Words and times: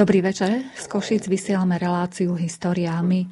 Dobrý 0.00 0.24
večer. 0.24 0.64
Z 0.80 0.88
Košic 0.88 1.28
vysielame 1.28 1.76
reláciu 1.76 2.32
Historiámi. 2.32 3.28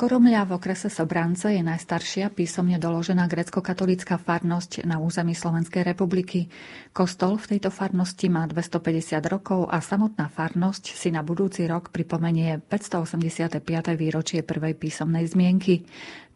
Koromľa 0.00 0.48
v 0.48 0.56
okrese 0.56 0.88
Sobrance 0.88 1.52
je 1.52 1.60
najstaršia 1.60 2.32
písomne 2.32 2.80
doložená 2.80 3.28
grecko-katolícka 3.28 4.16
farnosť 4.16 4.88
na 4.88 4.96
území 4.96 5.36
Slovenskej 5.36 5.84
republiky. 5.84 6.48
Kostol 6.96 7.36
v 7.36 7.52
tejto 7.52 7.68
farnosti 7.68 8.32
má 8.32 8.48
250 8.48 9.20
rokov 9.28 9.68
a 9.68 9.84
samotná 9.84 10.32
farnosť 10.32 10.96
si 10.96 11.12
na 11.12 11.20
budúci 11.20 11.68
rok 11.68 11.92
pripomenie 11.92 12.64
585. 12.64 13.60
výročie 13.92 14.40
prvej 14.40 14.80
písomnej 14.80 15.28
zmienky. 15.28 15.84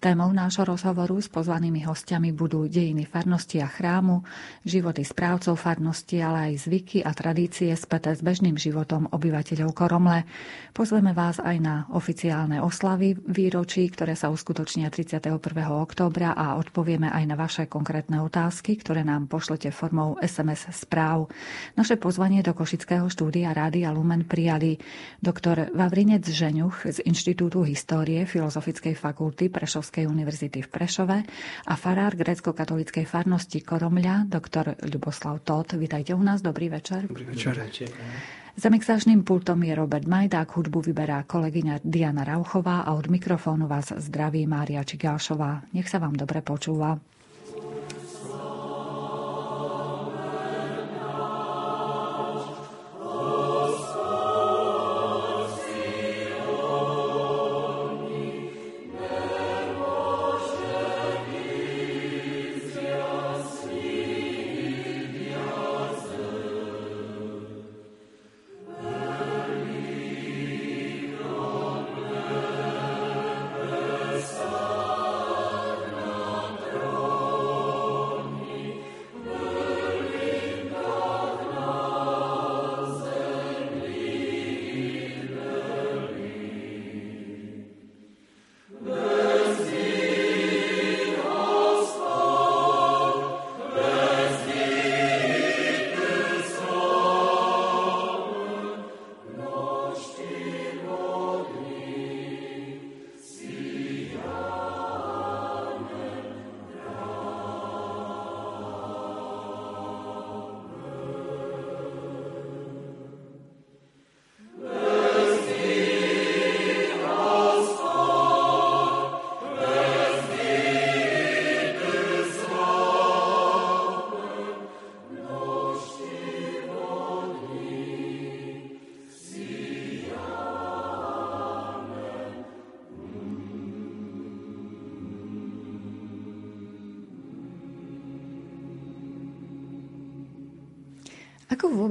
Témou 0.05 0.37
nášho 0.37 0.69
rozhovoru 0.69 1.17
s 1.17 1.33
pozvanými 1.33 1.89
hostiami 1.89 2.37
budú 2.37 2.69
dejiny 2.69 3.09
farnosti 3.09 3.65
a 3.65 3.69
chrámu, 3.73 4.21
životy 4.61 5.01
správcov 5.01 5.57
farnosti, 5.57 6.21
ale 6.21 6.53
aj 6.53 6.69
zvyky 6.69 7.01
a 7.01 7.17
tradície 7.17 7.73
späté 7.73 8.13
s 8.13 8.21
bežným 8.21 8.53
životom 8.61 9.09
obyvateľov 9.09 9.73
Koromle. 9.73 10.29
Pozveme 10.77 11.17
vás 11.17 11.41
aj 11.41 11.57
na 11.57 11.89
oficiálne 11.89 12.61
oslavy 12.61 13.17
výročí, 13.17 13.89
ktoré 13.89 14.13
sa 14.13 14.29
uskutočnia 14.29 14.93
31. 14.93 15.41
októbra 15.73 16.37
a 16.37 16.61
odpovieme 16.61 17.09
aj 17.09 17.25
na 17.25 17.41
vaše 17.41 17.65
konkrétne 17.65 18.21
otázky, 18.21 18.77
ktoré 18.77 19.09
nám 19.09 19.25
pošlete 19.25 19.73
formou 19.73 20.21
SMS 20.21 20.69
správ. 20.85 21.33
Naše 21.81 21.97
pozvanie 21.97 22.45
do 22.45 22.53
Košického 22.53 23.09
štúdia 23.09 23.57
Rádia 23.57 23.89
Lumen 23.89 24.29
prijali 24.29 24.77
doktor 25.25 25.73
Vavrinec 25.73 26.29
Žeňuch 26.29 26.93
z 26.93 27.01
Inštitútu 27.09 27.65
histórie 27.65 28.29
Filozofickej 28.29 28.93
fakulty 29.01 29.49
Prešovskej 29.49 29.94
Katolíckej 29.95 30.11
univerzity 30.11 30.59
v 30.67 30.73
Prešove 30.75 31.19
a 31.71 31.75
farár 31.79 32.19
grécko-katolíckej 32.19 33.07
farnosti 33.07 33.63
Koromľa, 33.63 34.27
doktor 34.27 34.75
Ľuboslav 34.83 35.39
Tóth. 35.47 35.79
Vítajte 35.79 36.19
u 36.19 36.23
nás, 36.27 36.43
dobrý 36.43 36.67
večer. 36.67 37.07
Dobrý 37.07 37.31
večer. 37.31 37.55
Za 38.59 38.75
mixážným 38.75 39.23
pultom 39.23 39.63
je 39.63 39.71
Robert 39.71 40.03
Majdák, 40.03 40.51
hudbu 40.51 40.91
vyberá 40.91 41.23
kolegyňa 41.23 41.87
Diana 41.87 42.27
Rauchová 42.27 42.83
a 42.83 42.91
od 42.91 43.07
mikrofónu 43.07 43.71
vás 43.71 43.95
zdraví 43.95 44.51
Mária 44.51 44.83
Čigášová. 44.83 45.63
Nech 45.71 45.87
sa 45.87 46.03
vám 46.03 46.19
dobre 46.19 46.43
počúva. 46.43 46.99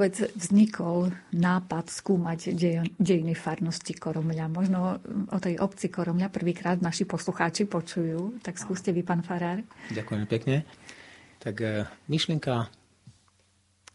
Vôbec 0.03 0.35
vznikol 0.35 1.15
nápad 1.31 1.87
skúmať 1.87 2.51
dejiny 2.99 3.39
farnosti 3.39 3.95
Koromľa? 3.95 4.51
Možno 4.51 4.99
o 5.31 5.39
tej 5.39 5.63
obci 5.63 5.87
Koromľa 5.87 6.27
prvýkrát 6.27 6.83
naši 6.83 7.07
poslucháči 7.07 7.63
počujú, 7.63 8.43
tak 8.43 8.59
skúste 8.59 8.91
vy, 8.91 8.99
pán 8.99 9.23
Farár. 9.23 9.63
Ďakujem 9.95 10.27
pekne. 10.27 10.67
Tak 11.39 11.55
e, 11.55 11.87
myšlienka 12.11 12.67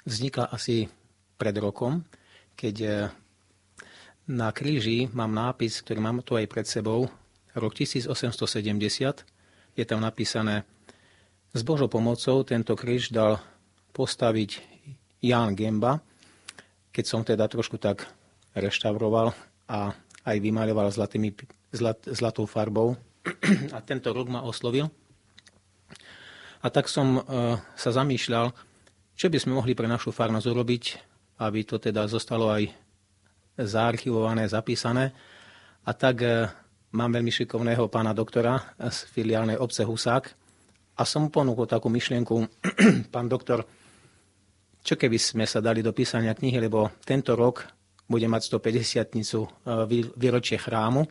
vznikla 0.09 0.49
asi 0.49 0.89
pred 1.37 1.53
rokom, 1.61 2.09
keď 2.57 2.77
e, 2.81 2.91
na 4.33 4.49
kríži 4.57 5.13
mám 5.13 5.37
nápis, 5.37 5.85
ktorý 5.85 6.01
mám 6.01 6.25
tu 6.25 6.41
aj 6.41 6.49
pred 6.49 6.65
sebou, 6.65 7.13
rok 7.53 7.77
1870. 7.77 8.49
Je 9.77 9.85
tam 9.85 10.01
napísané, 10.01 10.65
s 11.53 11.61
Božou 11.61 11.93
pomocou 11.93 12.49
tento 12.49 12.73
kríž 12.81 13.13
dal 13.13 13.45
postaviť 13.93 14.78
Jan 15.19 15.55
Gemba, 15.59 15.99
keď 16.95 17.05
som 17.07 17.21
teda 17.27 17.47
trošku 17.51 17.79
tak 17.79 18.07
reštauroval 18.55 19.35
a 19.71 19.93
aj 20.27 20.37
vymaľoval 20.39 20.91
zlatými, 20.93 21.35
zlat, 21.73 21.99
zlatou 22.07 22.45
farbou. 22.45 22.99
A 23.77 23.81
tento 23.81 24.13
rok 24.13 24.29
ma 24.29 24.45
oslovil. 24.45 24.89
A 26.59 26.67
tak 26.69 26.91
som 26.91 27.23
e, 27.23 27.23
sa 27.79 27.91
zamýšľal, 27.95 28.51
čo 29.15 29.27
by 29.31 29.39
sme 29.39 29.57
mohli 29.57 29.79
pre 29.79 29.87
našu 29.87 30.11
farnosť 30.11 30.47
urobiť, 30.51 30.85
aby 31.39 31.63
to 31.63 31.79
teda 31.79 32.11
zostalo 32.11 32.51
aj 32.51 32.67
zaarchivované, 33.55 34.51
zapísané. 34.51 35.15
A 35.87 35.95
tak 35.95 36.27
e, 36.27 36.51
mám 36.99 37.15
veľmi 37.15 37.31
šikovného 37.31 37.87
pána 37.87 38.11
doktora 38.11 38.75
z 38.75 39.07
filiálnej 39.07 39.55
obce 39.55 39.87
Husák 39.87 40.25
a 40.99 41.03
som 41.07 41.27
mu 41.27 41.31
ponúkol 41.31 41.71
takú 41.71 41.87
myšlienku, 41.87 42.37
pán 43.15 43.31
doktor, 43.31 43.63
čo 44.83 44.95
keby 44.97 45.19
sme 45.19 45.45
sa 45.45 45.59
dali 45.61 45.85
do 45.85 45.93
písania 45.93 46.33
knihy, 46.33 46.59
lebo 46.59 46.91
tento 47.05 47.35
rok 47.35 47.67
bude 48.09 48.25
mať 48.25 48.49
150-nicu 48.49 49.41
e, 49.45 49.49
výročie 50.17 50.57
chrámu. 50.57 51.05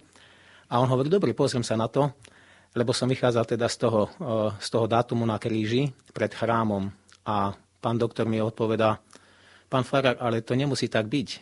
A 0.67 0.81
on 0.81 0.89
hovorí, 0.89 1.07
dobre, 1.07 1.37
pozriem 1.37 1.61
sa 1.61 1.77
na 1.77 1.85
to, 1.85 2.09
lebo 2.73 2.91
som 2.91 3.07
vychádzal 3.07 3.45
teda 3.45 3.69
z 3.69 3.77
toho, 3.77 4.01
e, 4.09 4.09
z 4.57 4.67
toho 4.67 4.85
dátumu 4.89 5.23
na 5.23 5.37
kríži 5.37 5.93
pred 6.11 6.33
chrámom. 6.33 6.89
A 7.29 7.53
pán 7.77 7.97
doktor 8.01 8.25
mi 8.25 8.41
odpovedá, 8.41 8.97
pán 9.69 9.85
Farag, 9.85 10.17
ale 10.17 10.41
to 10.41 10.57
nemusí 10.57 10.89
tak 10.89 11.05
byť. 11.05 11.29
E, 11.29 11.37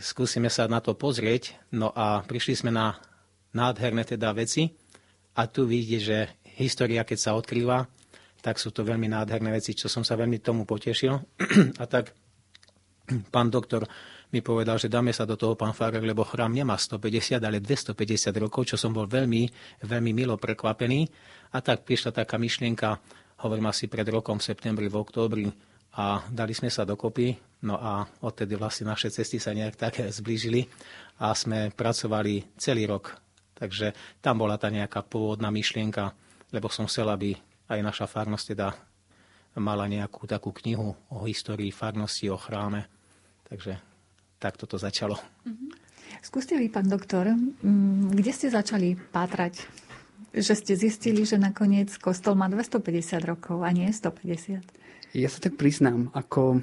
skúsime 0.00 0.48
sa 0.48 0.64
na 0.64 0.80
to 0.80 0.96
pozrieť. 0.96 1.60
No 1.76 1.92
a 1.92 2.24
prišli 2.24 2.56
sme 2.56 2.72
na 2.72 2.96
nádherné 3.52 4.08
teda 4.08 4.32
veci. 4.32 4.72
A 5.36 5.44
tu 5.44 5.68
vidíte, 5.68 6.00
že 6.00 6.18
história, 6.56 7.04
keď 7.04 7.18
sa 7.20 7.36
odkrýva, 7.36 7.84
tak 8.46 8.62
sú 8.62 8.70
to 8.70 8.86
veľmi 8.86 9.10
nádherné 9.10 9.50
veci, 9.50 9.74
čo 9.74 9.90
som 9.90 10.06
sa 10.06 10.14
veľmi 10.14 10.38
tomu 10.38 10.62
potešil. 10.62 11.18
A 11.82 11.84
tak 11.90 12.14
pán 13.34 13.50
doktor 13.50 13.90
mi 14.30 14.38
povedal, 14.38 14.78
že 14.78 14.86
dáme 14.86 15.10
sa 15.10 15.26
do 15.26 15.34
toho, 15.34 15.58
pán 15.58 15.74
Farer, 15.74 15.98
lebo 15.98 16.22
chrám 16.22 16.54
nemá 16.54 16.78
150, 16.78 17.42
ale 17.42 17.58
250 17.58 17.98
rokov, 18.38 18.70
čo 18.70 18.78
som 18.78 18.94
bol 18.94 19.10
veľmi, 19.10 19.50
veľmi 19.82 20.10
milo 20.14 20.38
prekvapený. 20.38 21.10
A 21.50 21.58
tak 21.58 21.82
prišla 21.82 22.22
taká 22.22 22.38
myšlienka, 22.38 23.02
hovorím 23.42 23.66
asi 23.66 23.90
pred 23.90 24.06
rokom, 24.06 24.38
v 24.38 24.46
septembri, 24.46 24.86
v 24.86 24.94
októbri, 24.94 25.46
a 25.98 26.22
dali 26.30 26.54
sme 26.54 26.70
sa 26.70 26.86
dokopy. 26.86 27.34
No 27.66 27.82
a 27.82 28.06
odtedy 28.22 28.54
vlastne 28.54 28.86
naše 28.86 29.10
cesty 29.10 29.42
sa 29.42 29.50
nejak 29.58 29.74
tak 29.74 30.06
zblížili 30.22 30.70
a 31.18 31.34
sme 31.34 31.74
pracovali 31.74 32.54
celý 32.54 32.86
rok. 32.86 33.10
Takže 33.58 33.90
tam 34.22 34.38
bola 34.38 34.54
tá 34.54 34.70
nejaká 34.70 35.02
pôvodná 35.02 35.50
myšlienka, 35.50 36.14
lebo 36.54 36.70
som 36.70 36.86
chcel, 36.86 37.10
aby 37.10 37.34
aj 37.66 37.80
naša 37.82 38.06
farnosť 38.06 38.46
teda 38.54 38.74
mala 39.56 39.88
nejakú 39.88 40.28
takú 40.28 40.52
knihu 40.52 40.92
o 41.08 41.16
histórii 41.24 41.72
farnosti, 41.72 42.28
o 42.28 42.36
chráme. 42.36 42.84
Takže 43.48 43.80
takto 44.36 44.68
to 44.68 44.76
začalo. 44.76 45.16
Mm-hmm. 45.48 45.70
Skúste 46.20 46.58
vy, 46.58 46.68
pán 46.68 46.90
doktor, 46.90 47.32
mm, 47.32 48.12
kde 48.16 48.32
ste 48.34 48.46
začali 48.52 48.98
pátrať? 48.98 49.64
Že 50.36 50.54
ste 50.58 50.72
zistili, 50.76 51.22
že 51.24 51.40
nakoniec 51.40 51.88
kostol 51.96 52.36
má 52.36 52.50
250 52.50 53.22
rokov 53.24 53.64
a 53.64 53.70
nie 53.72 53.88
150? 53.88 55.16
Ja 55.16 55.28
sa 55.32 55.38
tak 55.40 55.56
priznám, 55.56 56.12
ako 56.12 56.60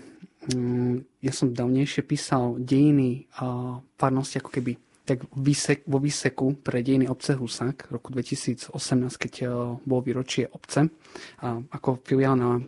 mm, 0.54 1.24
ja 1.26 1.34
som 1.34 1.56
dávnejšie 1.56 2.06
písal 2.06 2.62
dejiny 2.62 3.26
a 3.42 3.80
farnosti 3.98 4.38
ako 4.38 4.52
keby 4.54 4.78
tak 5.04 5.28
vo 5.84 6.00
výseku 6.00 6.64
pre 6.64 6.80
dejiny 6.80 7.12
obce 7.12 7.36
Husák 7.36 7.92
roku 7.92 8.16
2018, 8.16 8.72
keď 9.20 9.34
uh, 9.44 9.52
bol 9.84 10.00
výročie 10.00 10.48
obce. 10.48 10.88
A 11.44 11.60
ako 11.60 12.00
filiálna 12.08 12.64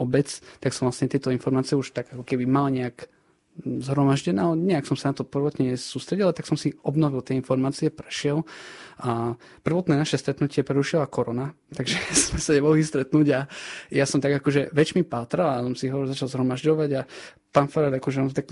obec, 0.00 0.28
tak 0.58 0.72
som 0.72 0.88
vlastne 0.88 1.12
tieto 1.12 1.28
informácie 1.30 1.78
už 1.78 1.92
tak 1.94 2.10
ako 2.10 2.24
keby 2.24 2.48
mal 2.48 2.72
nejak 2.72 3.06
zhromaždené, 3.62 4.42
ale 4.42 4.58
nejak 4.58 4.82
som 4.82 4.98
sa 4.98 5.14
na 5.14 5.22
to 5.22 5.22
prvotne 5.22 5.78
sústredil, 5.78 6.34
tak 6.34 6.42
som 6.42 6.58
si 6.58 6.74
obnovil 6.82 7.22
tie 7.22 7.38
informácie, 7.38 7.86
prešiel 7.86 8.42
a 8.98 9.38
prvotné 9.62 9.94
naše 9.94 10.18
stretnutie 10.18 10.66
prerušila 10.66 11.06
korona, 11.06 11.54
takže 11.78 11.96
sme 12.10 12.40
sa 12.42 12.50
nemohli 12.50 12.82
stretnúť 12.82 13.26
a 13.30 13.40
ja 13.94 14.04
som 14.10 14.18
tak 14.18 14.42
akože 14.42 14.74
väčšmi 14.74 15.06
pátral 15.06 15.48
a 15.54 15.62
som 15.70 15.74
si 15.78 15.86
ho 15.86 16.02
začal 16.02 16.26
zhromažďovať 16.26 16.90
a 16.98 17.06
pán 17.54 17.70
Farad 17.70 17.94
akože 17.94 18.26
on 18.26 18.34
tak 18.34 18.50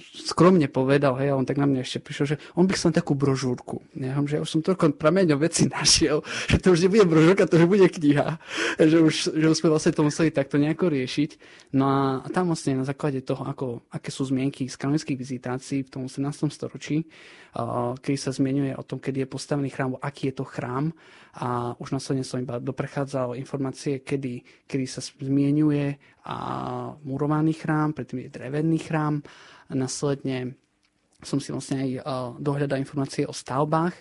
skromne 0.00 0.66
povedal, 0.66 1.14
hej, 1.22 1.30
a 1.30 1.38
on 1.38 1.46
tak 1.46 1.62
na 1.62 1.70
mňa 1.70 1.86
ešte 1.86 2.02
prišiel, 2.02 2.26
že 2.34 2.36
on 2.58 2.66
by 2.66 2.74
chcel 2.74 2.90
takú 2.90 3.14
brožúrku. 3.14 3.78
Ja, 3.94 4.18
že 4.26 4.38
ja 4.38 4.42
už 4.42 4.50
som 4.50 4.60
toľko 4.62 4.98
prameňov 4.98 5.38
veci 5.38 5.70
našiel, 5.70 6.26
že 6.50 6.58
to 6.58 6.74
už 6.74 6.86
nebude 6.86 7.06
brožúrka, 7.06 7.46
to 7.46 7.62
už 7.62 7.70
bude 7.70 7.86
kniha. 7.86 8.42
Že 8.82 8.96
už, 9.06 9.14
že 9.38 9.46
už 9.46 9.56
sme 9.56 9.70
vlastne 9.70 9.94
to 9.94 10.02
museli 10.02 10.34
takto 10.34 10.58
nejako 10.58 10.90
riešiť. 10.90 11.30
No 11.78 11.86
a, 11.86 12.26
tam 12.34 12.50
vlastne 12.50 12.74
na 12.74 12.86
základe 12.86 13.22
toho, 13.22 13.46
ako, 13.46 13.86
aké 13.94 14.10
sú 14.10 14.26
zmienky 14.26 14.66
z 14.66 14.74
kanonických 14.74 15.18
vizitácií 15.18 15.86
v 15.86 15.90
tom 15.94 16.02
18. 16.10 16.50
storočí, 16.50 17.06
keď 18.02 18.14
sa 18.18 18.34
zmienuje 18.34 18.74
o 18.74 18.82
tom, 18.82 18.98
kedy 18.98 19.24
je 19.24 19.28
postavený 19.30 19.70
chrám, 19.70 19.94
aký 20.02 20.34
je 20.34 20.42
to 20.42 20.44
chrám, 20.44 20.90
a 21.34 21.74
už 21.82 21.94
následne 21.94 22.22
som 22.22 22.38
iba 22.38 22.62
doprechádzal 22.62 23.34
informácie, 23.34 24.06
kedy, 24.06 24.66
kedy 24.70 24.86
sa 24.86 25.02
zmienuje 25.02 25.98
a 26.26 26.36
murovaný 27.02 27.58
chrám, 27.58 27.90
predtým 27.90 28.26
je 28.26 28.34
drevený 28.34 28.78
chrám 28.86 29.18
následne 29.72 30.56
som 31.24 31.40
si 31.40 31.50
vlastne 31.50 31.80
aj 31.80 31.90
dohľadal 32.36 32.76
informácie 32.76 33.24
o 33.24 33.32
stavbách 33.32 33.96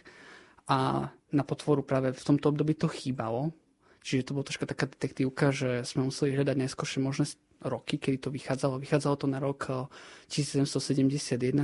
a 0.68 1.08
na 1.34 1.44
potvoru 1.44 1.82
práve 1.82 2.12
v 2.12 2.24
tomto 2.24 2.52
období 2.52 2.76
to 2.76 2.92
chýbalo. 2.92 3.56
Čiže 4.04 4.28
to 4.28 4.36
bola 4.36 4.46
troška 4.46 4.68
taká 4.68 4.86
detektívka, 4.92 5.56
že 5.56 5.88
sme 5.88 6.12
museli 6.12 6.36
hľadať 6.36 6.56
najskôršie 6.60 7.00
možné 7.00 7.26
roky, 7.64 7.96
kedy 7.96 8.20
to 8.20 8.30
vychádzalo. 8.36 8.84
Vychádzalo 8.84 9.16
to 9.16 9.28
na 9.32 9.40
rok 9.40 9.88
1771-72 10.28 11.64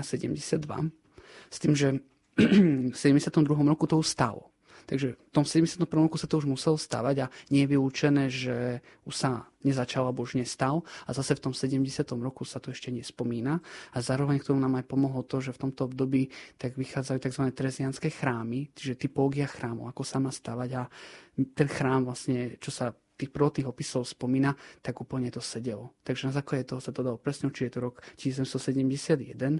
s 1.51 1.57
tým, 1.59 1.73
že 1.75 1.99
v 2.93 2.95
72. 2.95 3.43
roku 3.43 3.85
to 3.85 3.99
stalo. 3.99 4.47
Takže 4.89 5.13
v 5.13 5.31
tom 5.31 5.45
71. 5.45 5.85
roku 5.85 6.17
sa 6.17 6.25
to 6.25 6.41
už 6.41 6.49
muselo 6.49 6.73
stavať 6.73 7.15
a 7.21 7.31
nie 7.53 7.61
je 7.61 7.71
vylúčené, 7.77 8.25
že 8.25 8.81
už 9.05 9.13
sa 9.13 9.45
nezačal 9.61 10.09
alebo 10.09 10.25
už 10.25 10.41
nestal 10.41 10.81
a 11.05 11.13
zase 11.13 11.37
v 11.37 11.45
tom 11.45 11.53
70. 11.53 11.85
roku 12.17 12.41
sa 12.41 12.57
to 12.57 12.73
ešte 12.73 12.89
nespomína 12.89 13.61
a 13.93 13.97
zároveň 14.01 14.41
k 14.41 14.49
tomu 14.49 14.57
nám 14.57 14.81
aj 14.81 14.89
pomohlo 14.89 15.21
to, 15.21 15.45
že 15.45 15.53
v 15.53 15.69
tomto 15.69 15.85
období 15.93 16.33
tak 16.57 16.73
vychádzajú 16.73 17.21
tzv. 17.21 17.43
trezianské 17.53 18.09
chrámy, 18.09 18.73
čiže 18.73 18.97
typológia 18.97 19.45
chrámov, 19.45 19.93
ako 19.93 20.01
sa 20.01 20.17
má 20.17 20.33
stavať 20.33 20.69
a 20.73 20.83
ten 21.53 21.67
chrám 21.69 22.09
vlastne, 22.09 22.57
čo 22.57 22.73
sa 22.73 22.89
tých 23.19 23.35
prvotných 23.35 23.67
opisov 23.67 24.07
spomína, 24.07 24.55
tak 24.79 25.03
úplne 25.03 25.27
to 25.27 25.43
sedelo. 25.43 25.91
Takže 26.07 26.31
na 26.31 26.33
základe 26.33 26.63
toho 26.63 26.79
sa 26.79 26.95
to 26.95 27.03
dalo 27.03 27.19
presne 27.19 27.51
či 27.51 27.67
je 27.67 27.75
to 27.75 27.79
rok 27.83 27.99
1771. 28.15 29.59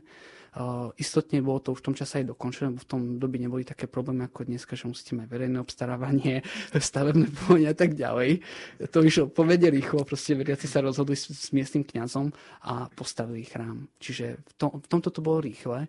Uh, 0.49 0.89
istotne 0.97 1.45
bolo 1.45 1.61
to 1.61 1.77
už 1.77 1.85
v 1.85 1.87
tom 1.91 1.95
čase 1.95 2.25
aj 2.25 2.33
dokončené, 2.33 2.73
lebo 2.73 2.81
v 2.81 2.89
tom 2.89 3.01
dobi 3.21 3.37
neboli 3.37 3.61
také 3.61 3.85
problémy 3.85 4.25
ako 4.25 4.49
dneska, 4.49 4.73
že 4.73 4.89
musíte 4.89 5.13
mať 5.13 5.29
verejné 5.29 5.61
obstarávanie, 5.61 6.41
stavebné 6.73 7.29
povolenie 7.29 7.69
a 7.69 7.77
tak 7.77 7.93
ďalej. 7.93 8.41
To 8.89 9.05
išlo 9.05 9.29
pomerne 9.29 9.69
rýchlo, 9.69 10.01
proste 10.09 10.33
veriaci 10.33 10.65
sa 10.65 10.81
rozhodli 10.81 11.13
s, 11.13 11.29
s 11.29 11.53
miestnym 11.53 11.85
kňazom 11.85 12.33
a 12.65 12.89
postavili 12.89 13.45
chrám. 13.45 13.93
Čiže 14.01 14.41
v, 14.41 14.53
tom, 14.57 14.81
v 14.81 14.87
tomto 14.89 15.13
to 15.13 15.21
bolo 15.21 15.45
rýchle. 15.45 15.85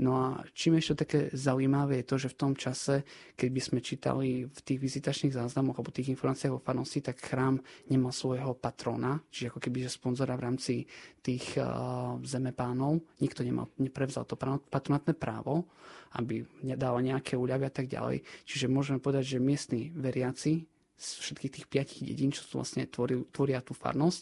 No 0.00 0.16
a 0.16 0.26
čím 0.56 0.80
ešte 0.80 1.04
také 1.04 1.20
zaujímavé 1.36 2.00
je 2.00 2.08
to, 2.08 2.16
že 2.16 2.32
v 2.32 2.38
tom 2.40 2.52
čase, 2.56 3.04
keď 3.36 3.48
by 3.52 3.60
sme 3.60 3.78
čítali 3.84 4.48
v 4.48 4.60
tých 4.64 4.80
vizitačných 4.80 5.36
záznamoch 5.36 5.76
alebo 5.76 5.92
tých 5.92 6.16
informáciách 6.16 6.56
o 6.56 6.64
farnosti, 6.64 7.04
tak 7.04 7.20
chrám 7.20 7.60
nemal 7.92 8.08
svojho 8.08 8.56
patrona, 8.56 9.20
čiže 9.28 9.52
ako 9.52 9.60
keby 9.60 9.84
že 9.84 9.92
sponzora 9.92 10.32
v 10.40 10.44
rámci 10.48 10.74
tých 11.20 11.60
uh, 11.60 12.16
zemepánov. 12.24 13.04
Nikto 13.20 13.44
nemal, 13.44 13.68
neprevzal 13.76 14.24
to 14.24 14.40
patronátne 14.72 15.12
právo, 15.12 15.68
aby 16.16 16.44
dal 16.74 16.96
nejaké 17.04 17.36
úľavy 17.36 17.68
a 17.68 17.72
tak 17.72 17.92
ďalej. 17.92 18.24
Čiže 18.48 18.72
môžeme 18.72 18.96
povedať, 18.96 19.36
že 19.36 19.44
miestni 19.44 19.92
veriaci 19.92 20.64
z 21.02 21.08
všetkých 21.20 21.52
tých 21.52 21.66
piatich 21.68 22.02
dedín, 22.06 22.30
čo 22.30 22.46
sú 22.46 22.62
vlastne 22.62 22.86
tvoria, 22.86 23.60
tú 23.60 23.74
farnosť, 23.74 24.20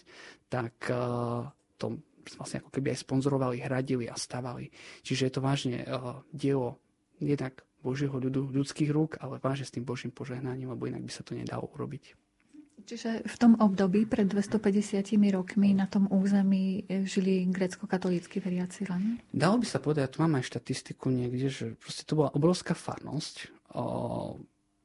tak 0.50 0.74
uh, 0.90 1.46
to 1.78 2.00
vlastne 2.36 2.62
ako 2.62 2.70
keby 2.70 2.92
aj 2.94 3.02
sponzorovali, 3.06 3.62
hradili 3.64 4.06
a 4.06 4.14
stavali. 4.14 4.70
Čiže 5.02 5.22
je 5.26 5.32
to 5.32 5.40
vážne 5.42 5.82
uh, 5.82 6.20
dielo 6.30 6.78
jednak 7.20 7.64
Božieho 7.80 8.12
ľudu, 8.12 8.52
ľudských 8.52 8.90
rúk, 8.92 9.16
ale 9.20 9.40
vážne 9.40 9.64
s 9.64 9.72
tým 9.72 9.84
Božím 9.88 10.12
požehnaním, 10.12 10.76
lebo 10.76 10.88
inak 10.88 11.04
by 11.04 11.12
sa 11.12 11.24
to 11.24 11.32
nedalo 11.32 11.68
urobiť. 11.72 12.16
Čiže 12.80 13.28
v 13.28 13.36
tom 13.36 13.52
období 13.60 14.08
pred 14.08 14.24
250 14.24 15.04
rokmi 15.32 15.76
na 15.76 15.84
tom 15.84 16.08
území 16.08 16.88
žili 17.04 17.44
grecko-katolícky 17.52 18.40
veriaci 18.40 18.88
len? 18.88 19.20
Dalo 19.30 19.60
by 19.60 19.66
sa 19.68 19.78
povedať, 19.78 20.02
ja 20.08 20.12
tu 20.12 20.18
mám 20.24 20.40
aj 20.40 20.48
štatistiku 20.48 21.12
niekde, 21.12 21.48
že 21.52 21.66
proste 21.76 22.08
to 22.08 22.16
bola 22.16 22.32
obrovská 22.32 22.72
farnosť. 22.72 23.52
O, 23.76 24.40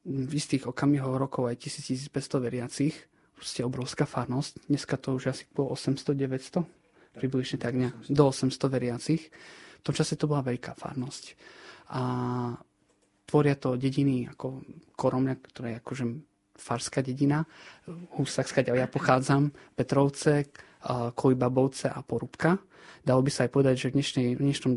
v 0.06 0.32
istých 0.36 0.70
okamihoch 0.70 1.16
rokov 1.18 1.48
aj 1.50 1.66
1500 1.66 2.12
veriacich. 2.38 2.94
Proste 3.34 3.66
obrovská 3.66 4.04
farnosť. 4.04 4.70
Dneska 4.70 4.96
to 5.00 5.16
už 5.16 5.32
asi 5.32 5.44
po 5.50 5.68
800-900 5.72 6.85
približne 7.16 7.56
tak 7.56 7.74
ne, 7.74 7.90
do 8.06 8.22
800 8.28 8.52
veriacich. 8.68 9.22
V 9.80 9.82
tom 9.82 9.94
čase 9.96 10.20
to 10.20 10.28
bola 10.28 10.44
veľká 10.44 10.76
farnosť. 10.76 11.24
A 11.96 12.02
tvoria 13.26 13.56
to 13.58 13.74
dediny 13.80 14.28
ako 14.28 14.62
Koromľa, 14.94 15.34
ktorá 15.42 15.68
je 15.74 15.80
akože 15.82 16.04
farská 16.56 17.04
dedina, 17.04 17.44
Husák, 18.16 18.64
ja 18.64 18.88
pochádzam, 18.88 19.52
Petrovce, 19.76 20.48
Kojbabovce 21.12 21.92
a 21.92 22.00
Porúbka. 22.00 22.56
Dalo 23.04 23.20
by 23.20 23.30
sa 23.30 23.44
aj 23.44 23.50
povedať, 23.52 23.74
že 23.76 23.88
v, 23.92 23.94
dnešnej, 24.00 24.28
v 24.34 24.40
dnešnom 24.40 24.74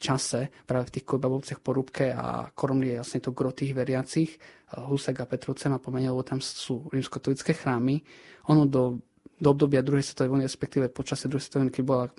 čase 0.00 0.48
práve 0.64 0.88
v 0.88 0.94
tých 0.98 1.06
Kojbabovcech, 1.06 1.60
Porúbke 1.60 2.10
a 2.10 2.48
Koromli 2.50 2.96
je 2.96 3.00
vlastne 3.04 3.20
to 3.20 3.36
gro 3.36 3.52
tých 3.52 3.76
veriacich. 3.76 4.40
Husák 4.74 5.22
a 5.22 5.30
Petrovce 5.30 5.68
ma 5.68 5.78
pomenil, 5.78 6.16
lebo 6.16 6.24
tam 6.24 6.40
sú 6.40 6.88
rímskotolické 6.88 7.52
chrámy. 7.52 8.00
Ono 8.48 8.64
do 8.64 8.98
do 9.40 9.48
obdobia 9.50 9.80
druhej 9.80 10.04
svetovej 10.04 10.30
vojny, 10.30 10.44
respektíve 10.44 10.92
počasie 10.92 11.26
druhej 11.26 11.42
svetovej 11.42 11.60
vojny, 11.66 11.74
keď 11.74 11.84
bola 11.84 12.04
uh, 12.06 12.12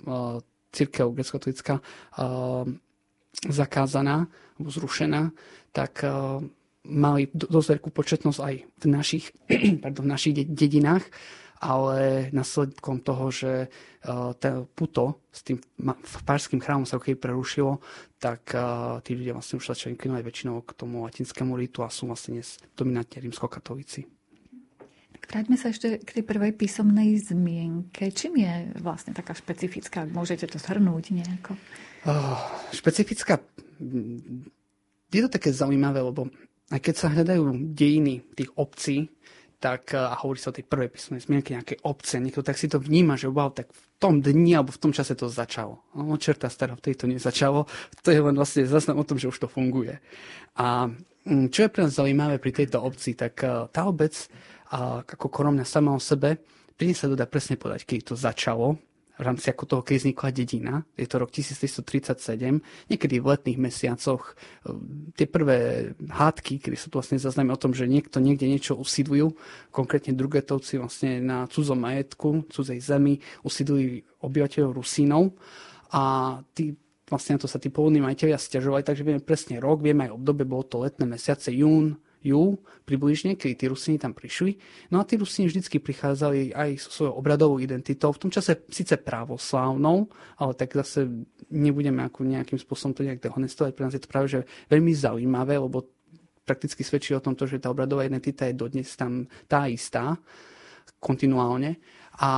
církev 0.74 1.06
grecko-katolická 1.14 1.78
uh, 1.78 2.66
zakázaná 3.46 4.26
alebo 4.58 4.68
zrušená, 4.68 5.30
tak 5.70 6.02
uh, 6.02 6.42
mali 6.82 7.30
dosť 7.30 7.78
veľkú 7.78 7.88
početnosť 7.94 8.38
aj 8.42 8.54
v 8.66 8.84
našich, 8.90 9.30
pardon, 9.82 10.04
v 10.04 10.12
našich 10.12 10.34
dedinách, 10.50 11.06
ale 11.62 12.26
následkom 12.34 12.98
toho, 13.06 13.30
že 13.30 13.70
to 14.42 14.66
puto 14.74 15.22
s 15.30 15.46
tým 15.46 15.62
párským 16.26 16.58
chrámom 16.58 16.82
sa 16.82 16.98
keď 16.98 17.22
prerušilo, 17.22 17.78
tak 18.18 18.50
tí 19.06 19.14
ľudia 19.14 19.38
vlastne 19.38 19.62
už 19.62 19.70
začali 19.70 19.94
inklinovať 19.94 20.26
väčšinou 20.26 20.58
k 20.66 20.74
tomu 20.74 21.06
latinskému 21.06 21.54
ritu 21.54 21.86
a 21.86 21.94
sú 21.94 22.10
vlastne 22.10 22.42
dnes 22.42 22.58
dominantne 22.74 23.22
rímsko-katolíci. 23.22 24.10
Vráťme 25.22 25.56
sa 25.56 25.70
ešte 25.70 26.02
k 26.02 26.20
tej 26.20 26.24
prvej 26.26 26.52
písomnej 26.54 27.16
zmienke. 27.18 28.10
Čím 28.12 28.42
je 28.42 28.54
vlastne 28.82 29.14
taká 29.16 29.32
špecifická? 29.32 30.04
Môžete 30.08 30.50
to 30.50 30.58
zhrnúť 30.58 31.14
nejako? 31.14 31.56
Oh, 32.04 32.38
špecifická... 32.74 33.38
Je 35.12 35.20
to 35.20 35.30
také 35.30 35.52
zaujímavé, 35.52 36.00
lebo 36.00 36.32
aj 36.72 36.80
keď 36.80 36.94
sa 36.96 37.12
hľadajú 37.12 37.72
dejiny 37.76 38.24
tých 38.32 38.50
obcí, 38.56 39.12
tak, 39.62 39.94
a 39.94 40.18
hovorí 40.18 40.42
sa 40.42 40.50
o 40.50 40.56
tej 40.58 40.66
prvej 40.66 40.90
písomnej 40.90 41.22
zmienke 41.22 41.54
nejakej 41.54 41.86
obce, 41.86 42.18
niekto 42.18 42.42
tak 42.42 42.58
si 42.58 42.66
to 42.66 42.82
vníma, 42.82 43.14
že 43.14 43.30
wow, 43.30 43.54
tak 43.54 43.70
v 43.70 43.82
tom 44.02 44.18
dni 44.18 44.58
alebo 44.58 44.74
v 44.74 44.82
tom 44.82 44.90
čase 44.90 45.14
to 45.14 45.30
začalo. 45.30 45.78
No, 45.94 46.18
čerta 46.18 46.50
stará, 46.50 46.74
v 46.74 46.82
to 46.82 47.06
nezačalo. 47.06 47.70
To 48.02 48.08
je 48.10 48.18
len 48.18 48.34
vlastne 48.34 48.66
zaznam 48.66 48.98
o 48.98 49.06
tom, 49.06 49.22
že 49.22 49.30
už 49.30 49.38
to 49.38 49.46
funguje. 49.46 50.02
A 50.58 50.90
čo 51.22 51.58
je 51.62 51.70
pre 51.70 51.86
nás 51.86 51.94
zaujímavé 51.94 52.42
pri 52.42 52.50
tejto 52.50 52.82
obci, 52.82 53.14
tak 53.14 53.38
tá 53.70 53.80
obec 53.86 54.26
a 54.72 55.04
ako 55.04 55.28
koromňa 55.28 55.68
sama 55.68 55.92
o 55.92 56.00
sebe, 56.00 56.40
príde 56.74 56.96
sa 56.96 57.06
dodá 57.06 57.28
presne 57.28 57.60
povedať, 57.60 57.84
keď 57.84 57.98
to 58.08 58.14
začalo, 58.16 58.80
v 59.12 59.24
rámci 59.30 59.52
ako 59.52 59.64
toho, 59.68 59.82
keď 59.84 59.96
vznikla 60.02 60.28
dedina. 60.32 60.74
Je 60.96 61.06
to 61.06 61.20
rok 61.20 61.30
1337, 61.30 62.58
niekedy 62.88 63.20
v 63.20 63.26
letných 63.28 63.58
mesiacoch. 63.60 64.34
Ehm, 64.64 65.12
tie 65.14 65.28
prvé 65.28 65.92
hádky, 66.08 66.58
kedy 66.58 66.76
sa 66.80 66.88
tu 66.88 66.96
vlastne 66.96 67.20
zaznáme 67.20 67.52
o 67.52 67.60
tom, 67.60 67.76
že 67.76 67.84
niekto 67.84 68.18
niekde 68.18 68.48
niečo 68.48 68.74
usídlujú, 68.74 69.36
konkrétne 69.68 70.16
drugetovci 70.16 70.80
vlastne 70.82 71.20
na 71.20 71.44
cudzom 71.46 71.78
majetku, 71.78 72.48
cudzej 72.48 72.80
zemi, 72.80 73.20
usídlujú 73.44 74.02
obyvateľov 74.24 74.80
Rusínov 74.80 75.36
a 75.92 76.02
tí 76.56 76.74
vlastne 77.06 77.36
na 77.36 77.40
to 77.44 77.48
sa 77.50 77.60
tí 77.60 77.68
pôvodní 77.68 78.00
majiteľia 78.00 78.40
stiažovali, 78.40 78.80
takže 78.80 79.04
vieme 79.04 79.20
presne 79.20 79.60
rok, 79.60 79.84
vieme 79.84 80.08
aj 80.08 80.16
obdobie, 80.16 80.48
bolo 80.48 80.64
to 80.64 80.80
letné 80.80 81.04
mesiace, 81.04 81.52
jún, 81.52 82.00
júl 82.22 82.62
približne, 82.86 83.34
keď 83.34 83.50
tí 83.54 83.66
Rusini 83.66 83.98
tam 83.98 84.14
prišli. 84.14 84.56
No 84.94 85.02
a 85.02 85.06
tí 85.06 85.18
Rusini 85.18 85.50
vždycky 85.50 85.82
prichádzali 85.82 86.54
aj 86.54 86.70
so 86.78 86.90
svojou 86.90 87.14
obradovou 87.18 87.58
identitou, 87.58 88.14
v 88.14 88.22
tom 88.22 88.30
čase 88.30 88.62
síce 88.70 88.96
právoslávnou, 88.96 90.06
ale 90.38 90.52
tak 90.54 90.74
zase 90.74 91.06
nebudeme 91.50 92.06
ako 92.06 92.24
nejakým 92.24 92.58
spôsobom 92.58 92.94
to 92.94 93.06
nejak 93.06 93.20
dehonestovať. 93.20 93.72
Pre 93.74 93.84
nás 93.84 93.94
je 93.94 94.02
to 94.02 94.10
práve 94.10 94.26
že 94.30 94.40
veľmi 94.70 94.94
zaujímavé, 94.94 95.58
lebo 95.58 95.90
prakticky 96.42 96.82
svedčí 96.82 97.14
o 97.14 97.22
tom, 97.22 97.38
to, 97.38 97.46
že 97.46 97.62
tá 97.62 97.70
obradová 97.70 98.02
identita 98.06 98.46
je 98.46 98.58
dodnes 98.58 98.86
tam 98.98 99.26
tá 99.46 99.70
istá, 99.70 100.18
kontinuálne. 100.98 101.78
A 102.20 102.30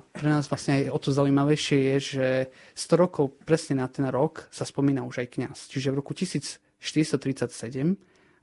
pre 0.00 0.24
nás 0.24 0.48
vlastne 0.48 0.80
aj 0.80 0.84
o 0.88 0.98
to 0.98 1.12
zaujímavejšie 1.12 1.78
je, 1.92 1.96
že 2.00 2.28
100 2.74 2.96
rokov 2.96 3.36
presne 3.44 3.84
na 3.84 3.86
ten 3.90 4.08
rok 4.08 4.48
sa 4.48 4.64
spomína 4.64 5.04
už 5.04 5.20
aj 5.20 5.28
kňaz. 5.36 5.58
Čiže 5.68 5.92
v 5.92 5.98
roku 6.00 6.16
1437 6.16 6.80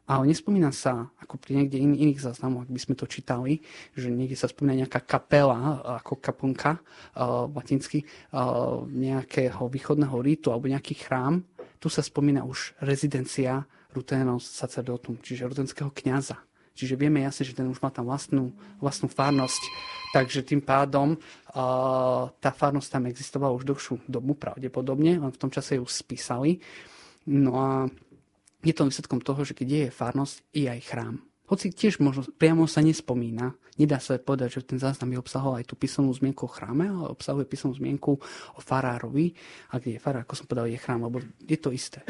ale 0.05 0.29
nespomína 0.29 0.69
sa, 0.69 1.09
ako 1.17 1.41
pri 1.41 1.57
niekde 1.57 1.81
in, 1.81 1.97
iných 1.97 2.21
záznamoch, 2.21 2.69
ak 2.69 2.73
by 2.73 2.81
sme 2.81 2.93
to 2.93 3.09
čítali, 3.09 3.65
že 3.97 4.13
niekde 4.13 4.37
sa 4.37 4.45
spomína 4.45 4.85
nejaká 4.85 5.01
kapela, 5.01 5.81
ako 6.01 6.21
kaponka 6.21 6.77
uh, 6.77 7.49
latinsky, 7.49 8.05
uh, 8.05 8.85
nejakého 8.85 9.65
východného 9.65 10.17
rítu 10.21 10.53
alebo 10.53 10.69
nejaký 10.69 10.93
chrám. 11.01 11.41
Tu 11.81 11.89
sa 11.89 12.05
spomína 12.05 12.45
už 12.45 12.77
rezidencia 12.85 13.65
ruténov 13.97 14.45
sacerdotum, 14.45 15.17
čiže 15.25 15.49
rutenského 15.49 15.89
kniaza. 15.89 16.37
Čiže 16.75 16.99
vieme 16.99 17.23
jasne, 17.23 17.47
že 17.47 17.55
ten 17.55 17.65
už 17.71 17.79
má 17.79 17.87
tam 17.87 18.11
vlastnú, 18.11 18.51
vlastnú 18.83 19.07
farnosť. 19.07 19.63
Takže 20.11 20.43
tým 20.43 20.61
pádom 20.61 21.15
uh, 21.15 22.29
tá 22.37 22.51
farnosť 22.53 22.89
tam 22.93 23.09
existovala 23.09 23.55
už 23.57 23.65
dlhšiu 23.65 24.05
dobu 24.05 24.37
pravdepodobne, 24.37 25.17
len 25.17 25.31
v 25.33 25.41
tom 25.41 25.49
čase 25.49 25.79
ju 25.79 25.85
spísali. 25.87 26.61
No 27.25 27.57
a 27.57 27.69
je 28.65 28.73
to 28.73 28.89
výsledkom 28.89 29.21
toho, 29.21 29.45
že 29.45 29.53
keď 29.53 29.67
je 29.69 29.85
farnosť, 29.93 30.35
je 30.51 30.65
aj 30.65 30.81
chrám. 30.89 31.15
Hoci 31.45 31.69
tiež 31.69 32.01
možno 32.01 32.25
priamo 32.25 32.65
sa 32.65 32.81
nespomína, 32.81 33.53
nedá 33.77 34.01
sa 34.01 34.17
povedať, 34.17 34.57
že 34.57 34.65
ten 34.65 34.81
záznam 34.81 35.13
by 35.13 35.21
obsahoval 35.21 35.61
aj 35.61 35.69
tú 35.69 35.77
písomnú 35.77 36.09
zmienku 36.09 36.49
o 36.49 36.49
chráme, 36.49 36.89
ale 36.89 37.13
obsahuje 37.13 37.45
písomnú 37.45 37.77
zmienku 37.77 38.17
o 38.57 38.59
farárovi, 38.65 39.37
a 39.69 39.77
kde 39.77 39.95
je 39.95 40.01
farár, 40.01 40.25
ako 40.25 40.41
som 40.41 40.49
povedal, 40.49 40.73
je 40.73 40.81
chrám, 40.81 41.05
lebo 41.05 41.21
je 41.45 41.57
to 41.61 41.69
isté. 41.69 42.01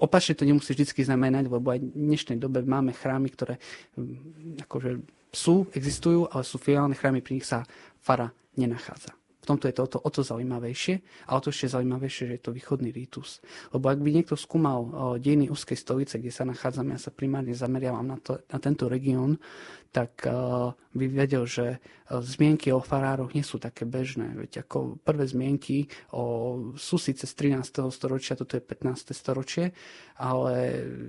Opačne 0.00 0.40
to 0.40 0.48
nemusí 0.48 0.72
vždy 0.72 0.88
znamenať, 0.88 1.52
lebo 1.52 1.68
aj 1.68 1.84
v 1.84 1.92
dnešnej 1.92 2.40
dobe 2.40 2.64
máme 2.64 2.96
chrámy, 2.96 3.28
ktoré 3.28 3.60
mm, 3.92 4.64
akože 4.64 4.90
sú, 5.28 5.68
existujú, 5.76 6.32
ale 6.32 6.40
sú 6.40 6.56
filiálne 6.56 6.96
chrámy, 6.96 7.20
pri 7.20 7.36
nich 7.36 7.48
sa 7.48 7.68
fara 8.00 8.32
nenachádza. 8.56 9.12
V 9.42 9.46
tomto 9.50 9.66
je 9.66 9.74
to 9.74 9.82
o 9.82 9.90
to, 9.90 9.98
o 9.98 10.10
to 10.10 10.22
zaujímavejšie 10.22 10.94
a 11.26 11.34
o 11.34 11.42
to 11.42 11.50
ešte 11.50 11.74
zaujímavejšie, 11.74 12.30
že 12.30 12.34
je 12.38 12.42
to 12.46 12.54
východný 12.54 12.94
rítus. 12.94 13.42
Lebo 13.74 13.90
ak 13.90 13.98
by 13.98 14.10
niekto 14.14 14.38
skúmal 14.38 14.86
dejiny 15.18 15.50
úzkej 15.50 15.74
stolice, 15.74 16.22
kde 16.22 16.30
sa 16.30 16.46
nachádzame, 16.46 16.94
ja 16.94 17.02
sa 17.02 17.10
primárne 17.10 17.50
zameriavam 17.50 18.06
na, 18.06 18.22
to, 18.22 18.38
na 18.46 18.58
tento 18.62 18.86
región, 18.86 19.42
tak 19.90 20.24
uh, 20.24 20.72
by 20.96 21.04
vedel, 21.10 21.44
že 21.44 21.82
zmienky 22.08 22.72
o 22.72 22.80
farároch 22.80 23.34
nie 23.36 23.44
sú 23.44 23.60
také 23.60 23.84
bežné. 23.84 24.32
Veď 24.32 24.64
ako 24.64 25.02
prvé 25.04 25.28
zmienky 25.28 25.90
o, 26.14 26.72
sú 26.78 26.96
síce 26.96 27.28
z 27.28 27.34
13. 27.34 27.92
storočia, 27.92 28.38
toto 28.38 28.56
je 28.56 28.62
15. 28.64 29.12
storočie, 29.12 29.74
ale 30.16 30.54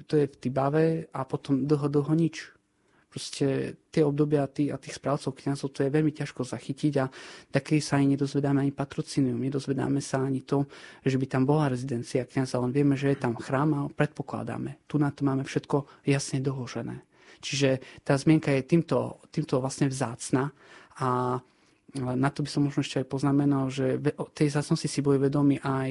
to 0.10 0.20
je 0.20 0.26
v 0.28 0.36
Tibave 0.36 0.86
a 1.16 1.24
potom 1.24 1.64
dlho, 1.64 1.88
dlho 1.88 2.14
nič 2.18 2.50
proste 3.14 3.78
tie 3.94 4.02
obdobia 4.02 4.50
tý, 4.50 4.74
a 4.74 4.82
tých 4.82 4.98
správcov 4.98 5.38
kniazov 5.38 5.70
to 5.70 5.86
je 5.86 5.94
veľmi 5.94 6.10
ťažko 6.10 6.42
zachytiť 6.42 6.94
a 6.98 7.06
takej 7.54 7.78
sa 7.78 8.02
ani 8.02 8.18
nedozvedáme 8.18 8.66
ani 8.66 8.74
patrocinium, 8.74 9.38
nedozvedáme 9.38 10.02
sa 10.02 10.26
ani 10.26 10.42
to, 10.42 10.66
že 11.06 11.22
by 11.22 11.30
tam 11.30 11.46
bola 11.46 11.70
rezidencia 11.70 12.26
kniaza, 12.26 12.58
len 12.58 12.74
vieme, 12.74 12.98
že 12.98 13.14
je 13.14 13.22
tam 13.22 13.38
chrám 13.38 13.70
a 13.78 13.82
predpokladáme. 13.94 14.82
Tu 14.90 14.98
na 14.98 15.14
to 15.14 15.22
máme 15.22 15.46
všetko 15.46 15.86
jasne 16.10 16.42
dohožené. 16.42 17.06
Čiže 17.38 18.02
tá 18.02 18.18
zmienka 18.18 18.50
je 18.50 18.66
týmto, 18.66 19.22
týmto 19.30 19.62
vlastne 19.62 19.86
vzácna 19.94 20.50
a 20.98 21.38
na 21.94 22.34
to 22.34 22.42
by 22.42 22.50
som 22.50 22.66
možno 22.66 22.82
ešte 22.82 23.06
aj 23.06 23.08
poznamenal, 23.12 23.70
že 23.70 24.02
tej 24.34 24.50
zácnosti 24.50 24.90
si 24.90 25.06
boli 25.06 25.22
vedomi 25.22 25.62
aj 25.62 25.90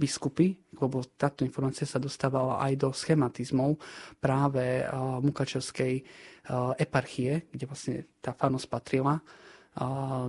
biskupy, 0.00 0.56
lebo 0.80 1.04
táto 1.12 1.44
informácia 1.44 1.84
sa 1.84 2.00
dostávala 2.00 2.56
aj 2.64 2.72
do 2.80 2.88
schematizmov 2.88 3.76
práve 4.16 4.80
Mukačevskej 4.96 6.00
eparchie, 6.80 7.52
kde 7.52 7.68
vlastne 7.68 8.08
tá 8.24 8.32
farnosť 8.32 8.66
patrila 8.72 9.20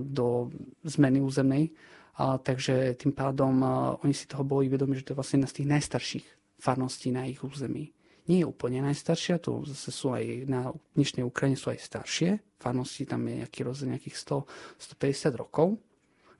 do 0.04 0.52
zmeny 0.84 1.24
územnej. 1.24 1.72
Takže 2.20 2.92
tým 3.00 3.16
pádom 3.16 3.64
oni 4.04 4.12
si 4.12 4.28
toho 4.28 4.44
boli 4.44 4.68
vedomi, 4.68 5.00
že 5.00 5.08
to 5.08 5.16
je 5.16 5.18
vlastne 5.24 5.40
jedna 5.40 5.48
z 5.48 5.56
tých 5.56 5.70
najstarších 5.72 6.26
farností 6.60 7.08
na 7.08 7.24
ich 7.24 7.40
území 7.40 7.93
nie 8.24 8.40
je 8.40 8.48
úplne 8.48 8.80
najstaršia, 8.80 9.36
tu 9.36 9.60
zase 9.68 9.92
sú 9.92 10.16
aj 10.16 10.48
na 10.48 10.72
dnešnej 10.96 11.24
Ukrajine 11.24 11.60
sú 11.60 11.68
aj 11.68 11.80
staršie, 11.84 12.40
farnosti 12.56 13.04
tam 13.04 13.20
je 13.28 13.44
nejaký 13.44 13.60
rozdiel 13.60 13.92
nejakých 13.92 14.16
100, 14.16 14.96
150 14.96 15.36
rokov, 15.36 15.76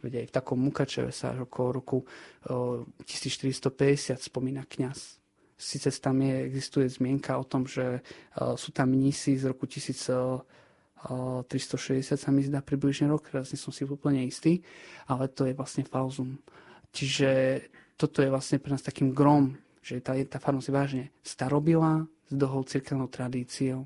veď 0.00 0.24
aj 0.24 0.26
v 0.28 0.34
takom 0.36 0.58
Mukačeve 0.60 1.12
sa 1.12 1.36
okolo 1.36 1.68
roku 1.80 2.04
1450 2.48 4.16
spomína 4.16 4.64
kňaz. 4.64 5.20
Sice 5.54 5.88
tam 6.00 6.20
je, 6.24 6.44
existuje 6.44 6.88
zmienka 6.88 7.36
o 7.36 7.44
tom, 7.44 7.64
že 7.68 8.00
sú 8.56 8.72
tam 8.72 8.92
mnísi 8.92 9.36
z 9.36 9.48
roku 9.48 9.64
1360 9.68 10.40
sa 12.16 12.30
mi 12.32 12.44
zdá 12.44 12.60
približne 12.64 13.08
rok, 13.12 13.28
teraz 13.28 13.52
nie 13.52 13.60
som 13.60 13.72
si 13.72 13.84
úplne 13.84 14.24
istý, 14.24 14.64
ale 15.08 15.28
to 15.28 15.44
je 15.48 15.52
vlastne 15.56 15.84
falzum. 15.84 16.40
Čiže 16.92 17.60
toto 17.96 18.20
je 18.20 18.28
vlastne 18.28 18.58
pre 18.60 18.72
nás 18.72 18.82
takým 18.84 19.12
grom 19.14 19.56
že 19.84 20.00
tá, 20.00 20.16
tá 20.24 20.40
farnosť 20.40 20.66
je 20.66 20.72
vážne 20.72 21.04
starobila 21.20 22.08
s 22.24 22.32
dlhou 22.32 22.64
cirkevnou 22.64 23.12
tradíciou. 23.12 23.84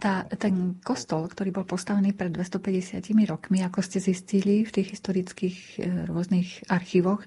Tá, 0.00 0.26
ten 0.26 0.82
kostol, 0.82 1.30
ktorý 1.30 1.54
bol 1.54 1.66
postavený 1.68 2.16
pred 2.16 2.32
250 2.34 3.06
rokmi, 3.28 3.62
ako 3.62 3.84
ste 3.84 4.02
zistili 4.02 4.66
v 4.66 4.70
tých 4.74 4.98
historických 4.98 5.56
e, 5.78 5.80
rôznych 6.10 6.66
archívoch, 6.66 7.22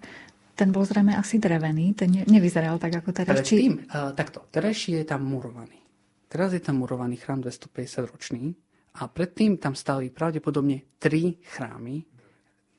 ten 0.59 0.75
bol 0.75 0.83
zrejme 0.83 1.15
asi 1.15 1.39
drevený, 1.39 1.95
ten 1.95 2.11
nevyzeral 2.27 2.75
tak 2.79 2.99
ako 2.99 3.11
teraz. 3.11 3.43
Či... 3.43 3.55
Tým, 3.67 3.75
uh, 3.91 4.11
takto, 4.15 4.47
terajší 4.51 5.03
je 5.03 5.05
tam 5.07 5.27
murovaný. 5.27 5.83
Teraz 6.31 6.51
je 6.55 6.63
tam 6.63 6.79
murovaný 6.83 7.15
chrám 7.19 7.43
250 7.43 8.11
ročný 8.11 8.55
a 8.99 9.07
predtým 9.07 9.59
tam 9.59 9.75
stali 9.75 10.11
pravdepodobne 10.11 10.99
tri 10.99 11.39
chrámy 11.43 12.03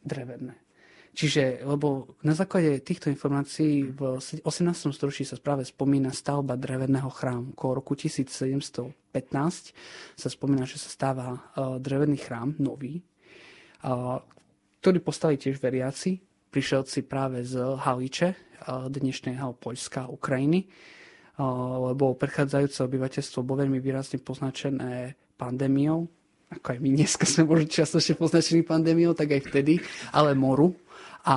drevené. 0.01 0.66
Čiže, 1.17 1.65
lebo 1.65 2.13
na 2.21 2.37
základe 2.37 2.77
týchto 2.85 3.09
informácií 3.09 3.89
v 3.89 4.21
18. 4.21 4.45
storočí 4.93 5.25
sa 5.25 5.41
práve 5.41 5.65
spomína 5.65 6.13
stavba 6.13 6.61
dreveného 6.61 7.09
chrámu. 7.09 7.57
Okolo 7.57 7.81
roku 7.81 7.97
1715 7.97 8.93
sa 10.13 10.29
spomína, 10.29 10.69
že 10.69 10.77
sa 10.77 10.93
stáva 10.93 11.33
uh, 11.33 11.81
drevený 11.81 12.21
chrám, 12.21 12.61
nový, 12.61 13.01
uh, 13.01 14.21
ktorý 14.85 15.01
postavili 15.01 15.41
tiež 15.41 15.57
veriaci, 15.57 16.21
prišelci 16.53 17.09
práve 17.09 17.49
z 17.49 17.65
Haliče, 17.65 18.29
uh, 18.69 18.93
dnešného 18.93 19.57
Poľska 19.57 20.05
a 20.05 20.13
Ukrajiny, 20.13 20.69
lebo 21.37 22.17
prechádzajúce 22.17 22.81
obyvateľstvo 22.81 23.45
bolo 23.45 23.61
veľmi 23.61 23.77
výrazne 23.77 24.17
poznačené 24.21 25.21
pandémiou, 25.37 26.09
ako 26.49 26.67
aj 26.73 26.79
my 26.79 26.89
dneska 26.97 27.25
sme 27.29 27.45
možno 27.45 27.67
častočne 27.69 28.15
poznačení 28.17 28.63
pandémiou, 28.63 29.13
tak 29.13 29.35
aj 29.35 29.51
vtedy, 29.51 29.83
ale 30.15 30.33
moru, 30.39 30.73
a 31.27 31.37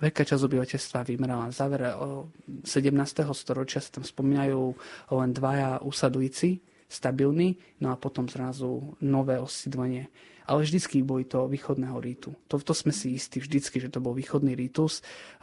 veľká 0.00 0.24
časť 0.24 0.48
obyvateľstva 0.48 1.04
vymerala. 1.04 1.52
Na 1.52 1.54
závere 1.54 1.92
17. 1.92 2.96
storočia 3.36 3.84
sa 3.84 4.00
tam 4.00 4.04
spomínajú 4.08 4.72
len 5.12 5.30
dvaja 5.36 5.84
usadlíci, 5.84 6.64
stabilní, 6.88 7.60
no 7.84 7.92
a 7.92 8.00
potom 8.00 8.24
zrazu 8.24 8.96
nové 9.04 9.36
osídlenie. 9.36 10.08
Ale 10.46 10.62
vždycky 10.62 11.02
boli 11.02 11.28
to 11.28 11.50
východného 11.50 11.98
rítu. 12.00 12.32
To, 12.48 12.56
to 12.56 12.72
sme 12.72 12.94
si 12.96 13.18
istí 13.18 13.42
vždycky, 13.42 13.76
že 13.82 13.92
to 13.92 14.00
bol 14.00 14.16
východný 14.16 14.56
rítus, 14.56 15.02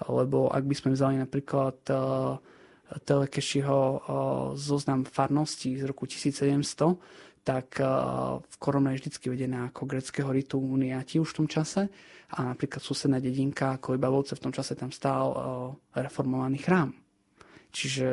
lebo 0.09 0.49
ak 0.49 0.63
by 0.63 0.75
sme 0.79 0.89
vzali 0.95 1.19
napríklad 1.19 1.77
uh, 1.91 2.39
Telekešiho 2.93 3.77
uh, 3.77 3.99
zoznam 4.55 5.03
farností 5.03 5.75
z 5.75 5.83
roku 5.85 6.07
1700, 6.07 6.97
tak 7.43 7.83
uh, 7.83 8.39
v 8.39 8.55
korona 8.55 8.95
je 8.95 9.03
vždy 9.03 9.35
vedená 9.35 9.67
ako 9.67 9.83
greckého 9.83 10.31
ritu 10.31 10.55
uniati 10.57 11.19
už 11.19 11.35
v 11.35 11.37
tom 11.43 11.47
čase 11.51 11.91
a 12.33 12.55
napríklad 12.55 12.79
susedná 12.79 13.19
dedinka 13.19 13.75
ako 13.75 13.99
Ibavovce 13.99 14.39
v 14.39 14.43
tom 14.47 14.55
čase 14.55 14.79
tam 14.79 14.95
stál 14.95 15.25
uh, 15.29 15.37
reformovaný 15.99 16.63
chrám. 16.63 16.95
Čiže 17.73 18.07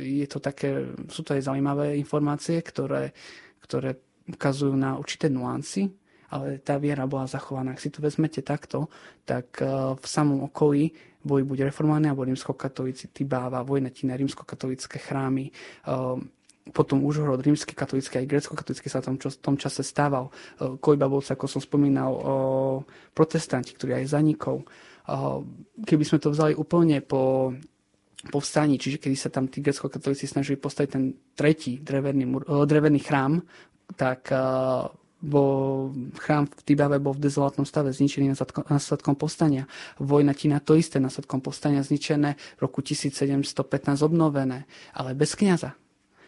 je 0.00 0.26
to 0.30 0.38
také, 0.40 0.94
sú 1.10 1.20
to 1.20 1.36
aj 1.36 1.52
zaujímavé 1.52 1.98
informácie, 2.00 2.62
ktoré, 2.64 3.12
ktoré 3.60 3.98
ukazujú 4.30 4.72
na 4.72 4.94
určité 4.96 5.26
nuancy, 5.28 5.90
ale 6.32 6.62
tá 6.62 6.78
viera 6.80 7.04
bola 7.04 7.28
zachovaná. 7.28 7.76
Ak 7.76 7.82
si 7.82 7.90
to 7.92 8.00
vezmete 8.00 8.40
takto, 8.40 8.88
tak 9.28 9.60
uh, 9.60 9.98
v 10.00 10.06
samom 10.06 10.48
okolí 10.48 10.96
boli 11.22 11.46
buď 11.46 11.70
reformovaní, 11.70 12.10
alebo 12.10 12.26
rímskokatolíci, 12.26 13.14
Tibáva, 13.14 13.62
Vojnetina, 13.62 14.18
rímskokatolické 14.18 14.98
chrámy, 14.98 15.54
potom 16.70 17.02
Užhorod, 17.02 17.42
rímsky 17.42 17.74
katolický 17.74 18.22
aj 18.22 18.30
grecko-katolický 18.30 18.86
sa 18.86 19.02
v 19.02 19.18
tom, 19.18 19.58
čase 19.58 19.82
stával. 19.82 20.30
E, 20.62 20.78
Kojbabovci, 20.78 21.34
ako 21.34 21.50
som 21.50 21.58
spomínal, 21.58 22.14
o 22.14 22.34
protestanti, 23.10 23.74
ktorí 23.74 23.98
aj 23.98 24.14
zanikol. 24.14 24.62
E, 24.62 24.66
keby 25.82 26.04
sme 26.06 26.22
to 26.22 26.30
vzali 26.30 26.54
úplne 26.54 27.02
po 27.02 27.50
povstaní, 28.22 28.78
čiže 28.78 29.02
kedy 29.02 29.16
sa 29.18 29.34
tam 29.34 29.50
tí 29.50 29.58
grecko-katolíci 29.58 30.30
snažili 30.30 30.54
postaviť 30.54 30.90
ten 30.94 31.10
tretí 31.34 31.82
drevený, 31.82 32.46
drevený 32.46 33.02
chrám, 33.02 33.42
tak 33.98 34.30
bo 35.22 35.42
chrám 36.18 36.50
v 36.50 36.62
Tibave 36.66 36.98
bol 36.98 37.14
v 37.14 37.22
dezolátnom 37.26 37.62
stave 37.62 37.94
zničený 37.94 38.34
následkom 38.70 39.14
povstania. 39.14 39.70
Vojna 40.02 40.34
Tina 40.34 40.58
to 40.58 40.74
isté, 40.74 40.98
následkom 40.98 41.38
povstania 41.38 41.86
zničené, 41.86 42.34
v 42.34 42.60
roku 42.60 42.82
1715 42.82 44.02
obnovené, 44.02 44.66
ale 44.94 45.14
bez 45.14 45.38
kniaza. 45.38 45.78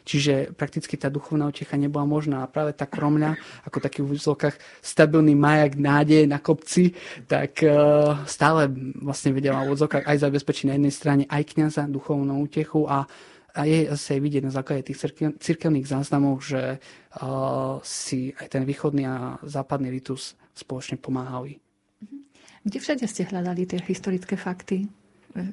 Čiže 0.04 0.52
prakticky 0.52 1.00
tá 1.00 1.08
duchovná 1.08 1.48
utecha 1.48 1.80
nebola 1.80 2.04
možná. 2.04 2.44
A 2.44 2.50
práve 2.50 2.76
tá 2.76 2.84
kromľa, 2.84 3.40
ako 3.64 3.80
taký 3.80 4.04
v 4.04 4.12
úzlokách 4.20 4.60
stabilný 4.84 5.32
majak 5.32 5.80
nádeje 5.80 6.28
na 6.28 6.36
kopci, 6.38 6.92
tak 7.24 7.64
uh, 7.64 8.20
stále 8.28 8.68
vlastne 9.00 9.32
vedela 9.32 9.64
v 9.64 9.72
úzlokách 9.72 10.04
aj 10.04 10.28
zabezpečiť 10.28 10.64
na 10.68 10.76
jednej 10.76 10.94
strane 10.94 11.24
aj 11.24 11.42
kniaza 11.56 11.88
duchovnú 11.88 12.44
útechu 12.44 12.84
a 12.84 13.08
a 13.54 13.70
je 13.70 13.86
zase 13.86 14.18
vidieť 14.18 14.50
na 14.50 14.50
základe 14.50 14.90
tých 14.90 15.14
cirkevných 15.38 15.86
záznamov, 15.86 16.42
že 16.42 16.82
uh, 16.82 17.78
si 17.86 18.34
aj 18.34 18.50
ten 18.50 18.66
východný 18.66 19.06
a 19.06 19.38
západný 19.46 19.94
ritus 19.94 20.34
spoločne 20.58 20.98
pomáhali. 20.98 21.62
Mhm. 22.02 22.18
Kde 22.66 22.78
všade 22.82 23.06
ste 23.06 23.22
hľadali 23.30 23.62
tie 23.62 23.78
historické 23.78 24.34
fakty? 24.34 24.90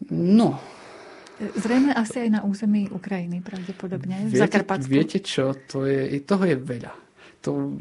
No. 0.10 0.58
Zrejme 1.42 1.92
asi 1.98 2.28
aj 2.28 2.30
na 2.30 2.42
území 2.46 2.86
Ukrajiny 2.94 3.42
pravdepodobne, 3.42 4.30
viete, 4.30 4.38
v 4.38 4.42
Zakarpatsku. 4.46 4.90
Viete 4.94 5.20
čo, 5.26 5.58
to 5.66 5.90
je, 5.90 6.22
toho 6.22 6.46
je 6.46 6.56
veľa. 6.58 6.94
To, 7.42 7.74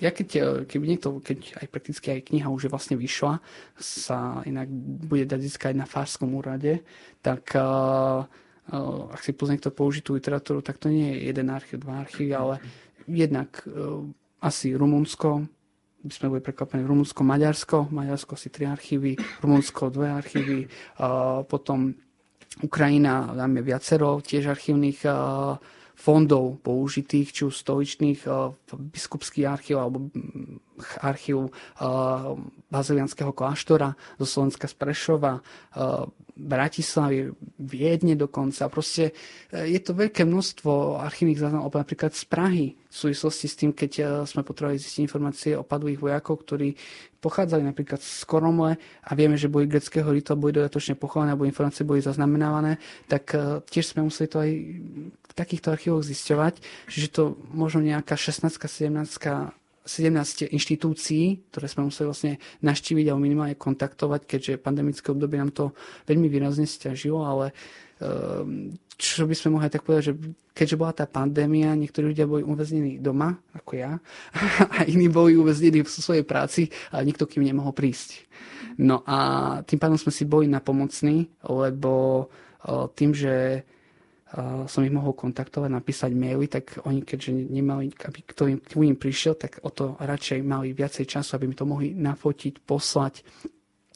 ja 0.00 0.08
keď, 0.08 0.28
keby 0.64 0.84
niekto, 0.96 1.20
keď 1.20 1.60
aj 1.60 1.66
prakticky 1.68 2.06
aj 2.16 2.32
kniha 2.32 2.48
už 2.48 2.66
je 2.66 2.72
vlastne 2.72 2.96
vyšla, 2.96 3.44
sa 3.76 4.40
inak 4.48 4.72
bude 5.04 5.28
dať 5.28 5.40
získať 5.44 5.76
na 5.76 5.84
Fárskom 5.84 6.32
úrade, 6.32 6.80
tak 7.20 7.52
uh, 7.52 8.24
ak 9.12 9.20
si 9.20 9.36
pozrie 9.36 9.60
niekto 9.60 9.74
použitú 9.74 10.16
literatúru, 10.16 10.64
tak 10.64 10.80
to 10.80 10.88
nie 10.88 11.12
je 11.12 11.28
jeden 11.28 11.52
archív, 11.52 11.84
dva 11.84 12.00
archívy, 12.06 12.32
ale 12.32 12.54
jednak 13.04 13.58
asi 14.40 14.72
Rumunsko, 14.72 15.44
by 16.02 16.12
sme 16.14 16.30
boli 16.38 16.42
prekvapení, 16.42 16.86
Rumunsko, 16.86 17.20
Maďarsko, 17.26 17.90
Maďarsko 17.90 18.34
si 18.38 18.48
tri 18.54 18.70
archívy, 18.70 19.18
Rumunsko 19.42 19.90
dve 19.90 20.14
archívy, 20.14 20.70
potom 21.50 21.94
Ukrajina, 22.60 23.32
dáme 23.32 23.64
viacero 23.64 24.20
tiež 24.20 24.52
archívnych 24.52 25.08
fondov 25.96 26.58
použitých, 26.60 27.32
či 27.32 27.42
už 27.48 27.54
stoličných, 27.56 28.28
biskupský 28.92 29.46
archív 29.46 29.78
alebo 29.78 30.10
archív 31.04 31.52
Bazilianského 32.72 33.32
kláštora 33.36 33.92
zo 34.16 34.26
Slovenska 34.26 34.66
z 34.68 34.74
Prešova, 34.74 35.40
Bratislavy, 36.32 37.28
Viedne 37.60 38.16
dokonca. 38.16 38.72
Proste 38.72 39.12
e, 39.52 39.68
je 39.68 39.80
to 39.84 39.92
veľké 39.92 40.24
množstvo 40.24 40.96
archívnych 41.04 41.36
záznamov, 41.36 41.76
napríklad 41.76 42.16
z 42.16 42.24
Prahy, 42.24 42.66
v 42.72 42.96
súvislosti 42.96 43.46
s 43.52 43.58
tým, 43.60 43.76
keď 43.76 44.24
sme 44.24 44.40
potrebovali 44.40 44.80
zistiť 44.80 45.04
informácie 45.04 45.52
o 45.52 45.64
padlých 45.64 46.00
vojakov, 46.00 46.40
ktorí 46.40 46.72
pochádzali 47.20 47.62
napríklad 47.62 48.00
z 48.00 48.24
Koromle 48.24 48.80
a 48.80 49.10
vieme, 49.12 49.36
že 49.36 49.52
boli 49.52 49.68
greckého 49.68 50.08
ritu, 50.08 50.32
boli 50.34 50.56
dodatočne 50.56 50.96
pochované, 50.96 51.36
alebo 51.36 51.46
informácie 51.46 51.86
boli 51.86 52.00
zaznamenávané, 52.00 52.80
tak 53.06 53.32
tiež 53.68 53.94
sme 53.94 54.08
museli 54.08 54.26
to 54.26 54.42
aj 54.42 54.50
v 55.06 55.32
takýchto 55.32 55.72
archívoch 55.72 56.04
zisťovať, 56.04 56.54
že 56.90 57.08
to 57.08 57.38
možno 57.54 57.84
nejaká 57.84 58.18
16 58.18 58.50
17 58.50 59.61
17 59.82 60.54
inštitúcií, 60.54 61.50
ktoré 61.50 61.66
sme 61.66 61.90
museli 61.90 62.06
vlastne 62.06 62.32
naštíviť 62.62 63.04
alebo 63.10 63.26
minimálne 63.26 63.58
kontaktovať, 63.58 64.20
keďže 64.30 64.62
pandemické 64.62 65.10
obdobie 65.10 65.42
nám 65.42 65.50
to 65.50 65.74
veľmi 66.06 66.30
výrazne 66.30 66.66
stiažilo, 66.70 67.26
ale 67.26 67.50
ehm, 67.98 68.78
čo 68.94 69.26
by 69.26 69.34
sme 69.34 69.58
mohli 69.58 69.66
tak 69.66 69.82
povedať, 69.82 70.14
že 70.14 70.14
keďže 70.54 70.78
bola 70.78 70.92
tá 70.94 71.10
pandémia, 71.10 71.74
niektorí 71.74 72.14
ľudia 72.14 72.30
boli 72.30 72.46
uväznení 72.46 73.02
doma, 73.02 73.34
ako 73.58 73.72
ja, 73.74 73.98
a 74.78 74.86
iní 74.86 75.10
boli 75.10 75.34
uväznení 75.34 75.82
v 75.82 75.90
svojej 75.90 76.22
práci, 76.22 76.70
ale 76.94 77.10
nikto 77.10 77.26
k 77.26 77.42
ním 77.42 77.56
nemohol 77.56 77.74
prísť. 77.74 78.22
No 78.78 79.02
a 79.04 79.18
tým 79.66 79.82
pádom 79.82 79.98
sme 79.98 80.14
si 80.14 80.24
boli 80.24 80.46
napomocní, 80.48 81.28
lebo 81.50 82.26
tým, 82.94 83.10
že 83.10 83.66
som 84.64 84.80
ich 84.80 84.94
mohol 84.94 85.12
kontaktovať, 85.12 85.68
napísať 85.68 86.10
maily, 86.16 86.48
tak 86.48 86.80
oni, 86.88 87.04
keďže 87.04 87.52
nemali, 87.52 87.92
aby 87.92 88.18
kto 88.24 88.42
im, 88.48 88.58
k 88.64 88.80
im 88.80 88.96
prišiel, 88.96 89.36
tak 89.36 89.60
o 89.60 89.68
to 89.68 90.00
radšej 90.00 90.40
mali 90.40 90.72
viacej 90.72 91.04
času, 91.04 91.36
aby 91.36 91.52
mi 91.52 91.56
to 91.56 91.68
mohli 91.68 91.92
nafotiť, 91.92 92.64
poslať. 92.64 93.20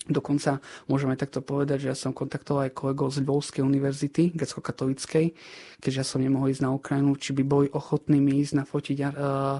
Dokonca 0.06 0.60
môžeme 0.86 1.16
takto 1.16 1.40
povedať, 1.40 1.88
že 1.88 1.90
ja 1.90 1.96
som 1.96 2.12
kontaktoval 2.12 2.68
aj 2.68 2.76
kolegov 2.76 3.10
z 3.10 3.24
Lvovskej 3.24 3.64
univerzity, 3.64 4.36
grecko-katolíckej, 4.36 5.34
keďže 5.80 5.98
ja 5.98 6.06
som 6.06 6.20
nemohol 6.20 6.52
ísť 6.52 6.62
na 6.62 6.70
Ukrajinu, 6.76 7.16
či 7.16 7.32
by 7.32 7.42
boli 7.42 7.66
ochotní 7.72 8.20
mi 8.20 8.38
ísť 8.38 8.60
nafotiť 8.60 8.96
uh, 9.02 9.58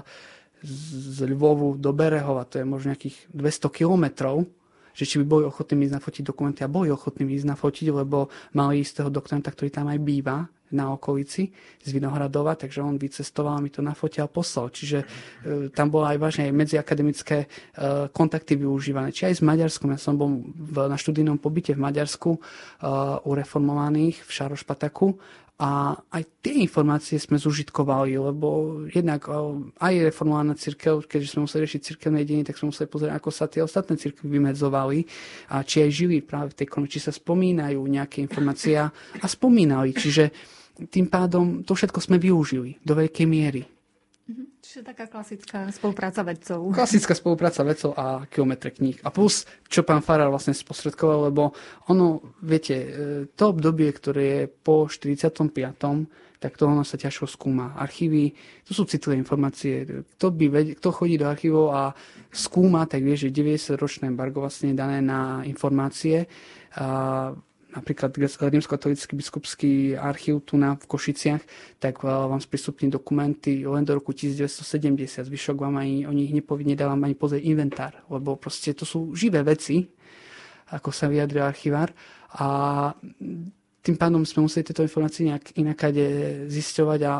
z 0.63 1.17
Lvovu 1.35 1.75
do 1.75 1.91
Berehova, 1.91 2.47
to 2.47 2.61
je 2.61 2.65
možno 2.69 2.93
nejakých 2.93 3.17
200 3.33 3.77
kilometrov, 3.81 4.45
že 4.93 5.03
či 5.09 5.19
by 5.19 5.25
boli 5.25 5.43
ochotní 5.43 5.83
ísť 5.83 5.99
nafotiť 5.99 6.23
dokumenty 6.23 6.61
a 6.63 6.71
boli 6.71 6.93
ochotní 6.93 7.27
ísť 7.33 7.49
nafotiť, 7.51 7.87
lebo 7.91 8.29
mali 8.55 8.85
istého 8.85 9.11
doktoranta, 9.11 9.51
ktorý 9.51 9.69
tam 9.73 9.89
aj 9.89 9.99
býva 9.99 10.47
na 10.71 10.91
okolici 10.91 11.51
z 11.83 11.89
Vinohradova, 11.95 12.59
takže 12.59 12.83
on 12.83 12.99
vycestoval 12.99 13.63
mi 13.63 13.71
to 13.71 13.79
nafotil 13.79 14.27
a 14.27 14.31
poslal. 14.31 14.67
Čiže 14.71 14.99
e, 15.03 15.05
tam 15.71 15.87
bolo 15.87 16.07
aj 16.07 16.17
vážne 16.19 16.43
aj 16.51 16.57
medziakademické 16.57 17.37
e, 17.43 17.47
kontakty 18.11 18.59
využívané. 18.59 19.15
Či 19.15 19.31
aj 19.31 19.33
s 19.39 19.41
Maďarskom. 19.43 19.95
Ja 19.95 19.99
som 19.99 20.19
bol 20.19 20.43
na 20.75 20.99
študijnom 20.99 21.39
pobyte 21.39 21.71
v 21.71 21.83
Maďarsku 21.83 22.35
e, 22.35 22.39
u 23.23 23.31
reformovaných 23.31 24.23
v 24.23 24.31
Šarošpataku 24.31 25.07
a 25.57 25.97
aj 26.13 26.45
tie 26.45 26.61
informácie 26.61 27.17
sme 27.17 27.41
zužitkovali, 27.41 28.13
lebo 28.13 28.77
jednak 28.93 29.25
aj 29.81 29.93
reformovaná 30.05 30.53
církev, 30.53 31.09
keďže 31.09 31.33
sme 31.33 31.49
museli 31.49 31.65
riešiť 31.65 31.81
církevné 31.81 32.21
dejiny, 32.21 32.45
tak 32.45 32.61
sme 32.61 32.69
museli 32.69 32.85
pozrieť, 32.85 33.17
ako 33.17 33.29
sa 33.33 33.49
tie 33.49 33.65
ostatné 33.65 33.97
církvy 33.97 34.37
vymedzovali 34.37 35.01
a 35.49 35.65
či 35.65 35.81
aj 35.81 35.89
žili 35.89 36.21
práve 36.21 36.53
v 36.53 36.61
tej 36.61 36.67
krone, 36.69 36.85
či 36.85 37.01
sa 37.01 37.09
spomínajú 37.09 37.81
nejaké 37.81 38.21
informácie 38.21 38.77
a 38.77 39.25
spomínali. 39.25 39.97
Čiže 39.97 40.29
tým 40.85 41.09
pádom 41.09 41.65
to 41.65 41.73
všetko 41.73 41.97
sme 41.97 42.21
využili 42.21 42.77
do 42.85 42.93
veľkej 42.93 43.25
miery. 43.25 43.65
Mhm. 44.27 44.61
Čiže 44.61 44.81
taká 44.83 45.07
klasická 45.07 45.71
spolupráca 45.71 46.21
vedcov. 46.21 46.59
Klasická 46.75 47.15
spolupráca 47.15 47.63
vedcov 47.63 47.95
a 47.95 48.27
kilometre 48.27 48.69
kníh. 48.69 48.99
A 49.01 49.09
plus, 49.09 49.47
čo 49.71 49.81
pán 49.81 50.03
Farar 50.03 50.27
vlastne 50.27 50.51
spostredkoval, 50.51 51.31
lebo 51.31 51.55
ono, 51.87 52.35
viete, 52.43 52.75
e, 52.75 52.87
to 53.31 53.55
obdobie, 53.55 53.87
ktoré 53.95 54.23
je 54.27 54.43
po 54.51 54.91
45 54.91 55.55
tak 56.37 56.53
to 56.53 56.69
ono 56.69 56.85
sa 56.85 57.01
ťažko 57.01 57.25
skúma. 57.25 57.73
Archívy, 57.73 58.29
to 58.61 58.71
sú 58.77 58.85
citlivé 58.85 59.17
informácie. 59.17 60.05
Kto, 60.17 60.29
by 60.29 60.45
ved, 60.53 60.67
kto 60.77 60.93
chodí 60.93 61.17
do 61.17 61.25
archívov 61.25 61.73
a 61.73 61.83
skúma, 62.29 62.85
tak 62.85 63.01
vie, 63.01 63.17
že 63.17 63.33
90-ročné 63.33 64.05
embargo 64.05 64.45
vlastne 64.45 64.73
je 64.73 64.77
dané 64.77 65.01
na 65.01 65.41
informácie. 65.49 66.29
A 66.77 67.33
napríklad 67.77 68.09
rímskokatolický 68.49 69.13
biskupský 69.13 69.71
archív 69.93 70.41
tu 70.41 70.57
na, 70.57 70.73
v 70.73 70.85
Košiciach, 70.89 71.41
tak 71.77 72.01
eh, 72.01 72.09
vám 72.09 72.41
sprístupní 72.41 72.89
dokumenty 72.89 73.61
len 73.61 73.85
do 73.85 73.93
roku 73.93 74.11
1970. 74.17 75.29
Zvyšok 75.29 75.57
vám 75.61 75.77
ani, 75.77 76.09
o 76.09 76.11
nich 76.11 76.33
nepovinne 76.33 76.73
dávam 76.73 76.97
ani 77.05 77.13
pozrieť 77.13 77.45
inventár, 77.45 77.93
lebo 78.09 78.33
proste 78.35 78.73
to 78.73 78.83
sú 78.83 79.13
živé 79.13 79.45
veci, 79.45 79.85
ako 80.73 80.89
sa 80.89 81.05
vyjadril 81.07 81.45
archivár. 81.45 81.93
A 82.41 82.91
tým 83.87 83.95
pádom 83.95 84.27
sme 84.27 84.43
museli 84.43 84.67
tieto 84.67 84.83
informácie 84.83 85.31
nejak 85.31 85.55
inakade 85.55 86.03
zisťovať 86.51 86.99
a 87.07 87.13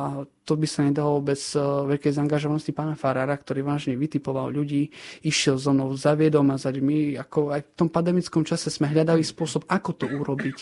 to 0.44 0.60
by 0.60 0.68
sa 0.68 0.84
nedalo 0.84 1.24
bez 1.24 1.56
uh, 1.56 1.88
veľkej 1.88 2.12
zaangažovanosti 2.12 2.76
pána 2.76 3.00
Farára, 3.00 3.40
ktorý 3.40 3.64
vážne 3.64 3.96
vytipoval 3.96 4.52
ľudí, 4.52 4.92
išiel 5.24 5.56
so 5.56 5.72
mnou 5.72 5.96
za 5.96 6.12
viedom 6.20 6.44
a 6.52 6.60
za 6.60 6.76
my 6.76 7.16
ako 7.24 7.56
aj 7.56 7.62
v 7.64 7.72
tom 7.80 7.88
pandemickom 7.88 8.44
čase 8.44 8.68
sme 8.68 8.92
hľadali 8.92 9.24
spôsob, 9.24 9.64
ako 9.72 9.96
to 9.96 10.06
urobiť, 10.12 10.58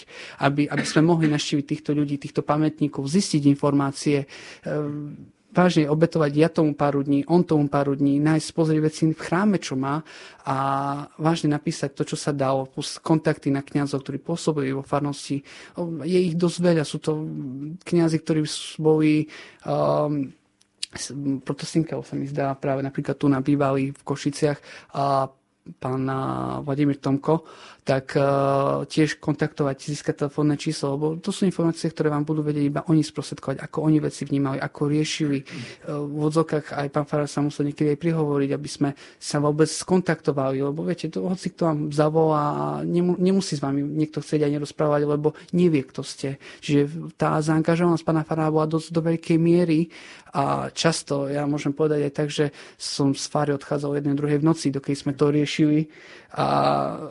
aby, 0.45 0.69
aby 0.69 0.85
sme 0.85 1.09
mohli 1.09 1.25
naštíviť 1.25 1.65
týchto 1.65 1.97
ľudí, 1.97 2.21
týchto 2.21 2.45
pamätníkov, 2.45 3.01
zistiť 3.09 3.49
informácie, 3.49 4.29
uh, 4.29 5.33
vážne 5.55 5.87
obetovať 5.87 6.31
ja 6.35 6.51
tomu 6.51 6.75
pár 6.75 6.99
dní, 6.99 7.23
on 7.31 7.47
tomu 7.47 7.71
pár 7.71 7.95
dní, 7.95 8.19
nájsť, 8.19 8.49
pozrieť 8.51 8.81
veci 8.83 9.01
v 9.07 9.15
chráme, 9.15 9.57
čo 9.57 9.79
má 9.79 10.03
a 10.43 10.55
vážne 11.15 11.55
napísať 11.55 11.95
to, 11.95 12.03
čo 12.03 12.19
sa 12.19 12.35
dalo, 12.35 12.67
plus 12.67 12.99
kontakty 12.99 13.47
na 13.49 13.63
kňazov, 13.63 14.03
ktorí 14.03 14.19
pôsobili 14.19 14.75
vo 14.75 14.83
farnosti. 14.83 15.39
Je 16.03 16.19
ich 16.19 16.35
dosť 16.35 16.57
veľa, 16.59 16.83
sú 16.83 16.99
to 16.99 17.23
kňazi, 17.87 18.17
ktorí 18.19 18.43
boli 18.77 19.31
um, 19.63 20.27
protestinkov 21.43 22.07
sa 22.07 22.15
mi 22.15 22.27
zdá 22.27 22.55
práve 22.55 22.79
napríklad 22.79 23.15
tu 23.19 23.27
na 23.27 23.43
bývali 23.43 23.91
v 23.91 24.01
Košiciach 24.03 24.59
a 24.95 25.27
pán 25.65 26.05
Vladimír 26.61 27.01
Tomko, 27.01 27.41
tak 27.85 28.17
uh, 28.17 28.81
tiež 28.89 29.21
kontaktovať, 29.21 29.93
získať 29.93 30.25
telefónne 30.25 30.57
číslo, 30.57 30.97
lebo 30.97 31.05
to 31.21 31.29
sú 31.29 31.45
informácie, 31.45 31.93
ktoré 31.93 32.09
vám 32.09 32.25
budú 32.25 32.41
vedieť 32.41 32.65
iba 32.65 32.81
oni 32.89 33.05
sprostredkovať, 33.05 33.61
ako 33.61 33.77
oni 33.85 34.01
veci 34.01 34.25
vnímali, 34.25 34.57
ako 34.57 34.89
riešili. 34.89 35.45
Uh, 35.85 36.01
v 36.01 36.25
odzokách 36.25 36.73
aj 36.73 36.89
pán 36.89 37.05
Farár 37.05 37.29
sa 37.29 37.45
musel 37.45 37.69
niekedy 37.69 37.93
aj 37.93 38.01
prihovoriť, 38.01 38.49
aby 38.57 38.69
sme 38.69 38.89
sa 39.21 39.37
vôbec 39.37 39.69
skontaktovali, 39.69 40.65
lebo 40.65 40.81
viete, 40.81 41.13
to, 41.13 41.29
hoci 41.29 41.53
kto 41.53 41.69
vám 41.69 41.79
zavolá 41.93 42.45
a 42.57 42.65
nemu, 42.81 43.21
nemusí 43.21 43.53
s 43.53 43.61
vami 43.61 43.85
niekto 43.85 44.17
chcieť 44.17 44.49
ani 44.49 44.57
rozprávať, 44.57 45.05
lebo 45.05 45.37
nevie, 45.53 45.85
kto 45.85 46.01
ste. 46.01 46.41
Čiže 46.65 47.13
tá 47.21 47.37
zaangažovanosť 47.37 48.01
pána 48.01 48.25
Farára 48.25 48.49
bola 48.49 48.65
dosť 48.65 48.89
do 48.89 49.01
veľkej 49.05 49.37
miery 49.37 49.93
a 50.35 50.67
často, 50.73 51.31
ja 51.31 51.47
môžem 51.47 51.71
povedať 51.71 52.11
aj 52.11 52.11
tak, 52.11 52.27
že 52.27 52.51
som 52.75 53.15
z 53.15 53.23
Fary 53.31 53.55
odchádzal 53.55 54.03
jednej 54.03 54.19
druhej 54.19 54.43
v 54.43 54.47
noci, 54.51 54.67
dokedy 54.67 54.97
sme 54.99 55.13
to 55.15 55.31
riešili, 55.31 55.87
a, 56.35 56.47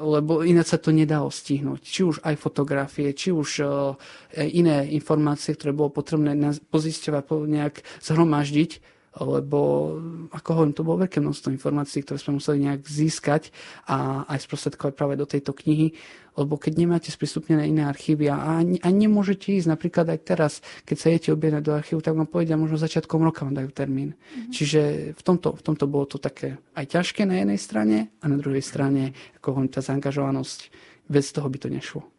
lebo 0.05 0.45
ináč 0.45 0.77
sa 0.77 0.79
to 0.79 0.93
nedalo 0.93 1.33
stihnúť. 1.33 1.81
Či 1.81 2.01
už 2.05 2.17
aj 2.21 2.37
fotografie, 2.37 3.17
či 3.17 3.33
už 3.33 3.51
uh, 3.65 3.97
iné 4.37 4.85
informácie, 4.93 5.57
ktoré 5.57 5.73
bolo 5.73 5.89
potrebné 5.89 6.37
pozisťovať, 6.69 7.25
nejak 7.49 7.81
zhromaždiť, 8.05 8.94
lebo 9.23 9.95
ako 10.35 10.49
hovorím, 10.51 10.75
to 10.75 10.83
bolo 10.83 11.07
veľké 11.07 11.23
množstvo 11.23 11.55
informácií, 11.55 12.03
ktoré 12.03 12.19
sme 12.19 12.43
museli 12.43 12.67
nejak 12.67 12.83
získať 12.83 13.55
a 13.87 14.27
aj 14.27 14.43
sprostredkovať 14.43 14.93
práve 14.99 15.15
do 15.15 15.27
tejto 15.29 15.55
knihy, 15.55 15.95
lebo 16.35 16.59
keď 16.59 16.73
nemáte 16.75 17.11
sprístupnené 17.15 17.71
iné 17.71 17.87
archívy 17.87 18.27
a, 18.27 18.59
a 18.59 18.89
nemôžete 18.91 19.55
ísť 19.55 19.71
napríklad 19.71 20.11
aj 20.11 20.21
teraz, 20.27 20.53
keď 20.83 20.97
sa 20.99 21.07
idete 21.15 21.31
objednať 21.31 21.63
do 21.63 21.77
archívu, 21.79 22.03
tak 22.03 22.19
vám 22.19 22.27
povedia, 22.27 22.59
možno 22.59 22.75
začiatkom 22.75 23.23
roka 23.23 23.47
vám 23.47 23.55
dajú 23.55 23.71
termín. 23.71 24.19
Mm-hmm. 24.19 24.51
Čiže 24.51 24.81
v 25.15 25.23
tomto, 25.23 25.55
v 25.55 25.63
tomto 25.63 25.87
bolo 25.87 26.11
to 26.11 26.19
také 26.19 26.59
aj 26.75 26.99
ťažké 26.99 27.23
na 27.23 27.39
jednej 27.39 27.61
strane 27.63 27.97
a 28.19 28.25
na 28.27 28.35
druhej 28.35 28.67
strane, 28.67 29.15
ako 29.39 29.47
hovorím, 29.55 29.71
tá 29.71 29.79
zaangažovanosť, 29.79 30.59
bez 31.07 31.31
toho 31.31 31.47
by 31.47 31.59
to 31.63 31.69
nešlo. 31.71 32.14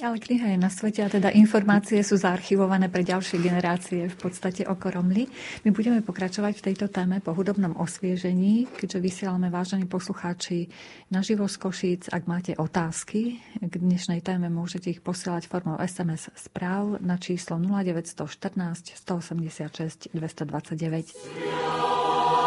Ale 0.00 0.16
kniha 0.16 0.56
je 0.56 0.56
na 0.56 0.72
svete 0.72 1.04
a 1.04 1.12
teda 1.12 1.28
informácie 1.28 2.00
sú 2.00 2.16
zaarchivované 2.16 2.88
pre 2.88 3.04
ďalšie 3.04 3.36
generácie 3.36 4.08
v 4.08 4.16
podstate 4.16 4.64
o 4.64 4.72
Koromli. 4.72 5.28
My 5.68 5.76
budeme 5.76 6.00
pokračovať 6.00 6.56
v 6.56 6.72
tejto 6.72 6.88
téme 6.88 7.20
po 7.20 7.36
hudobnom 7.36 7.76
osviežení, 7.76 8.64
keďže 8.80 8.96
vysielame 8.96 9.52
vážení 9.52 9.84
poslucháči 9.84 10.72
naživo 11.12 11.44
z 11.44 11.56
Košíc. 11.60 12.08
Ak 12.08 12.24
máte 12.24 12.56
otázky 12.56 13.44
k 13.60 13.74
dnešnej 13.76 14.24
téme, 14.24 14.48
môžete 14.48 14.88
ich 14.88 15.04
posielať 15.04 15.52
formou 15.52 15.76
SMS 15.76 16.32
správ 16.32 16.96
na 17.04 17.20
číslo 17.20 17.60
0914 17.60 18.96
186 18.96 20.16
229. 20.16 22.39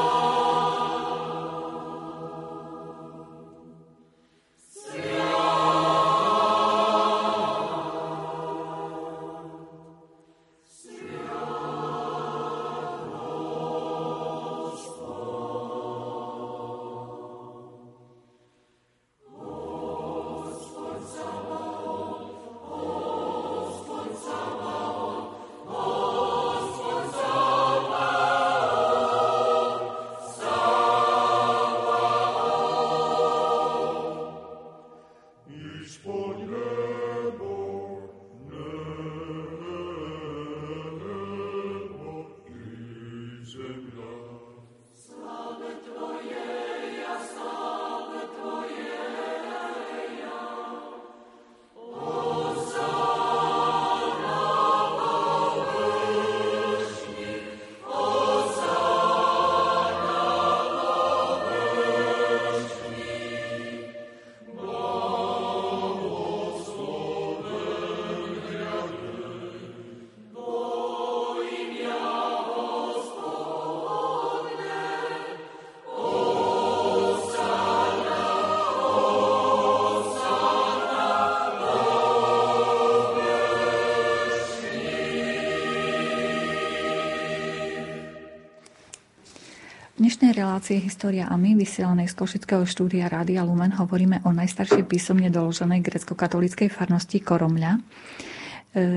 relácie 90.34 90.82
História 90.82 91.30
a 91.30 91.38
my, 91.38 91.54
vysielanej 91.54 92.10
z 92.10 92.18
Košického 92.18 92.66
štúdia 92.66 93.06
Rádia 93.06 93.46
Lumen, 93.46 93.70
hovoríme 93.78 94.26
o 94.26 94.34
najstaršej 94.34 94.90
písomne 94.90 95.30
doloženej 95.30 95.86
grecko-katolíckej 95.86 96.74
farnosti 96.74 97.22
Koromľa. 97.22 97.78
E, 97.78 97.80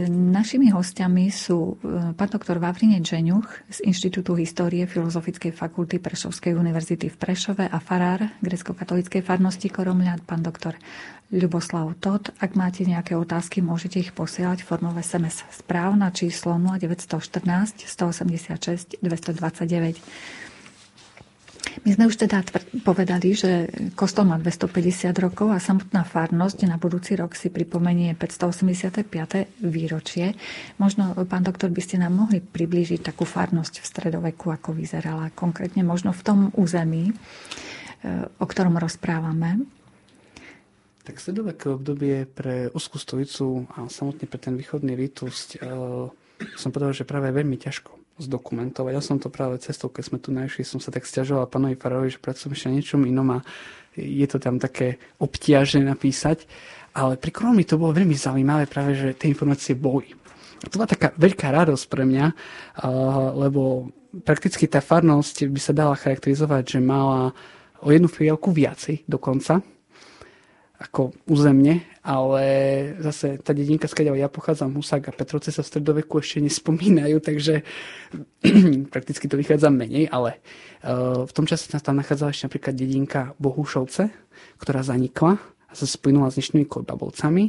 našimi 0.09 0.73
hostiami 0.73 1.29
sú 1.29 1.77
e, 1.77 2.17
pán 2.17 2.33
doktor 2.33 2.57
Vavrine 2.57 3.05
Dženuch 3.05 3.69
z 3.69 3.85
Inštitútu 3.85 4.33
histórie 4.41 4.89
Filozofickej 4.89 5.53
fakulty 5.53 6.01
Prešovskej 6.01 6.57
univerzity 6.57 7.13
v 7.13 7.17
Prešove 7.21 7.69
a 7.69 7.79
farár 7.85 8.33
grecko-katolíckej 8.41 9.21
farnosti 9.21 9.69
Koromľa, 9.69 10.25
pán 10.25 10.41
doktor 10.41 10.81
Ľuboslav 11.29 12.01
Todd. 12.01 12.33
Ak 12.41 12.57
máte 12.57 12.89
nejaké 12.89 13.13
otázky, 13.13 13.61
môžete 13.61 14.01
ich 14.01 14.17
posielať 14.17 14.65
formou 14.65 14.97
SMS 14.97 15.45
správ 15.53 15.93
na 16.01 16.09
číslo 16.09 16.57
0914 16.57 17.85
186 17.85 19.05
229. 19.05 20.46
My 21.85 21.91
sme 21.93 22.09
už 22.09 22.17
teda 22.17 22.41
povedali, 22.83 23.37
že 23.37 23.69
kostol 23.99 24.27
má 24.27 24.41
250 24.41 25.13
rokov 25.23 25.53
a 25.53 25.61
samotná 25.61 26.07
farnosť 26.07 26.65
na 26.67 26.81
budúci 26.81 27.19
rok 27.19 27.37
si 27.37 27.53
pripomenie 27.53 28.17
585. 28.17 29.05
výročie. 29.61 30.35
Možno, 30.81 31.13
pán 31.29 31.45
doktor, 31.45 31.69
by 31.71 31.83
ste 31.83 32.01
nám 32.01 32.17
mohli 32.17 32.41
priblížiť 32.41 33.13
takú 33.13 33.29
farnosť 33.29 33.83
v 33.83 33.87
stredoveku, 33.87 34.51
ako 34.51 34.73
vyzerala 34.73 35.31
konkrétne 35.37 35.85
možno 35.85 36.17
v 36.17 36.23
tom 36.25 36.39
území, 36.57 37.11
e, 37.11 37.15
o 38.41 38.47
ktorom 38.47 38.81
rozprávame. 38.81 39.67
Tak 41.07 41.23
stredoveké 41.23 41.71
obdobie 41.71 42.27
pre 42.27 42.67
úzkú 42.75 42.99
stojicu 42.99 43.69
a 43.79 43.87
samotne 43.87 44.27
pre 44.27 44.43
ten 44.43 44.59
východný 44.59 44.99
rytusť 44.99 45.63
e, 45.63 45.69
som 46.57 46.69
povedal, 46.75 46.93
že 46.93 47.09
práve 47.09 47.33
veľmi 47.33 47.57
ťažko 47.57 48.06
zdokumentovať. 48.17 48.93
Ja 48.97 49.03
som 49.05 49.21
to 49.21 49.29
práve 49.29 49.61
cestou, 49.61 49.93
keď 49.93 50.05
sme 50.09 50.19
tu 50.21 50.33
našli, 50.33 50.65
som 50.65 50.81
sa 50.81 50.89
tak 50.89 51.05
stiažoval 51.05 51.53
pánovi 51.53 51.77
Farovi, 51.77 52.09
že 52.13 52.21
pracujem 52.21 52.57
ešte 52.57 52.73
niečom 52.73 53.01
inom 53.05 53.29
a 53.37 53.45
je 53.97 54.27
to 54.29 54.41
tam 54.41 54.57
také 54.57 54.97
obťažné 55.21 55.85
napísať. 55.85 56.49
Ale 56.97 57.21
pri 57.21 57.29
Kromi 57.29 57.69
to 57.69 57.77
bolo 57.77 57.93
veľmi 57.93 58.17
zaujímavé 58.17 58.65
práve, 58.65 58.97
že 58.97 59.17
tie 59.17 59.29
informácie 59.29 59.77
boli. 59.77 60.17
To 60.65 60.81
bola 60.81 60.89
taká 60.89 61.13
veľká 61.13 61.53
radosť 61.53 61.85
pre 61.93 62.09
mňa, 62.09 62.27
lebo 63.37 63.93
prakticky 64.25 64.65
tá 64.65 64.81
farnosť 64.81 65.53
by 65.53 65.61
sa 65.61 65.77
dala 65.77 65.93
charakterizovať, 65.93 66.77
že 66.77 66.81
mala 66.81 67.37
o 67.85 67.93
jednu 67.93 68.09
filiálku 68.09 68.49
viacej 68.49 69.05
dokonca, 69.05 69.61
ako 70.77 71.17
územne, 71.25 71.89
ale 72.05 72.45
zase 73.01 73.41
tá 73.41 73.57
dedinka, 73.57 73.89
skáďa 73.89 74.13
ja 74.13 74.29
pochádzam, 74.29 74.77
Husák 74.77 75.09
a 75.09 75.17
Petrovce 75.17 75.49
sa 75.49 75.65
v 75.65 75.71
stredoveku 75.73 76.21
ešte 76.21 76.45
nespomínajú, 76.45 77.17
takže 77.25 77.65
prakticky 78.95 79.25
to 79.25 79.41
vychádza 79.41 79.73
menej, 79.73 80.13
ale 80.13 80.45
uh, 80.85 81.25
v 81.25 81.33
tom 81.33 81.49
čase 81.49 81.73
tam 81.73 81.97
nachádzala 81.97 82.29
ešte 82.29 82.47
napríklad 82.53 82.75
dedinka 82.77 83.21
Bohušovce, 83.41 84.13
ktorá 84.61 84.85
zanikla 84.85 85.41
a 85.41 85.73
sa 85.73 85.89
splynula 85.89 86.29
s 86.29 86.37
dnešnými 86.37 86.69
Kojbabovcami, 86.69 87.45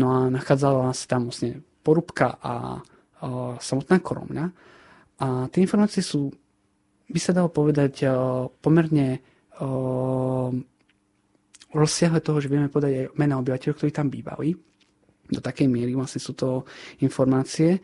no 0.00 0.06
a 0.08 0.18
nachádzala 0.32 0.96
sa 0.96 1.04
tam 1.04 1.28
vlastne 1.28 1.60
Porúbka 1.84 2.40
a 2.40 2.80
uh, 2.80 3.60
samotná 3.60 4.00
Koromňa. 4.00 4.46
A 5.20 5.52
tie 5.52 5.60
informácie 5.60 6.00
sú, 6.00 6.32
by 7.12 7.20
sa 7.20 7.36
dalo 7.36 7.52
povedať, 7.52 8.08
uh, 8.08 8.48
pomerne 8.64 9.20
uh, 9.60 10.48
rozsiahle 11.74 12.22
toho, 12.22 12.40
že 12.40 12.48
vieme 12.48 12.70
podať 12.70 12.92
aj 12.94 13.06
mena 13.18 13.36
obyvateľov, 13.42 13.76
ktorí 13.76 13.90
tam 13.90 14.08
bývali. 14.08 14.54
Do 15.24 15.40
takej 15.40 15.66
miery 15.66 15.92
vlastne 15.96 16.20
sú 16.22 16.32
to 16.36 16.62
informácie. 17.02 17.80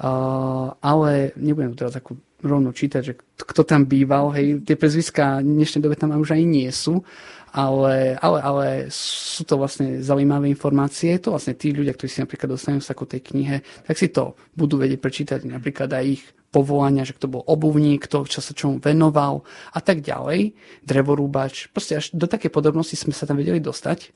Ale 0.00 1.36
nebudem 1.36 1.74
to 1.74 1.84
teraz 1.84 1.96
ako 1.98 2.16
rovno 2.42 2.74
čítať, 2.74 3.02
že 3.02 3.14
kto 3.38 3.62
tam 3.62 3.86
býval, 3.86 4.34
hej, 4.34 4.66
tie 4.66 4.74
prezviská 4.74 5.38
v 5.38 5.62
dnešnej 5.62 5.82
dobe 5.82 5.94
tam 5.94 6.10
už 6.18 6.34
aj 6.34 6.42
nie 6.42 6.66
sú, 6.74 7.06
ale, 7.52 8.16
ale, 8.18 8.38
ale 8.40 8.66
sú 8.90 9.44
to 9.44 9.60
vlastne 9.60 10.00
zaujímavé 10.00 10.48
informácie. 10.48 11.20
To 11.22 11.36
vlastne 11.36 11.54
tí 11.54 11.70
ľudia, 11.70 11.92
ktorí 11.92 12.08
si 12.08 12.24
napríklad 12.24 12.56
dostanú 12.56 12.80
sa 12.80 12.96
ku 12.96 13.04
tej 13.04 13.20
knihe, 13.20 13.60
tak 13.84 13.94
si 13.94 14.08
to 14.08 14.34
budú 14.56 14.80
vedieť 14.80 14.98
prečítať 14.98 15.40
napríklad 15.46 15.92
aj 15.92 16.04
ich 16.08 16.24
povolania, 16.52 17.04
že 17.04 17.16
kto 17.16 17.28
bol 17.28 17.42
obuvník, 17.44 18.08
kto 18.08 18.28
čo 18.28 18.40
sa 18.44 18.52
čomu 18.52 18.80
venoval 18.80 19.44
a 19.72 19.80
tak 19.80 20.00
ďalej, 20.04 20.52
drevorúbač. 20.84 21.72
Proste 21.72 22.00
až 22.00 22.12
do 22.12 22.24
také 22.24 22.48
podrobnosti 22.48 22.96
sme 22.96 23.16
sa 23.16 23.28
tam 23.28 23.40
vedeli 23.40 23.60
dostať, 23.60 24.12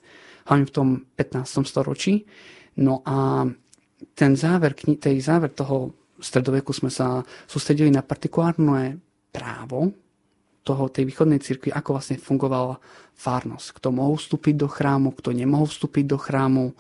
hlavne 0.49 0.67
v 0.69 0.73
tom 0.73 0.89
15. 1.17 1.65
storočí. 1.65 2.25
No 2.77 3.01
a 3.09 3.49
ten 4.13 4.37
záver, 4.37 4.77
tej 4.77 5.17
záver 5.21 5.53
toho 5.57 5.93
stredoveku 6.21 6.73
sme 6.73 6.93
sa 6.93 7.21
sústredili 7.49 7.93
na 7.93 8.05
partikulárne 8.05 9.01
právo 9.33 9.93
toho, 10.67 10.91
tej 10.91 11.07
východnej 11.07 11.39
cirkvi, 11.39 11.71
ako 11.71 12.01
vlastne 12.01 12.19
fungovala 12.19 12.81
fárnosť. 13.15 13.79
Kto 13.79 13.89
mohol 13.95 14.19
vstúpiť 14.19 14.55
do 14.59 14.69
chrámu, 14.69 15.15
kto 15.15 15.31
nemohol 15.31 15.71
vstúpiť 15.71 16.05
do 16.05 16.19
chrámu, 16.19 16.75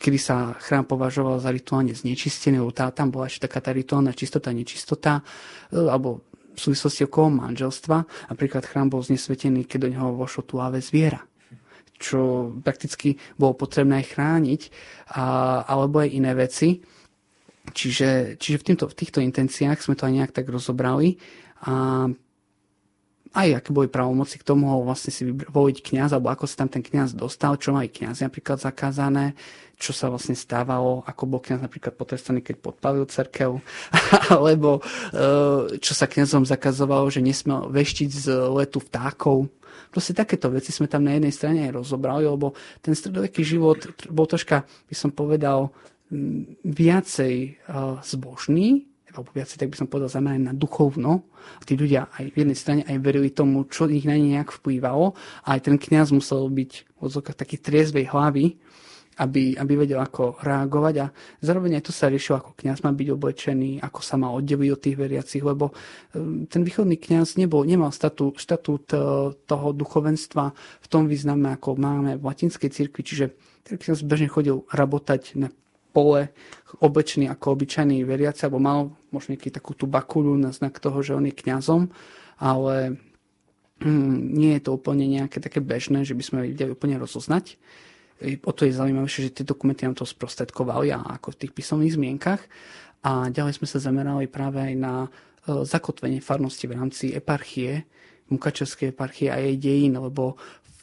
kedy 0.00 0.18
sa 0.18 0.56
chrám 0.58 0.88
považoval 0.88 1.38
za 1.38 1.52
rituálne 1.52 1.92
znečistený, 1.94 2.58
lebo 2.58 2.72
tá, 2.72 2.88
tam 2.90 3.12
bola 3.12 3.28
ešte 3.28 3.46
taká 3.46 3.60
tá 3.60 3.70
rituálna 3.70 4.16
čistota, 4.16 4.50
nečistota, 4.50 5.20
e, 5.70 5.76
alebo 5.76 6.24
v 6.56 6.58
súvislosti 6.58 7.06
okolo 7.06 7.46
manželstva. 7.46 7.96
Napríklad 8.32 8.66
chrám 8.66 8.90
bol 8.90 9.04
znesvetený, 9.04 9.68
keď 9.68 9.78
do 9.86 9.88
neho 9.92 10.08
vošlo 10.16 10.42
tuáve 10.42 10.82
zviera 10.82 11.29
čo 12.00 12.50
prakticky 12.64 13.20
bolo 13.36 13.52
potrebné 13.52 14.00
chrániť, 14.00 14.72
a, 15.12 15.24
alebo 15.68 16.00
aj 16.00 16.08
iné 16.10 16.32
veci. 16.32 16.80
Čiže, 17.70 18.40
čiže 18.40 18.56
v, 18.56 18.66
týmto, 18.66 18.88
v 18.88 18.98
týchto 18.98 19.20
intenciách 19.20 19.84
sme 19.84 19.94
to 19.94 20.08
aj 20.08 20.14
nejak 20.16 20.32
tak 20.32 20.48
rozobrali 20.48 21.20
a 21.62 22.08
aj 23.30 23.62
aké 23.62 23.70
boli 23.70 23.86
pravomoci, 23.86 24.42
kto 24.42 24.58
mohol 24.58 24.82
vlastne 24.82 25.14
si 25.14 25.22
voliť 25.30 25.76
kňaz, 25.86 26.10
alebo 26.18 26.34
ako 26.34 26.50
sa 26.50 26.66
tam 26.66 26.70
ten 26.74 26.82
kňaz 26.82 27.14
dostal, 27.14 27.54
čo 27.54 27.70
mali 27.70 27.86
kňazi 27.86 28.26
napríklad 28.26 28.58
zakázané, 28.58 29.38
čo 29.78 29.94
sa 29.94 30.10
vlastne 30.10 30.34
stávalo, 30.34 31.06
ako 31.06 31.22
bol 31.30 31.40
kňaz 31.40 31.62
napríklad 31.62 31.94
potrestaný, 31.94 32.42
keď 32.42 32.58
podpalil 32.58 33.06
cerkev, 33.06 33.62
alebo 34.34 34.82
e, 34.82 35.78
čo 35.78 35.92
sa 35.94 36.10
kňazom 36.10 36.42
zakazovalo, 36.42 37.06
že 37.06 37.22
nesmel 37.22 37.70
veštiť 37.70 38.10
z 38.10 38.26
letu 38.50 38.82
vtákov. 38.82 39.46
Proste 39.88 40.12
takéto 40.12 40.52
veci 40.52 40.70
sme 40.70 40.84
tam 40.86 41.08
na 41.08 41.16
jednej 41.16 41.32
strane 41.32 41.64
aj 41.64 41.80
rozobrali, 41.80 42.28
lebo 42.28 42.52
ten 42.84 42.92
stredoveký 42.92 43.40
život 43.40 43.80
bol 44.12 44.28
troška, 44.28 44.68
by 44.86 44.94
som 44.94 45.10
povedal, 45.10 45.72
viacej 46.66 47.34
e, 47.34 47.50
zbožný, 48.04 48.90
alebo 49.10 49.34
viacej, 49.34 49.58
tak 49.58 49.70
by 49.74 49.76
som 49.78 49.88
povedal, 49.90 50.10
zamerané 50.10 50.50
na 50.50 50.54
duchovno. 50.54 51.26
A 51.58 51.62
tí 51.66 51.74
ľudia 51.74 52.06
aj 52.14 52.30
v 52.30 52.36
jednej 52.46 52.58
strane 52.58 52.82
aj 52.86 52.96
verili 53.02 53.30
tomu, 53.34 53.66
čo 53.66 53.90
ich 53.90 54.06
na 54.06 54.14
ne 54.14 54.38
nejak 54.38 54.54
vplyvalo. 54.62 55.18
A 55.42 55.58
aj 55.58 55.66
ten 55.66 55.76
kňaz 55.78 56.14
musel 56.14 56.46
byť 56.46 56.72
v 56.94 56.98
odzokách 57.02 57.34
taký 57.34 57.58
triezvej 57.58 58.06
hlavy, 58.10 58.54
aby, 59.20 59.52
aby 59.60 59.72
vedel, 59.76 60.00
ako 60.00 60.40
reagovať. 60.40 60.94
A 61.04 61.06
zároveň 61.44 61.76
aj 61.78 61.84
to 61.84 61.92
sa 61.92 62.08
riešilo, 62.08 62.40
ako 62.40 62.56
kňaz 62.56 62.80
má 62.80 62.90
byť 62.96 63.08
oblečený, 63.12 63.84
ako 63.84 64.00
sa 64.00 64.16
má 64.16 64.32
oddeliť 64.32 64.70
od 64.72 64.80
tých 64.80 64.96
veriacich, 64.96 65.44
lebo 65.44 65.76
um, 66.16 66.48
ten 66.48 66.64
východný 66.64 66.96
kňaz 66.96 67.36
nebol, 67.36 67.68
nemal 67.68 67.92
statú, 67.92 68.32
štatút 68.32 68.84
uh, 68.96 69.00
toho 69.44 69.68
duchovenstva 69.76 70.56
v 70.56 70.86
tom 70.88 71.04
význame, 71.04 71.52
ako 71.52 71.76
máme 71.76 72.16
v 72.16 72.24
latinskej 72.24 72.72
cirkvi, 72.72 73.04
čiže 73.04 73.36
ten 73.68 73.76
kňaz 73.76 74.00
bežne 74.08 74.32
chodil 74.32 74.64
rabotať 74.72 75.36
na 75.36 75.52
pole 75.90 76.30
oblečený 76.80 77.28
ako 77.28 77.58
obyčajný 77.58 78.06
veriaci, 78.06 78.46
alebo 78.46 78.62
mal 78.62 78.78
možno 79.10 79.34
nejaký 79.34 79.50
takú 79.52 79.74
tú 79.74 79.90
bakulu 79.90 80.38
na 80.38 80.54
znak 80.54 80.78
toho, 80.78 81.02
že 81.02 81.18
on 81.18 81.26
je 81.26 81.34
kňazom, 81.34 81.90
ale 82.38 82.96
hm, 83.82 84.32
nie 84.32 84.56
je 84.56 84.62
to 84.64 84.70
úplne 84.78 85.04
nejaké 85.04 85.42
také 85.42 85.58
bežné, 85.58 86.06
že 86.06 86.14
by 86.14 86.22
sme 86.22 86.38
vedeli 86.46 86.72
úplne 86.72 86.96
rozoznať. 86.96 87.58
O 88.20 88.52
to 88.52 88.68
je 88.68 88.76
zaujímavejšie, 88.76 89.32
že 89.32 89.34
tie 89.40 89.48
dokumenty 89.48 89.88
nám 89.88 89.96
to 89.96 90.04
sprostredkovali 90.04 90.92
a 90.92 91.00
ako 91.16 91.32
v 91.32 91.40
tých 91.46 91.52
písomných 91.56 91.96
zmienkach. 91.96 92.42
A 93.00 93.32
ďalej 93.32 93.56
sme 93.56 93.68
sa 93.68 93.80
zamerali 93.80 94.28
práve 94.28 94.60
aj 94.60 94.74
na 94.76 94.94
e, 95.04 95.08
zakotvenie 95.64 96.20
farnosti 96.20 96.68
v 96.68 96.76
rámci 96.76 97.16
eparchie, 97.16 97.88
Mukačevskej 98.30 98.94
eparchie 98.94 99.26
a 99.26 99.42
jej 99.42 99.58
dejín, 99.58 99.98
lebo 99.98 100.38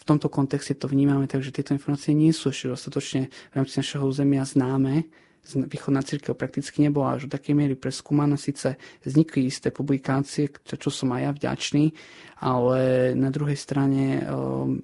tomto 0.07 0.31
kontexte 0.31 0.79
to 0.79 0.87
vnímame 0.87 1.27
tak, 1.27 1.43
že 1.43 1.51
tieto 1.51 1.75
informácie 1.75 2.15
nie 2.15 2.31
sú 2.31 2.55
ešte 2.55 2.71
dostatočne 2.71 3.27
v 3.27 3.53
rámci 3.53 3.83
našeho 3.83 4.07
územia 4.07 4.47
známe. 4.47 5.03
Východná 5.47 6.03
církev 6.03 6.35
prakticky 6.35 6.83
nebola 6.83 7.15
až 7.15 7.27
do 7.27 7.35
takej 7.35 7.55
miery 7.55 7.75
preskúmaná. 7.75 8.39
Sice 8.39 8.79
vznikli 9.03 9.47
isté 9.47 9.71
publikácie, 9.71 10.51
čo 10.63 10.91
som 10.91 11.11
aj 11.15 11.21
ja 11.23 11.31
vďačný, 11.35 11.85
ale 12.43 13.11
na 13.15 13.31
druhej 13.31 13.55
strane 13.55 14.23
um, 14.27 14.79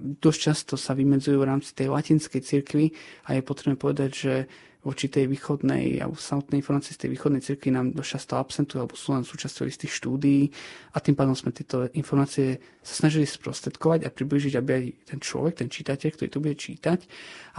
dosť 0.00 0.38
často 0.40 0.74
sa 0.80 0.96
vymedzujú 0.96 1.36
v 1.36 1.48
rámci 1.48 1.76
tej 1.76 1.92
latinskej 1.92 2.40
cirkvi 2.40 2.90
a 3.28 3.36
je 3.36 3.42
potrebné 3.44 3.76
povedať, 3.76 4.10
že 4.10 4.34
voči 4.80 5.12
tej 5.12 5.28
východnej 5.28 6.00
alebo 6.00 6.16
samotnej 6.16 6.64
informácii 6.64 6.96
z 6.96 7.00
tej 7.04 7.10
východnej 7.12 7.44
cirkvi 7.44 7.68
nám 7.68 7.92
dosť 7.92 8.10
často 8.16 8.32
absentujú 8.40 8.78
alebo 8.80 8.96
sú 8.96 9.12
len 9.12 9.28
súčasťou 9.28 9.68
istých 9.68 9.92
štúdií 9.92 10.48
a 10.96 11.04
tým 11.04 11.12
pádom 11.12 11.36
sme 11.36 11.52
tieto 11.52 11.84
informácie 11.92 12.56
sa 12.80 13.04
snažili 13.04 13.28
sprostredkovať 13.28 14.08
a 14.08 14.14
približiť, 14.14 14.56
aby 14.56 14.70
aj 14.72 14.84
ten 15.04 15.20
človek, 15.20 15.60
ten 15.60 15.68
čitateľ, 15.68 16.08
ktorý 16.16 16.28
to 16.32 16.40
bude 16.40 16.56
čítať, 16.56 16.98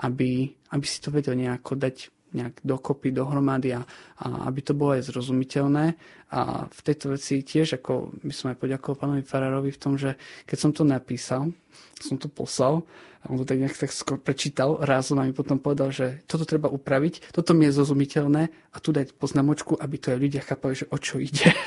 aby, 0.02 0.50
aby 0.74 0.86
si 0.90 0.98
to 0.98 1.14
vedel 1.14 1.38
nejako 1.38 1.78
dať 1.78 2.10
nejak 2.32 2.64
dokopy, 2.64 3.12
dohromady 3.12 3.76
a, 3.76 3.84
a 4.20 4.48
aby 4.48 4.60
to 4.64 4.74
bolo 4.74 4.96
aj 4.96 5.08
zrozumiteľné. 5.12 5.86
A 6.32 6.66
v 6.72 6.80
tejto 6.82 7.12
veci 7.12 7.44
tiež, 7.44 7.80
ako 7.80 8.16
by 8.24 8.34
som 8.34 8.56
aj 8.56 8.58
poďakoval 8.60 8.96
pánovi 8.96 9.24
Farárovi 9.28 9.72
v 9.76 9.82
tom, 9.82 10.00
že 10.00 10.16
keď 10.48 10.58
som 10.58 10.72
to 10.72 10.88
napísal, 10.88 11.52
som 12.00 12.16
to 12.16 12.32
poslal, 12.32 12.88
a 13.22 13.30
on 13.30 13.38
to 13.38 13.46
tak 13.46 13.62
nejak 13.62 13.78
tak 13.78 13.94
skôr 13.94 14.18
prečítal 14.18 14.82
razom 14.82 15.22
a 15.22 15.30
mi 15.30 15.36
potom 15.36 15.62
povedal, 15.62 15.94
že 15.94 16.26
toto 16.26 16.42
treba 16.42 16.74
upraviť, 16.74 17.30
toto 17.30 17.54
mi 17.54 17.70
je 17.70 17.78
zrozumiteľné 17.78 18.44
a 18.50 18.78
tu 18.82 18.90
dať 18.90 19.14
poznamočku, 19.14 19.78
aby 19.78 19.96
to 20.02 20.10
aj 20.10 20.18
ľudia 20.18 20.42
chápali, 20.42 20.74
že 20.74 20.90
o 20.90 20.98
čo 20.98 21.22
ide. 21.22 21.54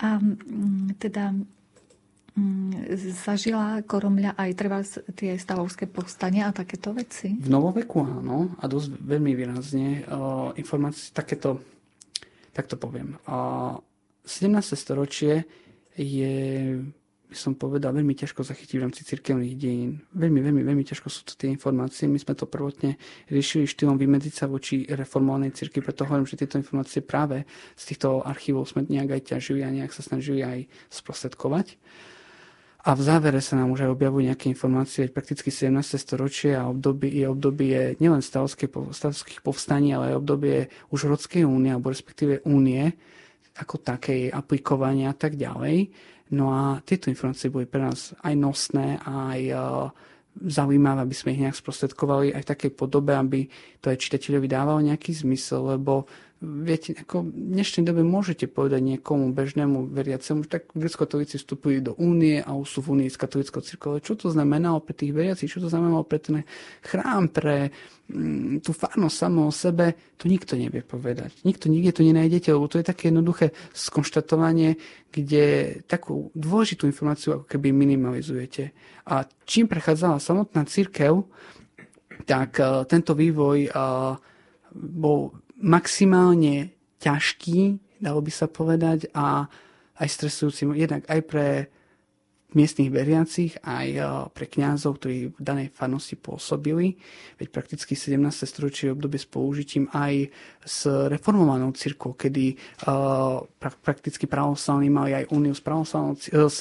A 0.00 0.16
teda 0.96 1.36
zažila 3.24 3.82
Koromľa 3.82 4.38
aj 4.38 4.50
treba 4.56 4.80
tie 5.14 5.36
stavovské 5.36 5.86
povstania 5.90 6.48
a 6.48 6.56
takéto 6.56 6.94
veci? 6.94 7.34
V 7.36 7.50
novoveku 7.50 8.02
áno 8.02 8.54
a 8.58 8.64
dosť 8.66 8.98
veľmi 9.00 9.32
výrazne. 9.34 10.06
Uh, 10.06 10.50
informácie 10.56 11.10
takéto, 11.14 11.60
tak 12.54 12.70
to 12.70 12.78
poviem. 12.78 13.18
Uh, 13.26 13.78
17. 14.26 14.76
storočie 14.78 15.44
je 15.98 16.34
by 17.30 17.36
som 17.38 17.54
povedal, 17.54 17.94
veľmi 17.94 18.10
ťažko 18.18 18.42
zachytiť 18.42 18.74
v 18.74 18.82
rámci 18.82 19.06
cirkevných 19.06 19.54
dejín. 19.54 20.02
Veľmi, 20.10 20.42
veľmi, 20.42 20.62
veľmi 20.66 20.82
ťažko 20.82 21.06
sú 21.06 21.22
to 21.22 21.38
tie 21.38 21.46
informácie. 21.46 22.10
My 22.10 22.18
sme 22.18 22.34
to 22.34 22.50
prvotne 22.50 22.98
riešili 23.30 23.70
štýlom 23.70 23.94
vymedziť 23.94 24.34
sa 24.34 24.50
voči 24.50 24.82
reformovanej 24.90 25.54
cirkvi, 25.54 25.78
preto 25.78 26.10
hovorím, 26.10 26.26
že 26.26 26.42
tieto 26.42 26.58
informácie 26.58 27.06
práve 27.06 27.46
z 27.78 27.82
týchto 27.86 28.26
archívov 28.26 28.66
sme 28.66 28.82
nejak 28.82 29.14
aj 29.14 29.22
ťažili 29.30 29.62
a 29.62 29.70
nejak 29.70 29.94
sa 29.94 30.02
snažili 30.02 30.42
aj 30.42 30.66
sprostredkovať. 30.90 31.78
A 32.80 32.96
v 32.96 33.04
závere 33.04 33.44
sa 33.44 33.60
nám 33.60 33.76
už 33.76 33.84
aj 33.84 33.92
objavujú 33.92 34.24
nejaké 34.24 34.48
informácie, 34.48 35.12
prakticky 35.12 35.52
17. 35.52 36.00
storočie 36.00 36.56
a 36.56 36.64
obdobie, 36.64 37.12
je 37.12 37.28
obdobie 37.28 38.00
nielen 38.00 38.24
stavovských 38.24 39.44
povstaní, 39.44 39.92
ale 39.92 40.16
aj 40.16 40.20
obdobie 40.24 40.56
už 40.88 41.12
Rodskej 41.12 41.44
únie, 41.44 41.76
alebo 41.76 41.92
respektíve 41.92 42.40
únie, 42.48 42.88
ako 43.60 43.84
takej 43.84 44.32
aplikovania 44.32 45.12
a 45.12 45.16
tak 45.16 45.36
ďalej. 45.36 45.92
No 46.32 46.56
a 46.56 46.80
tieto 46.80 47.12
informácie 47.12 47.52
boli 47.52 47.68
pre 47.68 47.84
nás 47.84 48.16
aj 48.24 48.34
nosné, 48.38 48.96
aj 49.04 49.40
uh, 49.52 49.92
zaujímavé, 50.40 51.04
aby 51.04 51.16
sme 51.16 51.36
ich 51.36 51.42
nejak 51.42 51.58
sprostredkovali 51.58 52.32
aj 52.32 52.42
v 52.46 52.50
takej 52.54 52.72
podobe, 52.72 53.12
aby 53.12 53.44
to 53.82 53.92
aj 53.92 54.00
čitateľovi 54.00 54.46
dávalo 54.48 54.80
nejaký 54.80 55.20
zmysel, 55.20 55.76
lebo 55.76 56.08
viete, 56.40 56.96
ako 56.96 57.28
v 57.28 57.52
dnešnej 57.52 57.84
dobe 57.84 58.00
môžete 58.00 58.48
povedať 58.48 58.80
niekomu 58.80 59.36
bežnému 59.36 59.92
veriacemu, 59.92 60.48
že 60.48 60.56
tak 60.56 60.72
grecko-katolíci 60.72 61.36
vstupili 61.36 61.84
do 61.84 61.92
únie 62.00 62.40
a 62.40 62.56
už 62.56 62.66
sú 62.66 62.78
v 62.80 62.96
únii 62.96 63.12
s 63.12 63.20
katolickou 63.20 63.60
cirkvou. 63.60 64.00
Čo 64.00 64.16
to 64.16 64.32
znamenalo 64.32 64.80
pre 64.80 64.96
tých 64.96 65.12
veriacich, 65.12 65.52
čo 65.52 65.60
to 65.60 65.68
znamenalo 65.68 66.00
pre 66.08 66.16
ten 66.16 66.48
chrám, 66.80 67.28
pre 67.28 67.68
mm, 68.08 68.64
tú 68.64 68.72
farnosť 68.72 69.16
samo 69.20 69.40
o 69.48 69.52
sebe, 69.52 70.16
to 70.16 70.32
nikto 70.32 70.56
nevie 70.56 70.80
povedať. 70.80 71.44
Nikto 71.44 71.68
nikde 71.68 71.92
to 71.92 72.02
nenájdete, 72.08 72.48
lebo 72.56 72.72
to 72.72 72.80
je 72.80 72.88
také 72.88 73.12
jednoduché 73.12 73.52
skonštatovanie, 73.76 74.80
kde 75.12 75.76
takú 75.84 76.32
dôležitú 76.32 76.88
informáciu 76.88 77.36
ako 77.36 77.46
keby 77.52 77.68
minimalizujete. 77.68 78.72
A 79.12 79.28
čím 79.44 79.68
prechádzala 79.68 80.16
samotná 80.16 80.64
církev, 80.64 81.20
tak 82.24 82.56
uh, 82.60 82.88
tento 82.88 83.12
vývoj 83.12 83.68
uh, 83.68 84.16
bol 84.72 85.36
maximálne 85.60 86.72
ťažký, 87.00 87.80
dalo 88.00 88.20
by 88.24 88.32
sa 88.32 88.48
povedať, 88.48 89.12
a 89.12 89.48
aj 90.00 90.08
stresujúci, 90.08 90.64
jednak 90.72 91.04
aj 91.08 91.20
pre 91.28 91.48
miestnych 92.50 92.90
veriacich, 92.90 93.54
aj 93.62 93.88
pre 94.34 94.46
kňazov, 94.50 94.98
ktorí 94.98 95.30
v 95.30 95.38
danej 95.38 95.68
farnosti 95.70 96.18
pôsobili. 96.18 96.98
Veď 97.38 97.48
prakticky 97.54 97.94
17. 97.94 98.18
storočie 98.42 98.90
obdobie 98.90 99.22
s 99.22 99.28
použitím 99.30 99.86
aj 99.94 100.34
s 100.66 100.86
reformovanou 100.86 101.70
cirkvou, 101.78 102.18
kedy 102.18 102.58
uh, 102.90 103.46
prakticky 103.86 104.26
pravoslavní 104.26 104.90
mali 104.90 105.14
aj 105.14 105.30
úniu 105.30 105.54
s, 105.54 105.62
s 106.34 106.58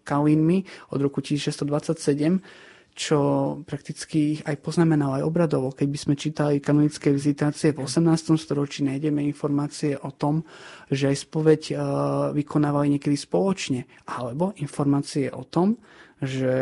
Kalínmi 0.00 0.58
od 0.96 1.00
roku 1.04 1.20
1627 1.20 2.71
čo 2.92 3.18
prakticky 3.64 4.36
ich 4.36 4.42
aj 4.44 4.60
poznamenalo 4.60 5.16
aj 5.16 5.24
obradovo. 5.24 5.72
Keď 5.72 5.88
by 5.88 5.98
sme 5.98 6.14
čítali 6.14 6.54
kanonické 6.60 7.08
vizitácie 7.08 7.72
v 7.72 7.88
18. 7.88 8.36
storočí, 8.36 8.84
nájdeme 8.84 9.24
informácie 9.24 9.96
o 9.96 10.12
tom, 10.12 10.44
že 10.92 11.08
aj 11.08 11.16
spoveď 11.24 11.62
uh, 11.72 11.78
vykonávali 12.36 12.96
niekedy 12.96 13.16
spoločne. 13.16 13.88
Alebo 14.04 14.52
informácie 14.60 15.32
o 15.32 15.48
tom, 15.48 15.80
že 16.22 16.54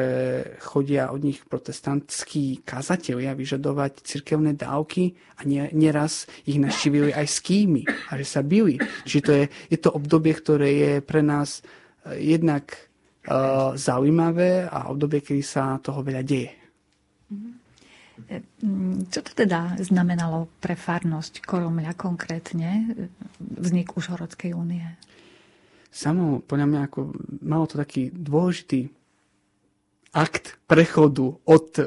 chodia 0.63 1.13
od 1.13 1.21
nich 1.21 1.43
protestantskí 1.45 2.65
kazatelia 2.65 3.37
vyžadovať 3.37 4.01
cirkevné 4.01 4.57
dávky 4.57 5.19
a 5.37 5.45
nie, 5.45 5.69
nieraz 5.77 6.31
ich 6.49 6.57
naštívili 6.57 7.13
aj 7.13 7.27
s 7.29 7.39
kými 7.45 7.85
a 7.85 8.17
že 8.17 8.25
sa 8.25 8.41
bili. 8.41 8.81
Čiže 9.05 9.21
to 9.21 9.33
je, 9.35 9.45
je 9.69 9.79
to 9.83 9.91
obdobie, 9.93 10.33
ktoré 10.33 10.69
je 10.73 10.93
pre 11.05 11.21
nás 11.21 11.61
jednak 12.17 12.73
uh, 12.73 12.90
zaujímavé 13.79 14.67
a 14.67 14.91
obdobie, 14.91 15.23
kedy 15.23 15.43
sa 15.43 15.79
toho 15.79 16.03
veľa 16.03 16.23
deje. 16.27 16.51
Čo 19.11 19.21
to 19.25 19.33
teda 19.33 19.81
znamenalo 19.81 20.51
pre 20.61 20.77
farnosť 20.77 21.41
Koromľa 21.41 21.97
konkrétne, 21.97 22.93
vznik 23.41 23.97
Užhorodskej 23.97 24.53
únie? 24.53 24.85
Samo, 25.91 26.45
podľa 26.45 26.67
mňa, 26.69 26.81
ako, 26.87 27.01
malo 27.43 27.65
to 27.67 27.81
taký 27.81 28.13
dôležitý 28.13 28.93
akt 30.15 30.61
prechodu 30.69 31.35
od 31.43 31.67
uh, 31.79 31.87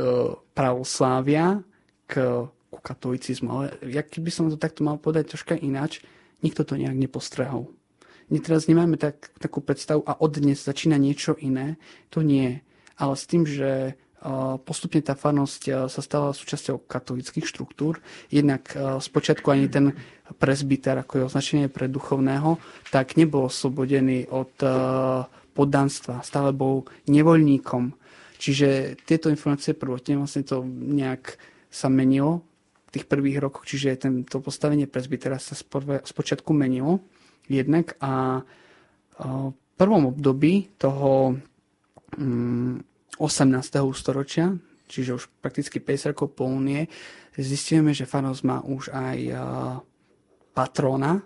pravoslávia 0.52 1.64
k, 2.08 2.14
ku 2.50 2.80
katolicizmu. 2.84 3.48
Ale 3.48 3.66
jak 3.88 4.12
by 4.20 4.32
som 4.32 4.52
to 4.52 4.60
takto 4.60 4.84
mal 4.84 5.00
povedať 5.00 5.32
troška 5.32 5.56
ináč, 5.56 6.04
nikto 6.44 6.68
to 6.68 6.76
nejak 6.76 6.98
nepostrehol 6.98 7.72
teraz 8.44 8.68
nemáme 8.70 8.96
tak, 9.02 9.32
takú 9.42 9.60
predstavu 9.60 10.06
a 10.06 10.20
od 10.20 10.32
dnes 10.38 10.62
začína 10.62 10.96
niečo 11.02 11.36
iné. 11.40 11.82
To 12.14 12.22
nie. 12.22 12.62
Ale 12.96 13.14
s 13.18 13.26
tým, 13.26 13.44
že 13.48 13.98
postupne 14.64 15.04
tá 15.04 15.20
farnosť 15.20 15.92
sa 15.92 16.02
stala 16.02 16.32
súčasťou 16.32 16.88
katolických 16.88 17.44
štruktúr. 17.44 18.00
Jednak 18.32 18.72
spočiatku 19.04 19.52
ani 19.52 19.68
ten 19.68 19.92
presbyter, 20.40 21.04
ako 21.04 21.14
je 21.20 21.28
označenie 21.28 21.68
pre 21.68 21.92
duchovného, 21.92 22.56
tak 22.88 23.20
nebol 23.20 23.52
oslobodený 23.52 24.32
od 24.32 24.56
poddanstva. 25.52 26.24
Stále 26.24 26.56
bol 26.56 26.88
nevoľníkom. 27.12 27.92
Čiže 28.40 29.00
tieto 29.04 29.28
informácie 29.28 29.76
prvotne 29.76 30.24
vlastne 30.24 30.48
to 30.48 30.64
nejak 30.68 31.36
sa 31.68 31.92
menilo 31.92 32.48
v 32.88 33.00
tých 33.00 33.06
prvých 33.12 33.44
rokoch, 33.44 33.66
čiže 33.68 34.08
tento 34.08 34.40
postavenie 34.40 34.88
presbytera 34.88 35.36
sa 35.36 35.56
spočiatku 35.56 36.54
menilo 36.56 37.04
jednak 37.48 37.98
a 38.00 38.44
v 39.20 39.54
prvom 39.78 40.10
období 40.10 40.74
toho 40.78 41.38
18. 42.18 43.20
Mm, 43.20 43.94
storočia, 43.94 44.54
čiže 44.90 45.18
už 45.18 45.24
prakticky 45.42 45.82
50 45.82 46.14
rokov 46.14 46.38
po 46.38 46.46
únie, 46.46 46.88
zistíme, 47.38 47.94
že 47.94 48.10
farnosť 48.10 48.42
má 48.46 48.62
už 48.62 48.94
aj 48.94 49.18
patrona, 50.54 51.26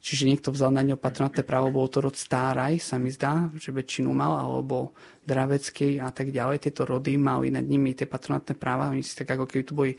čiže 0.00 0.26
niekto 0.26 0.48
vzal 0.50 0.72
na 0.72 0.82
ňo 0.82 0.96
patronátne 0.96 1.44
právo, 1.44 1.70
bol 1.70 1.86
to 1.86 2.00
rod 2.00 2.16
Stáraj, 2.16 2.80
sa 2.80 2.96
mi 2.96 3.12
zdá, 3.12 3.52
že 3.54 3.70
väčšinu 3.70 4.10
mal, 4.10 4.34
alebo 4.40 4.96
Dravecký 5.22 6.02
a 6.02 6.10
tak 6.10 6.34
ďalej. 6.34 6.58
Tieto 6.58 6.82
rody 6.88 7.14
mali 7.14 7.54
nad 7.54 7.62
nimi 7.62 7.94
tie 7.94 8.10
patronátne 8.10 8.58
práva, 8.58 8.90
oni 8.90 9.04
si 9.04 9.14
tak 9.14 9.30
ako 9.30 9.44
keby 9.46 9.62
tu 9.62 9.72
boli, 9.76 9.92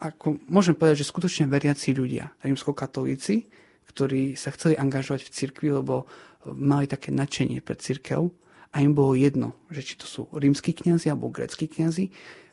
ako, 0.00 0.40
môžem 0.48 0.78
povedať, 0.78 1.04
že 1.04 1.10
skutočne 1.10 1.44
veriaci 1.50 1.92
ľudia, 1.92 2.32
rímskokatolíci, 2.40 3.61
ktorí 3.90 4.38
sa 4.38 4.54
chceli 4.54 4.78
angažovať 4.78 5.26
v 5.26 5.34
cirkvi, 5.34 5.68
lebo 5.74 6.06
mali 6.46 6.90
také 6.90 7.14
nadšenie 7.14 7.62
pre 7.62 7.78
cirkev 7.78 8.30
a 8.72 8.76
im 8.80 8.94
bolo 8.96 9.14
jedno, 9.14 9.54
že 9.68 9.84
či 9.84 9.94
to 9.98 10.06
sú 10.08 10.26
rímsky 10.32 10.72
kňazi 10.72 11.12
alebo 11.12 11.30
greckí 11.30 11.68
kňazi. 11.68 12.08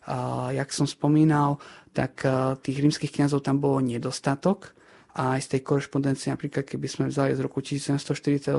A 0.10 0.50
jak 0.54 0.74
som 0.74 0.90
spomínal, 0.90 1.62
tak 1.94 2.26
tých 2.66 2.78
rímskych 2.82 3.14
kňazov 3.14 3.46
tam 3.46 3.62
bolo 3.62 3.82
nedostatok 3.82 4.74
a 5.14 5.38
aj 5.38 5.42
z 5.46 5.48
tej 5.58 5.62
korešpondencie, 5.66 6.30
napríklad 6.30 6.66
keby 6.70 6.88
sme 6.88 7.06
vzali 7.10 7.34
z 7.34 7.42
roku 7.42 7.62
1748, 7.66 8.50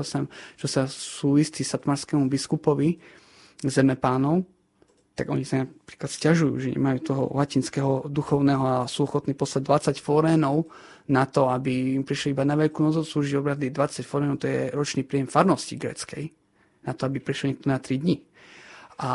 čo 0.59 0.67
sa 0.67 0.83
sú 0.87 1.39
listí 1.39 1.63
satmarskému 1.63 2.27
biskupovi 2.27 2.99
zeme 3.65 3.95
pánov, 3.95 4.43
tak 5.11 5.27
oni 5.27 5.43
sa 5.43 5.67
napríklad 5.67 6.07
stiažujú, 6.07 6.53
že 6.57 6.73
nemajú 6.73 6.99
toho 7.03 7.23
latinského 7.35 8.07
duchovného 8.07 8.63
a 8.63 8.75
sú 8.87 9.03
ochotní 9.03 9.35
poslať 9.35 9.95
20 9.95 9.99
forénov 9.99 10.71
na 11.11 11.27
to, 11.27 11.51
aby 11.51 11.99
im 11.99 12.07
prišli 12.07 12.31
iba 12.31 12.47
na 12.47 12.55
veľkú 12.55 12.79
noc 12.79 13.03
slúžiť 13.03 13.35
obrady 13.35 13.75
20 13.75 14.07
forénov, 14.07 14.39
to 14.39 14.47
je 14.47 14.71
ročný 14.71 15.03
príjem 15.03 15.27
farnosti 15.27 15.75
greckej, 15.75 16.31
na 16.87 16.91
to, 16.95 17.05
aby 17.11 17.19
prišiel 17.19 17.53
niekto 17.53 17.67
na 17.67 17.77
3 17.77 18.01
dní. 18.01 18.17
A 19.01 19.11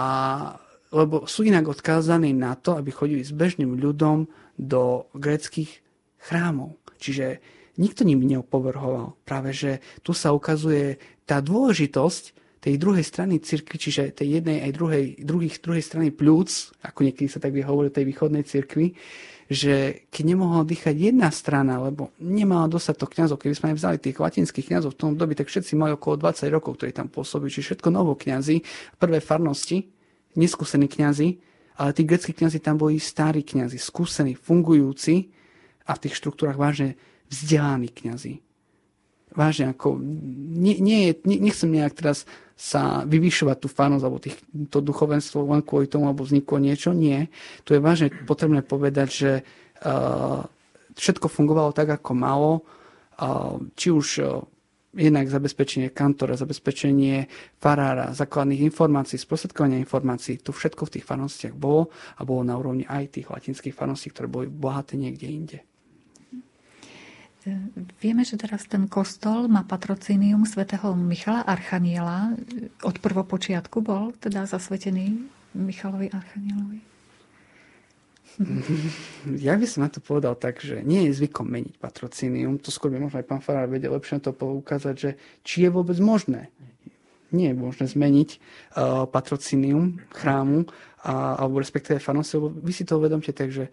lebo 0.95 1.27
sú 1.27 1.43
inak 1.43 1.67
odkázaní 1.67 2.31
na 2.31 2.55
to, 2.55 2.79
aby 2.79 2.95
chodili 2.95 3.23
s 3.27 3.35
bežným 3.35 3.75
ľudom 3.75 4.31
do 4.55 5.11
greckých 5.19 5.83
chrámov. 6.23 6.79
Čiže 7.03 7.43
nikto 7.77 8.07
ním 8.07 8.23
neopovrhoval. 8.23 9.19
Práve, 9.27 9.51
že 9.53 9.83
tu 10.07 10.15
sa 10.15 10.31
ukazuje 10.31 10.97
tá 11.27 11.43
dôležitosť 11.43 12.46
tej 12.67 12.83
druhej 12.83 13.07
strany 13.07 13.39
cirkvi, 13.39 13.79
čiže 13.79 14.11
tej 14.11 14.43
jednej 14.43 14.67
aj 14.67 14.73
druhej, 14.75 15.05
druhých, 15.23 15.63
druhej 15.63 15.87
strany 15.87 16.11
plúc, 16.11 16.75
ako 16.83 17.07
niekedy 17.07 17.31
sa 17.31 17.39
tak 17.39 17.55
hovorí 17.63 17.95
tej 17.95 18.03
východnej 18.11 18.43
cirkvi, 18.43 18.91
že 19.47 20.03
keď 20.11 20.35
nemohla 20.35 20.67
dýchať 20.67 20.99
jedna 20.99 21.31
strana, 21.31 21.79
lebo 21.79 22.11
nemala 22.19 22.67
dostatok 22.67 23.15
kňazov, 23.15 23.39
keby 23.39 23.55
sme 23.55 23.71
aj 23.71 23.77
vzali 23.79 23.97
tých 24.03 24.19
latinských 24.19 24.67
kňazov 24.67 24.99
v 24.99 24.99
tom 24.99 25.11
dobi, 25.15 25.39
tak 25.39 25.47
všetci 25.47 25.79
mali 25.79 25.95
okolo 25.95 26.19
20 26.27 26.51
rokov, 26.51 26.83
ktorí 26.83 26.91
tam 26.91 27.07
pôsobili, 27.07 27.55
čiže 27.55 27.79
všetko 27.79 27.89
novo 27.95 28.19
kňazi, 28.19 28.59
prvé 28.99 29.23
farnosti, 29.23 29.87
neskúsení 30.35 30.91
kňazi, 30.91 31.39
ale 31.79 31.95
tí 31.95 32.03
greckí 32.03 32.35
kňazi 32.35 32.59
tam 32.59 32.83
boli 32.83 32.99
starí 32.99 33.47
kňazi, 33.47 33.79
skúsení, 33.79 34.35
fungujúci 34.35 35.31
a 35.87 35.95
v 35.95 36.03
tých 36.03 36.19
štruktúrach 36.19 36.59
vážne 36.59 36.99
vzdelaní 37.31 37.95
kňazi. 37.95 38.43
Vážne, 39.31 39.71
ako, 39.71 40.03
nie, 40.59 40.83
nie, 40.83 41.15
nechcem 41.23 41.71
nejak 41.71 41.95
teraz 41.95 42.27
sa 42.57 43.05
vyvyšovať 43.05 43.57
tú 43.61 43.69
farnosť 43.69 44.05
alebo 44.09 44.19
tých, 44.19 44.41
to 44.73 44.81
duchovenstvo 44.81 45.45
len 45.45 45.61
kvôli 45.61 45.93
tomu, 45.93 46.09
alebo 46.09 46.25
vzniklo 46.25 46.57
niečo. 46.57 46.97
Nie. 46.97 47.29
Tu 47.69 47.77
je 47.77 47.85
vážne 47.85 48.09
potrebné 48.25 48.65
povedať, 48.65 49.09
že 49.13 49.33
uh, 49.85 50.41
všetko 50.97 51.29
fungovalo 51.29 51.77
tak, 51.77 51.93
ako 52.01 52.17
malo. 52.17 52.53
Uh, 53.21 53.61
či 53.77 53.93
už 53.93 54.09
uh, 54.25 54.41
jednak 54.97 55.29
zabezpečenie 55.29 55.93
kantora, 55.93 56.41
zabezpečenie 56.41 57.29
farára, 57.61 58.17
základných 58.17 58.65
informácií, 58.65 59.21
sprostredkovania 59.21 59.77
informácií, 59.77 60.41
tu 60.41 60.57
všetko 60.57 60.89
v 60.89 60.93
tých 60.97 61.05
farnostiach 61.05 61.53
bolo 61.53 61.93
a 62.17 62.25
bolo 62.25 62.41
na 62.41 62.57
úrovni 62.57 62.89
aj 62.89 63.21
tých 63.21 63.29
latinských 63.29 63.77
farností, 63.77 64.09
ktoré 64.09 64.33
boli 64.33 64.49
bohaté 64.49 64.97
niekde 64.97 65.29
inde. 65.29 65.59
Vieme, 68.03 68.27
že 68.27 68.35
teraz 68.35 68.67
ten 68.67 68.91
kostol 68.91 69.47
má 69.47 69.63
patrocínium 69.63 70.43
svätého 70.43 70.95
Michala 70.99 71.47
Archaniela. 71.47 72.35
Od 72.83 72.97
prvopočiatku 72.99 73.79
bol 73.87 74.11
teda 74.19 74.51
zasvetený 74.51 75.15
Michalovi 75.55 76.11
Archanielovi? 76.11 76.81
Ja 79.41 79.57
by 79.57 79.65
som 79.65 79.87
na 79.87 79.91
to 79.91 80.05
povedal 80.05 80.37
tak, 80.37 80.61
že 80.61 80.85
nie 80.85 81.09
je 81.09 81.17
zvykom 81.17 81.49
meniť 81.49 81.81
patrocínium. 81.81 82.61
To 82.61 82.69
skôr 82.69 82.93
by 82.93 83.01
možno 83.01 83.25
aj 83.25 83.29
pán 83.31 83.41
Farár 83.41 83.71
vedel 83.71 83.95
lepšie 83.97 84.21
na 84.21 84.23
to 84.29 84.37
poukázať, 84.37 84.95
že 84.95 85.11
či 85.41 85.65
je 85.65 85.71
vôbec 85.73 85.97
možné. 86.03 86.53
Nie 87.33 87.55
je 87.55 87.57
možné 87.57 87.89
zmeniť 87.89 88.31
uh, 88.37 89.09
patrocínium 89.09 90.05
chrámu 90.13 90.69
uh, 90.69 91.41
alebo 91.41 91.65
respektíve 91.65 91.97
farnosti, 91.97 92.37
lebo 92.37 92.53
vy 92.53 92.73
si 92.77 92.85
to 92.85 93.01
uvedomte 93.01 93.33
tak, 93.33 93.49
že 93.49 93.73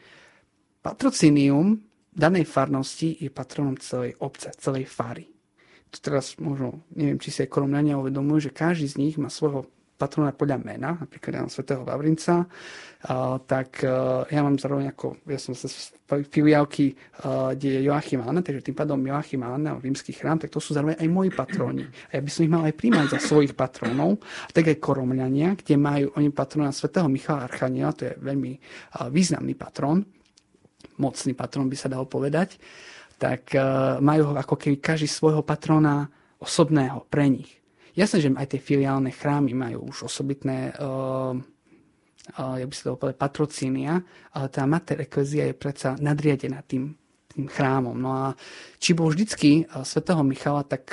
patrocínium 0.80 1.84
danej 2.14 2.46
farnosti 2.46 3.18
je 3.20 3.30
patronom 3.34 3.76
celej 3.82 4.16
obce, 4.22 4.54
celej 4.58 4.86
fary. 4.86 5.26
Tu 5.94 5.98
teraz 6.02 6.38
možno, 6.42 6.82
neviem, 6.94 7.22
či 7.22 7.30
si 7.30 7.40
aj 7.46 7.54
koromľania 7.54 7.98
uvedomujú, 8.02 8.50
že 8.50 8.56
každý 8.56 8.90
z 8.90 8.98
nich 8.98 9.16
má 9.18 9.30
svojho 9.30 9.70
patrona 9.94 10.34
podľa 10.34 10.58
mena, 10.60 10.98
napríklad 10.98 11.32
ja 11.32 11.42
mám 11.46 11.54
svätého 11.54 11.82
Vavrinca, 11.86 12.44
uh, 12.44 13.38
tak 13.46 13.86
uh, 13.86 14.26
ja 14.28 14.42
mám 14.42 14.58
zároveň 14.58 14.92
ako, 14.92 15.22
ja 15.30 15.40
som 15.40 15.54
sa 15.54 15.70
z 15.70 15.94
filiálky, 16.28 16.98
uh, 17.24 17.54
kde 17.54 17.80
je 17.80 17.82
Joachim 17.88 18.20
Anna, 18.26 18.42
takže 18.42 18.68
tým 18.68 18.76
pádom 18.76 19.00
Joachim 19.00 19.46
Anna, 19.46 19.78
rímsky 19.78 20.12
chrám, 20.12 20.42
tak 20.42 20.52
to 20.52 20.60
sú 20.60 20.74
zároveň 20.74 20.98
aj 21.00 21.08
moji 21.08 21.30
patróni. 21.32 21.86
A 22.10 22.20
ja 22.20 22.22
by 22.26 22.30
som 22.34 22.42
ich 22.44 22.52
mal 22.52 22.66
aj 22.66 22.76
príjmať 22.76 23.08
za 23.16 23.20
svojich 23.22 23.54
patrónov, 23.54 24.20
a 24.20 24.50
tak 24.52 24.66
aj 24.74 24.82
koromľania, 24.82 25.56
kde 25.62 25.76
majú 25.78 26.10
oni 26.18 26.34
patrona 26.34 26.74
svätého 26.74 27.08
Michala 27.08 27.46
Archaniela, 27.48 27.96
to 27.96 28.10
je 28.10 28.14
veľmi 28.18 28.52
uh, 28.60 29.08
významný 29.14 29.54
patrón, 29.56 30.04
mocný 30.98 31.34
patron 31.34 31.70
by 31.70 31.78
sa 31.78 31.92
dalo 31.92 32.06
povedať, 32.06 32.58
tak 33.18 33.54
uh, 33.56 33.98
majú 34.04 34.36
ako 34.36 34.56
keby 34.58 34.82
každý 34.82 35.08
svojho 35.08 35.46
patrona 35.46 36.10
osobného 36.42 37.08
pre 37.08 37.30
nich. 37.32 37.62
jasné, 37.96 38.20
že 38.20 38.30
aj 38.34 38.48
tie 38.52 38.62
filiálne 38.62 39.14
chrámy 39.14 39.56
majú 39.56 39.94
už 39.94 40.12
osobitné 40.12 40.76
uh, 40.76 41.38
uh, 42.38 42.56
ja 42.58 42.66
by 42.66 42.74
sa 42.74 42.84
to 42.92 43.00
povedal, 43.00 43.20
patrocínia, 43.20 44.04
ale 44.34 44.48
tá 44.52 44.64
mater 44.68 45.04
eklezia 45.04 45.48
je 45.48 45.56
predsa 45.56 45.96
nadriadená 46.00 46.66
tým, 46.68 46.96
tým 47.32 47.46
chrámom. 47.48 47.96
No 47.96 48.10
a 48.12 48.26
či 48.82 48.92
bol 48.92 49.12
vždycky 49.12 49.68
svätého 49.84 50.22
Michala, 50.24 50.64
tak 50.68 50.92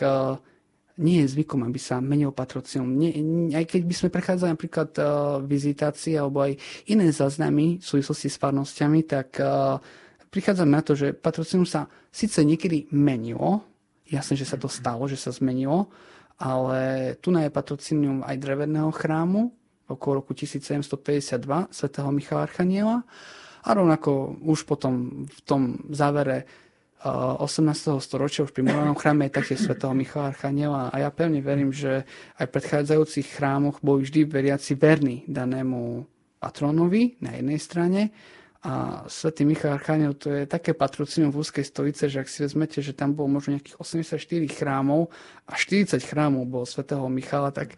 nie 1.00 1.24
je 1.24 1.32
zvykom, 1.32 1.64
aby 1.64 1.80
sa 1.80 1.98
menil 1.98 2.30
patrocium. 2.30 2.86
Nie, 2.92 3.16
aj 3.56 3.64
keď 3.64 3.82
by 3.88 3.94
sme 3.96 4.08
prechádzali 4.12 4.50
napríklad 4.52 4.90
uh, 5.00 5.06
vizitácie 5.40 6.14
alebo 6.20 6.44
aj 6.44 6.60
iné 6.92 7.08
záznamy 7.08 7.80
v 7.80 7.84
súvislosti 7.84 8.28
s 8.28 8.36
farnosťami, 8.36 9.00
tak 9.08 9.40
uh, 9.40 9.80
prichádzame 10.28 10.70
na 10.70 10.84
to, 10.84 10.92
že 10.92 11.16
patrocium 11.16 11.64
sa 11.64 11.88
síce 12.12 12.44
niekedy 12.44 12.92
menilo, 12.92 13.64
jasné, 14.06 14.36
že 14.36 14.46
sa 14.46 14.60
to 14.60 14.68
stalo, 14.68 15.08
že 15.08 15.16
sa 15.16 15.32
zmenilo, 15.32 15.88
ale 16.40 17.14
tu 17.20 17.32
je 17.32 17.48
patrocinium 17.48 18.20
aj 18.24 18.36
dreveného 18.36 18.92
chrámu 18.92 19.52
okolo 19.90 20.22
roku 20.22 20.32
1752 20.32 21.42
svätého 21.74 22.08
Michala 22.14 22.46
Archaniela 22.46 23.02
a 23.66 23.68
rovnako 23.74 24.40
už 24.46 24.64
potom 24.64 25.26
v 25.26 25.40
tom 25.42 25.82
závere 25.90 26.46
18. 27.00 27.96
storočia 27.96 28.44
už 28.44 28.52
pri 28.52 28.60
morálnom 28.60 28.92
chráme 28.92 29.24
je 29.28 29.36
taktiež 29.40 29.64
svätého 29.64 29.96
Michala 29.96 30.36
Archaniela 30.36 30.92
a 30.92 30.96
ja 31.00 31.08
pevne 31.08 31.40
verím, 31.40 31.72
že 31.72 32.04
aj 32.36 32.44
v 32.44 32.54
predchádzajúcich 32.60 33.40
chrámoch 33.40 33.80
boli 33.80 34.04
vždy 34.04 34.28
veriaci 34.28 34.76
verní 34.76 35.24
danému 35.24 36.04
patronovi 36.36 37.16
na 37.24 37.40
jednej 37.40 37.60
strane 37.60 38.00
a 38.60 39.08
svätý 39.08 39.48
Michal 39.48 39.80
Archaniel 39.80 40.12
to 40.20 40.28
je 40.28 40.44
také 40.44 40.76
patrocinium 40.76 41.32
v 41.32 41.40
úzkej 41.40 41.64
stolice, 41.64 42.12
že 42.12 42.20
ak 42.20 42.28
si 42.28 42.44
vezmete, 42.44 42.84
že 42.84 42.92
tam 42.92 43.16
bolo 43.16 43.40
možno 43.40 43.56
nejakých 43.56 43.80
84 43.80 44.20
chrámov 44.52 45.08
a 45.48 45.56
40 45.56 45.96
chrámov 46.04 46.44
bolo 46.44 46.68
svätého 46.68 47.00
Michala, 47.08 47.56
tak 47.56 47.72
e, 47.72 47.76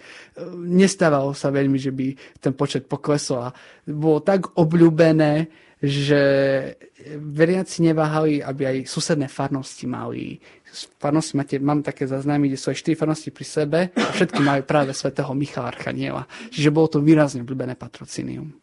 nestávalo 0.58 1.38
sa 1.38 1.54
veľmi, 1.54 1.78
že 1.78 1.94
by 1.94 2.06
ten 2.42 2.50
počet 2.50 2.90
poklesol 2.90 3.54
a 3.54 3.54
bolo 3.86 4.26
tak 4.26 4.58
obľúbené, 4.58 5.46
že 5.82 6.22
veriaci 7.18 7.86
neváhali, 7.86 8.42
aby 8.42 8.62
aj 8.66 8.76
susedné 8.86 9.26
farnosti 9.30 9.86
mali 9.86 10.42
farnosti 10.72 11.36
máte, 11.36 11.60
mám 11.60 11.84
také 11.84 12.08
záznamy, 12.08 12.48
kde 12.48 12.58
sú 12.58 12.72
aj 12.72 12.80
4 12.80 12.96
farnosti 12.96 13.30
pri 13.30 13.46
sebe 13.46 13.78
a 13.92 14.08
všetky 14.08 14.40
majú 14.40 14.62
práve 14.64 14.96
svätého 14.96 15.28
Michala 15.36 15.68
Archaniela. 15.68 16.24
Čiže 16.48 16.72
bolo 16.72 16.88
to 16.88 17.04
výrazne 17.04 17.44
obľúbené 17.44 17.76
patrocinium. 17.76 18.61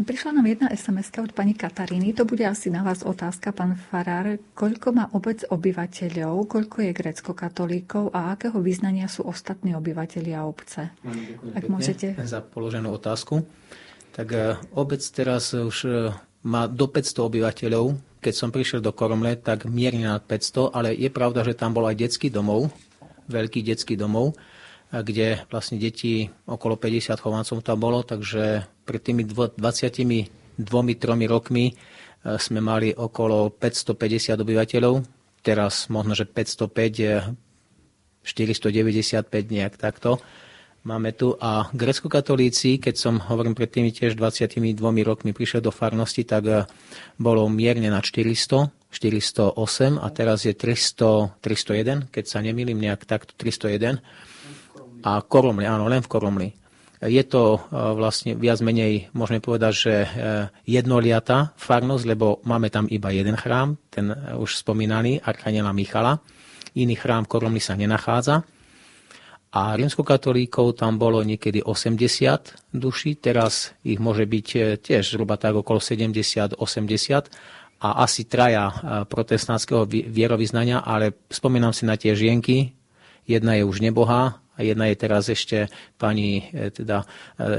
Prišla 0.00 0.30
nám 0.36 0.46
jedna 0.46 0.68
sms 0.68 1.08
od 1.24 1.32
pani 1.32 1.56
Kataríny. 1.56 2.12
To 2.12 2.28
bude 2.28 2.44
asi 2.44 2.68
na 2.68 2.84
vás 2.84 3.00
otázka, 3.00 3.52
pán 3.52 3.76
Farár. 3.76 4.36
Koľko 4.52 4.88
má 4.92 5.08
obec 5.16 5.40
obyvateľov, 5.48 6.44
koľko 6.44 6.84
je 6.84 6.92
grecko-katolíkov 6.92 8.12
a 8.12 8.36
akého 8.36 8.60
význania 8.60 9.08
sú 9.08 9.24
ostatní 9.24 9.72
obyvateľia 9.72 10.44
obce? 10.44 10.92
Ak 11.56 11.64
môžete. 11.66 12.16
Za 12.20 12.44
položenú 12.44 12.92
otázku. 12.92 13.40
Tak 14.10 14.28
e, 14.34 14.58
obec 14.76 15.00
teraz 15.14 15.56
už 15.56 15.76
e, 15.86 15.90
má 16.44 16.68
do 16.68 16.84
500 16.84 17.28
obyvateľov. 17.30 17.84
Keď 18.20 18.34
som 18.36 18.52
prišiel 18.52 18.84
do 18.84 18.92
Koromle, 18.92 19.38
tak 19.40 19.64
mierne 19.64 20.12
nad 20.12 20.20
500, 20.20 20.76
ale 20.76 20.92
je 20.92 21.08
pravda, 21.08 21.40
že 21.46 21.56
tam 21.56 21.72
bol 21.72 21.88
aj 21.88 21.96
detský 21.96 22.28
domov, 22.28 22.68
veľký 23.32 23.64
detský 23.64 23.96
domov 23.96 24.36
kde 24.90 25.46
vlastne 25.46 25.78
deti, 25.78 26.26
okolo 26.50 26.74
50 26.74 27.14
chovancov 27.22 27.62
tam 27.62 27.78
bolo, 27.78 28.02
takže 28.02 28.66
pred 28.90 28.98
tými 28.98 29.22
22-3 29.22 30.58
rokmi 31.30 31.70
e, 31.70 31.74
sme 32.42 32.58
mali 32.58 32.90
okolo 32.90 33.54
550 33.54 34.34
obyvateľov, 34.42 35.06
teraz 35.46 35.86
možno, 35.86 36.18
že 36.18 36.26
505, 36.26 37.30
495 38.26 39.30
nejak 39.30 39.78
takto 39.78 40.18
máme 40.82 41.14
tu. 41.14 41.38
A 41.38 41.70
grecko-katolíci, 41.70 42.82
keď 42.82 42.94
som 42.98 43.22
hovorím 43.22 43.54
pred 43.54 43.70
tými 43.70 43.94
tiež 43.94 44.18
22 44.18 44.58
rokmi 45.06 45.30
prišiel 45.30 45.62
do 45.62 45.70
farnosti, 45.70 46.26
tak 46.26 46.42
e, 46.50 46.66
bolo 47.14 47.46
mierne 47.46 47.94
na 47.94 48.02
400, 48.02 48.74
408 48.90 50.02
a 50.02 50.06
teraz 50.10 50.42
je 50.42 50.50
300, 50.50 51.38
301, 51.38 52.10
keď 52.10 52.24
sa 52.26 52.42
nemýlim 52.42 52.74
nejak 52.74 53.06
takto 53.06 53.38
301 53.38 54.02
a 55.00 55.24
Koromli, 55.24 55.64
áno, 55.64 55.88
len 55.88 56.04
v 56.04 56.10
Koromli. 56.10 56.59
Je 57.00 57.24
to 57.24 57.56
e, 57.56 57.58
vlastne 57.96 58.36
viac 58.36 58.60
menej, 58.60 59.08
môžeme 59.16 59.40
povedať, 59.40 59.72
že 59.72 59.94
e, 60.04 60.08
jednoliata 60.68 61.56
farnosť, 61.56 62.04
lebo 62.04 62.44
máme 62.44 62.68
tam 62.68 62.84
iba 62.92 63.08
jeden 63.08 63.40
chrám, 63.40 63.80
ten 63.88 64.12
e, 64.12 64.36
už 64.36 64.60
spomínaný, 64.60 65.24
Archaniela 65.24 65.72
Michala. 65.72 66.20
Iný 66.76 67.00
chrám 67.00 67.24
v 67.24 67.30
Koromli 67.32 67.56
sa 67.56 67.72
nenachádza. 67.72 68.44
A 69.50 69.74
rímskokatolíkov 69.80 70.76
tam 70.76 71.00
bolo 71.00 71.24
niekedy 71.24 71.64
80 71.64 72.76
duší, 72.76 73.16
teraz 73.16 73.72
ich 73.82 73.98
môže 73.98 74.28
byť 74.28 74.78
tiež 74.84 75.16
zhruba 75.16 75.40
tak 75.40 75.56
okolo 75.56 75.82
70-80 75.82 76.54
a 77.82 77.88
asi 78.06 78.30
traja 78.30 78.70
protestantského 79.10 79.90
vierovýznania, 79.90 80.86
ale 80.86 81.26
spomínam 81.26 81.74
si 81.74 81.82
na 81.82 81.98
tie 81.98 82.14
žienky, 82.14 82.78
jedna 83.26 83.58
je 83.58 83.66
už 83.66 83.82
nebohá 83.82 84.38
a 84.56 84.66
jedna 84.66 84.90
je 84.90 84.96
teraz 84.98 85.30
ešte 85.30 85.70
pani 85.96 86.50
e, 86.50 86.68
teda 86.74 87.02
e, 87.02 87.06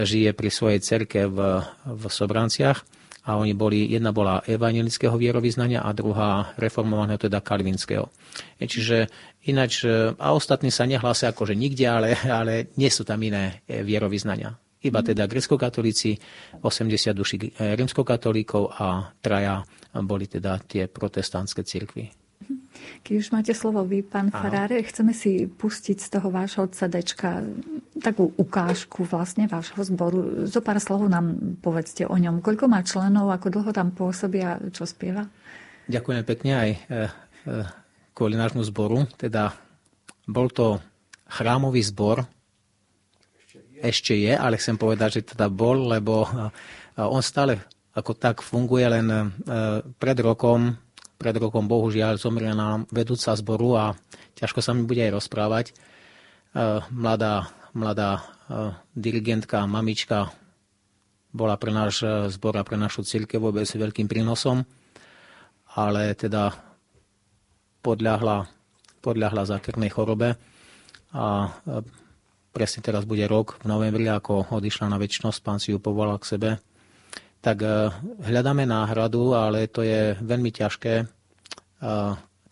žije 0.05 0.35
pri 0.35 0.49
svojej 0.53 0.79
cerke 0.83 1.25
v, 1.25 1.63
v 1.87 2.03
Sobranciach 2.05 2.83
a 3.21 3.37
oni 3.37 3.53
boli, 3.53 3.85
jedna 3.89 4.09
bola 4.09 4.41
evangelického 4.45 5.13
vierovýznania 5.13 5.85
a 5.85 5.93
druhá 5.93 6.57
reformovaného, 6.57 7.21
teda 7.21 7.41
kalvinského. 7.41 8.09
E, 8.59 8.65
čiže 8.69 9.09
ináč, 9.49 9.85
a 10.17 10.27
ostatní 10.33 10.69
sa 10.69 10.85
nehlásia 10.85 11.33
akože 11.33 11.57
nikde, 11.57 11.85
ale, 11.89 12.09
ale 12.29 12.69
nie 12.77 12.89
sú 12.89 13.01
tam 13.01 13.21
iné 13.21 13.65
vierovýznania. 13.65 14.53
Iba 14.81 15.05
teda 15.05 15.29
grecko-katolíci, 15.29 16.17
80 16.57 17.13
duší 17.13 17.37
rímskokatolíkov 17.53 18.81
a 18.81 19.13
traja 19.21 19.61
boli 19.93 20.25
teda 20.25 20.57
tie 20.57 20.89
protestantské 20.89 21.61
cirkvy. 21.61 22.20
Keď 23.01 23.13
už 23.17 23.27
máte 23.33 23.53
slovo 23.57 23.81
vy, 23.81 24.05
pán 24.05 24.29
Faráre, 24.29 24.77
chceme 24.85 25.13
si 25.13 25.49
pustiť 25.49 25.97
z 25.97 26.07
toho 26.17 26.29
vášho 26.29 26.69
CD 26.69 27.01
takú 28.01 28.33
ukážku 28.37 29.05
vlastne 29.05 29.45
vášho 29.49 29.81
zboru. 29.85 30.45
Zo 30.45 30.61
pár 30.61 30.77
slov 30.81 31.05
nám 31.09 31.57
povedzte 31.61 32.05
o 32.05 32.15
ňom. 32.17 32.41
Koľko 32.41 32.65
má 32.69 32.81
členov, 32.85 33.29
ako 33.29 33.47
dlho 33.49 33.71
tam 33.73 33.93
pôsobia, 33.93 34.57
čo 34.73 34.85
spieva? 34.85 35.25
Ďakujem 35.89 36.21
pekne 36.23 36.51
aj 36.55 36.69
e, 36.69 36.77
e, 36.77 36.89
kvôli 38.13 38.37
nášmu 38.37 38.61
zboru. 38.69 39.09
Teda 39.17 39.53
bol 40.29 40.47
to 40.53 40.77
chrámový 41.27 41.81
zbor, 41.81 42.25
ešte 43.81 44.13
je, 44.13 44.37
ale 44.37 44.61
chcem 44.61 44.77
povedať, 44.77 45.21
že 45.21 45.33
teda 45.33 45.49
bol, 45.49 45.89
lebo 45.89 46.29
e, 46.29 46.29
on 47.01 47.21
stále 47.25 47.57
ako 47.91 48.15
tak 48.15 48.39
funguje, 48.39 48.87
len 48.87 49.35
pred 49.99 50.15
rokom 50.23 50.79
pred 51.21 51.37
rokom 51.37 51.69
bohužiaľ 51.69 52.17
zomrela 52.17 52.57
nám 52.57 52.89
vedúca 52.89 53.37
zboru 53.37 53.77
a 53.77 53.85
ťažko 54.33 54.57
sa 54.65 54.73
mi 54.73 54.89
bude 54.89 55.05
aj 55.05 55.13
rozprávať. 55.21 55.65
E, 55.69 55.73
mladá, 56.89 57.53
mladá 57.77 58.17
e, 58.17 58.21
dirigentka, 58.97 59.69
mamička 59.69 60.33
bola 61.29 61.61
pre 61.61 61.69
náš 61.69 62.01
zbor 62.33 62.57
a 62.57 62.65
pre 62.65 62.73
našu 62.73 63.05
církev 63.05 63.37
vôbec 63.37 63.69
veľkým 63.69 64.09
prínosom, 64.09 64.65
ale 65.77 66.17
teda 66.17 66.57
podľahla, 67.85 68.49
podľahla 69.05 69.45
zákernej 69.45 69.93
chorobe 69.93 70.41
a 71.13 71.25
e, 71.45 71.85
presne 72.49 72.81
teraz 72.81 73.05
bude 73.05 73.29
rok 73.29 73.61
v 73.61 73.69
novembri, 73.69 74.09
ako 74.09 74.57
odišla 74.57 74.89
na 74.89 74.97
väčšnosť, 74.97 75.39
pán 75.45 75.61
si 75.61 75.69
ju 75.69 75.77
povolal 75.77 76.17
k 76.17 76.29
sebe 76.33 76.49
tak 77.41 77.65
e, 77.65 77.89
hľadáme 78.21 78.69
náhradu, 78.69 79.33
ale 79.33 79.65
to 79.67 79.81
je 79.81 80.13
veľmi 80.21 80.53
ťažké. 80.53 80.93
E, 81.01 81.05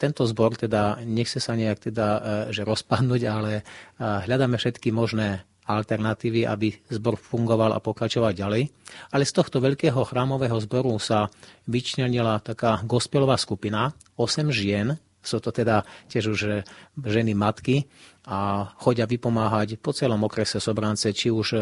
tento 0.02 0.24
zbor 0.26 0.58
teda 0.58 1.06
nechce 1.06 1.38
sa 1.38 1.54
nejak 1.54 1.94
teda, 1.94 2.08
e, 2.08 2.20
že 2.50 2.66
rozpadnúť, 2.66 3.22
ale 3.30 3.62
hľadáme 4.02 4.58
všetky 4.58 4.90
možné 4.90 5.46
alternatívy, 5.70 6.50
aby 6.50 6.74
zbor 6.90 7.22
fungoval 7.22 7.78
a 7.78 7.84
pokračoval 7.84 8.34
ďalej. 8.34 8.74
Ale 9.14 9.24
z 9.24 9.34
tohto 9.38 9.62
veľkého 9.62 10.02
chrámového 10.02 10.58
zboru 10.58 10.98
sa 10.98 11.30
vyčnenila 11.70 12.42
taká 12.42 12.82
gospelová 12.82 13.38
skupina, 13.38 13.94
8 14.18 14.50
žien, 14.50 14.98
sú 15.22 15.38
to 15.44 15.54
teda 15.54 15.86
tiež 16.10 16.26
už 16.32 16.66
ženy 16.98 17.38
matky, 17.38 17.86
a 18.30 18.70
chodia 18.78 19.10
vypomáhať 19.10 19.82
po 19.82 19.90
celom 19.90 20.22
okrese 20.22 20.62
Sobrance, 20.62 21.10
či 21.10 21.34
už 21.34 21.48
e, 21.58 21.60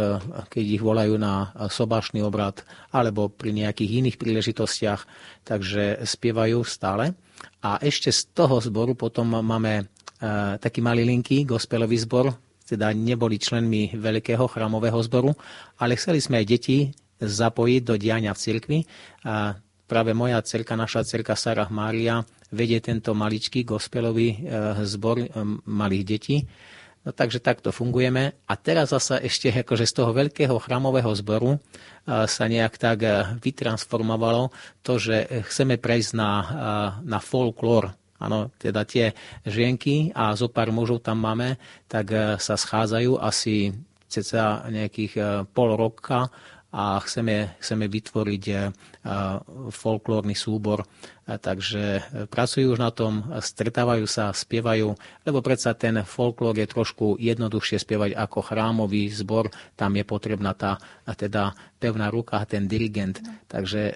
keď 0.52 0.66
ich 0.68 0.84
volajú 0.84 1.16
na 1.16 1.56
sobašný 1.72 2.20
obrad, 2.20 2.68
alebo 2.92 3.32
pri 3.32 3.56
nejakých 3.56 4.04
iných 4.04 4.20
príležitostiach, 4.20 5.02
takže 5.48 6.04
spievajú 6.04 6.68
stále. 6.68 7.16
A 7.64 7.80
ešte 7.80 8.12
z 8.12 8.36
toho 8.36 8.60
zboru 8.60 9.00
potom 9.00 9.40
máme 9.40 9.74
e, 9.80 9.84
taký 10.60 10.84
malý 10.84 11.08
linky, 11.08 11.48
gospelový 11.48 12.04
zbor, 12.04 12.36
teda 12.68 12.92
neboli 12.92 13.40
členmi 13.40 13.96
veľkého 13.96 14.44
chrámového 14.52 15.00
zboru, 15.08 15.32
ale 15.80 15.96
chceli 15.96 16.20
sme 16.20 16.44
aj 16.44 16.46
deti 16.52 16.92
zapojiť 17.24 17.82
do 17.82 17.96
diania 17.96 18.36
v 18.36 18.44
cirkvi. 18.44 18.80
Práve 19.88 20.12
moja 20.12 20.44
cerka, 20.44 20.76
naša 20.76 21.08
cerka 21.08 21.34
Sarah 21.34 21.72
Mária 21.72 22.22
vedie 22.52 22.80
tento 22.84 23.16
maličký 23.16 23.64
gospelový 23.64 24.40
zbor 24.88 25.20
malých 25.68 26.04
detí. 26.04 26.38
No 27.04 27.16
takže 27.16 27.40
takto 27.40 27.72
fungujeme. 27.72 28.36
A 28.48 28.54
teraz 28.60 28.92
zase 28.92 29.20
ešte 29.24 29.52
akože 29.52 29.88
z 29.88 29.94
toho 29.96 30.12
veľkého 30.12 30.56
chramového 30.60 31.12
zboru 31.16 31.60
sa 32.08 32.44
nejak 32.48 32.76
tak 32.76 33.00
vytransformovalo 33.40 34.52
to, 34.84 35.00
že 35.00 35.44
chceme 35.48 35.80
prejsť 35.80 36.12
na, 36.16 36.32
na 37.04 37.20
folklór 37.20 37.96
Áno, 38.18 38.50
teda 38.58 38.82
tie 38.82 39.14
žienky 39.46 40.10
a 40.18 40.34
zo 40.34 40.50
pár 40.50 40.74
mužov 40.74 41.06
tam 41.06 41.22
máme, 41.22 41.62
tak 41.86 42.06
e, 42.10 42.18
sa 42.42 42.58
schádzajú 42.58 43.22
asi 43.22 43.70
cca 44.10 44.66
nejakých 44.74 45.14
e, 45.14 45.22
pol 45.46 45.78
roka 45.78 46.34
a 46.72 47.00
chceme, 47.00 47.56
chceme 47.64 47.88
vytvoriť 47.88 48.44
e, 48.52 48.56
folklórny 49.72 50.36
súbor. 50.36 50.84
Takže 51.28 52.08
pracujú 52.32 52.76
už 52.76 52.80
na 52.80 52.92
tom, 52.92 53.20
stretávajú 53.36 54.08
sa, 54.08 54.32
spievajú, 54.32 54.96
lebo 55.28 55.40
predsa 55.44 55.76
ten 55.76 56.00
folklór 56.04 56.56
je 56.56 56.68
trošku 56.68 57.20
jednoduchšie 57.20 57.84
spievať 57.84 58.16
ako 58.16 58.40
chrámový 58.44 59.12
zbor. 59.12 59.52
Tam 59.76 59.92
je 59.96 60.08
potrebná 60.08 60.56
tá 60.56 60.80
teda 61.04 61.52
pevná 61.80 62.08
ruka, 62.08 62.40
ten 62.48 62.68
dirigent. 62.68 63.20
Takže 63.48 63.82
e, 63.92 63.94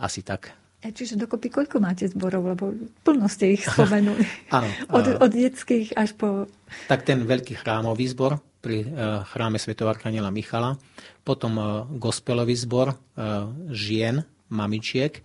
asi 0.00 0.24
tak. 0.24 0.52
E, 0.80 0.96
čiže 0.96 1.20
dokopy 1.20 1.52
koľko 1.52 1.76
máte 1.76 2.08
zborov, 2.08 2.56
lebo 2.56 2.72
plno 3.04 3.28
ste 3.28 3.56
ich 3.56 3.68
spomenuli. 3.68 4.24
Áno. 4.56 4.68
od, 4.96 5.20
od 5.20 5.30
detských 5.32 5.92
až 5.92 6.16
po... 6.16 6.48
Tak 6.88 7.04
ten 7.04 7.20
veľký 7.24 7.60
chrámový 7.60 8.08
zbor 8.08 8.40
pri 8.60 8.84
chráme 9.32 9.56
Sv. 9.56 9.72
Arkanela 9.88 10.28
Michala, 10.28 10.76
potom 11.22 11.52
e, 11.56 11.64
gospelový 12.00 12.56
zbor 12.56 12.96
žien, 13.70 14.24
mamičiek, 14.48 15.20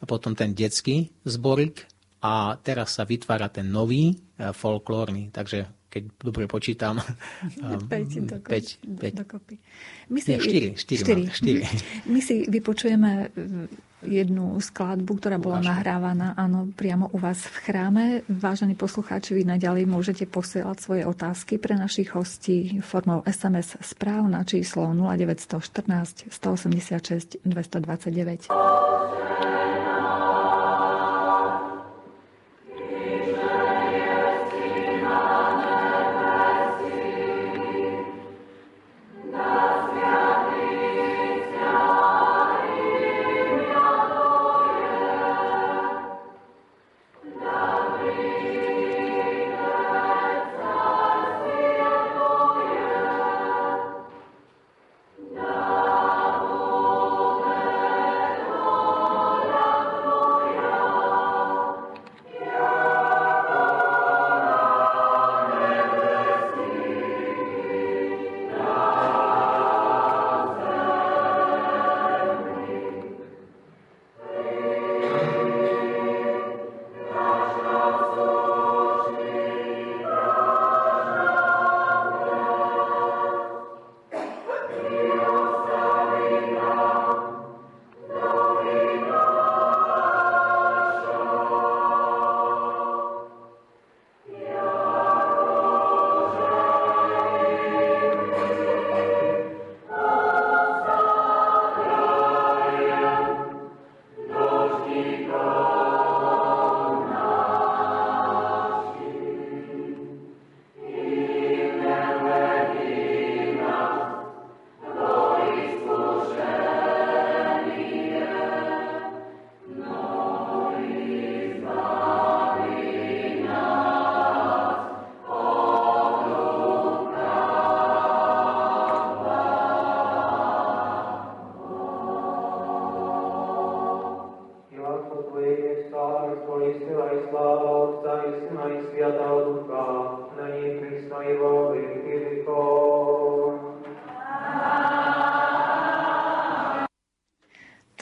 a 0.00 0.04
potom 0.08 0.32
ten 0.32 0.56
detský 0.56 1.12
zborik 1.28 1.84
a 2.24 2.56
teraz 2.64 2.96
sa 2.96 3.04
vytvára 3.04 3.52
ten 3.52 3.68
nový 3.68 4.16
folklórny, 4.38 5.28
takže 5.28 5.68
keď 5.90 6.02
dobre 6.22 6.46
počítam. 6.46 7.02
5 7.90 9.18
dokopy. 9.18 9.54
My 10.08 10.18
si, 10.22 10.28
Nie, 10.32 10.38
4, 10.38 10.78
4, 10.78 11.34
4. 11.34 12.08
My 12.08 12.20
si 12.22 12.46
vypočujeme 12.46 13.30
jednu 14.00 14.56
skladbu, 14.56 15.12
ktorá 15.20 15.36
bola 15.36 15.60
Vážne. 15.60 15.68
nahrávaná 15.76 16.28
áno, 16.32 16.72
priamo 16.72 17.12
u 17.12 17.20
vás 17.20 17.44
v 17.44 17.56
chráme. 17.68 18.04
Vážení 18.32 18.72
poslucháči, 18.72 19.36
vy 19.36 19.44
naďalej 19.44 19.84
môžete 19.84 20.24
posielať 20.24 20.76
svoje 20.80 21.02
otázky 21.04 21.60
pre 21.60 21.76
našich 21.76 22.16
hostí 22.16 22.80
formou 22.80 23.20
SMS 23.28 23.76
správ 23.84 24.24
na 24.24 24.40
číslo 24.46 24.88
0914 24.96 26.32
186 26.32 27.44
229. 27.44 28.48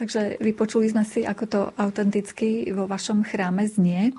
Takže 0.08 0.40
vypočuli 0.40 0.88
sme 0.88 1.04
si, 1.04 1.20
ako 1.20 1.44
to 1.44 1.60
autenticky 1.76 2.64
vo 2.72 2.88
vašom 2.88 3.28
chráme 3.28 3.68
znie. 3.68 4.16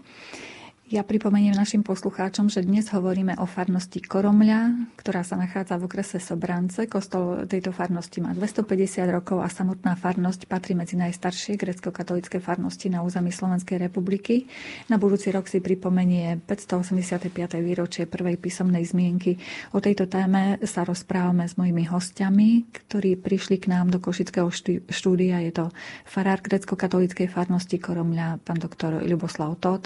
Ja 0.89 1.05
pripomeniem 1.05 1.53
našim 1.53 1.85
poslucháčom, 1.85 2.49
že 2.49 2.65
dnes 2.65 2.89
hovoríme 2.89 3.37
o 3.37 3.45
farnosti 3.45 4.01
Koromľa, 4.01 4.89
ktorá 4.97 5.21
sa 5.21 5.37
nachádza 5.37 5.77
v 5.77 5.85
okrese 5.85 6.17
Sobrance. 6.17 6.89
Kostol 6.89 7.45
tejto 7.45 7.69
farnosti 7.69 8.17
má 8.25 8.33
250 8.33 9.05
rokov 9.13 9.37
a 9.37 9.53
samotná 9.53 9.93
farnosť 9.93 10.49
patrí 10.49 10.73
medzi 10.73 10.97
najstaršie 10.97 11.61
grecko-katolické 11.61 12.41
farnosti 12.41 12.89
na 12.89 13.05
území 13.05 13.29
Slovenskej 13.29 13.77
republiky. 13.85 14.49
Na 14.89 14.97
budúci 14.97 15.29
rok 15.29 15.45
si 15.45 15.61
pripomenie 15.61 16.41
585. 16.49 17.37
výročie 17.61 18.09
prvej 18.09 18.41
písomnej 18.41 18.81
zmienky. 18.81 19.37
O 19.77 19.85
tejto 19.85 20.09
téme 20.09 20.57
sa 20.65 20.89
rozprávame 20.89 21.45
s 21.45 21.53
mojimi 21.53 21.85
hostiami, 21.85 22.65
ktorí 22.73 23.13
prišli 23.21 23.61
k 23.61 23.77
nám 23.77 23.93
do 23.93 24.01
Košického 24.01 24.49
štúdia. 24.89 25.37
Je 25.45 25.53
to 25.53 25.69
farár 26.09 26.41
grecko-katolíckej 26.41 27.29
farnosti 27.29 27.77
Koromľa, 27.77 28.41
pán 28.41 28.57
doktor 28.57 29.05
Ľuboslav 29.05 29.53
Todt 29.61 29.85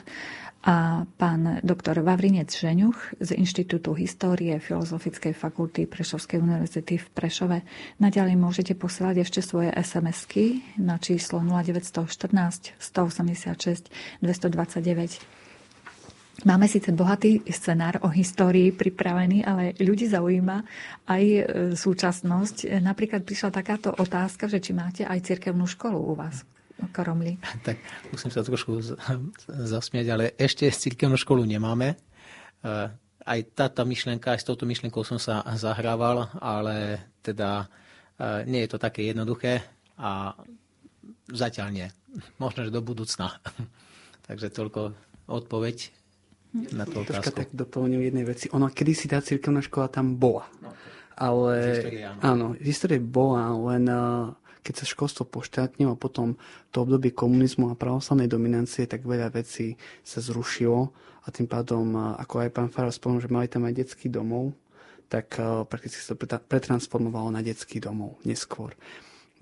a 0.64 1.04
pán 1.20 1.60
doktor 1.60 2.00
Vavrinec 2.00 2.48
Žeňuch 2.48 3.20
z 3.20 3.36
Inštitútu 3.36 3.92
histórie 4.00 4.56
Filozofickej 4.64 5.36
fakulty 5.36 5.84
Prešovskej 5.84 6.40
univerzity 6.40 7.04
v 7.04 7.08
Prešove. 7.12 7.58
Naďalej 8.00 8.40
môžete 8.40 8.72
posielať 8.72 9.28
ešte 9.28 9.44
svoje 9.44 9.76
SMS-ky 9.76 10.64
na 10.80 10.96
číslo 11.04 11.44
0914 11.44 12.80
186 12.80 13.92
229. 14.24 15.44
Máme 16.48 16.72
síce 16.72 16.96
bohatý 16.96 17.44
scenár 17.52 18.00
o 18.04 18.10
histórii 18.10 18.72
pripravený, 18.72 19.44
ale 19.44 19.76
ľudí 19.84 20.08
zaujíma 20.08 20.64
aj 21.12 21.24
e, 21.24 21.42
súčasnosť. 21.76 22.80
Napríklad 22.80 23.28
prišla 23.28 23.52
takáto 23.52 23.92
otázka, 23.92 24.48
že 24.48 24.64
či 24.64 24.72
máte 24.72 25.04
aj 25.04 25.28
cirkevnú 25.28 25.68
školu 25.68 26.00
u 26.00 26.16
vás. 26.16 26.48
Koromli. 26.92 27.40
Tak 27.68 27.78
musím 28.12 28.32
sa 28.34 28.44
trošku 28.44 28.84
zasmiať, 29.48 30.06
ale 30.10 30.26
ešte 30.36 30.68
cirkevnú 30.68 31.16
školu 31.16 31.48
nemáme. 31.48 31.96
E, 31.96 31.98
aj 33.24 33.40
táto 33.56 33.88
myšlienka, 33.88 34.36
aj 34.36 34.44
s 34.44 34.48
touto 34.48 34.68
myšlienkou 34.68 35.06
som 35.08 35.22
sa 35.22 35.46
zahrával, 35.56 36.28
ale 36.44 37.08
teda 37.24 37.72
e, 38.20 38.48
nie 38.50 38.66
je 38.68 38.70
to 38.76 38.78
také 38.82 39.08
jednoduché 39.08 39.64
a 39.96 40.36
zatiaľ 41.32 41.68
nie. 41.72 41.88
Možno, 42.38 42.68
že 42.68 42.74
do 42.74 42.84
budúcna. 42.84 43.40
Takže 44.28 44.52
toľko 44.52 44.96
odpoveď 45.28 45.92
na 46.54 46.86
tú 46.86 47.02
otázku. 47.02 47.34
Troška 47.34 47.34
tak 47.34 47.50
doplňujem 47.52 48.04
jednej 48.04 48.26
veci. 48.28 48.46
Ono, 48.54 48.70
kedy 48.70 48.92
si 48.94 49.06
tá 49.10 49.20
cirkevná 49.20 49.64
škola 49.64 49.90
tam 49.90 50.16
bola. 50.16 50.46
No, 50.62 50.70
ale, 51.18 51.54
z 51.58 51.70
histórie, 51.82 52.04
áno. 52.06 52.20
áno, 52.22 52.46
z 52.58 52.66
histórie 52.70 53.00
bola, 53.02 53.54
len 53.74 53.84
uh, 53.90 54.30
keď 54.64 54.74
sa 54.80 54.86
školstvo 54.88 55.28
poštátnilo 55.28 55.94
a 55.94 56.00
potom 56.00 56.40
to 56.72 56.82
obdobie 56.82 57.12
komunizmu 57.12 57.70
a 57.70 57.78
pravoslavnej 57.78 58.32
dominancie, 58.32 58.88
tak 58.88 59.04
veľa 59.04 59.30
vecí 59.36 59.76
sa 60.02 60.24
zrušilo 60.24 60.90
a 61.24 61.28
tým 61.30 61.46
pádom, 61.46 62.16
ako 62.18 62.48
aj 62.48 62.50
pán 62.56 62.72
Farov 62.72 62.96
spomenul, 62.96 63.24
že 63.24 63.32
mali 63.32 63.52
tam 63.52 63.68
aj 63.68 63.76
detský 63.76 64.08
domov, 64.08 64.56
tak 65.12 65.36
prakticky 65.68 66.00
sa 66.00 66.16
to 66.16 66.24
pretransformovalo 66.24 67.30
na 67.30 67.44
detský 67.44 67.84
domov 67.84 68.18
neskôr 68.24 68.74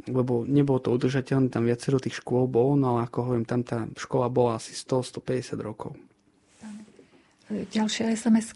lebo 0.10 0.48
nebolo 0.50 0.82
to 0.82 0.90
udržateľné, 0.90 1.54
tam 1.54 1.70
viacero 1.70 2.02
tých 2.02 2.18
škôl 2.24 2.50
bolo, 2.50 2.74
no 2.74 2.98
ale 2.98 3.06
ako 3.06 3.18
hovorím, 3.22 3.46
tam 3.46 3.62
tá 3.62 3.86
škola 3.94 4.34
bola 4.34 4.58
asi 4.58 4.74
100-150 4.74 5.62
rokov. 5.62 5.94
Ďalšia 7.52 8.16
sms 8.16 8.56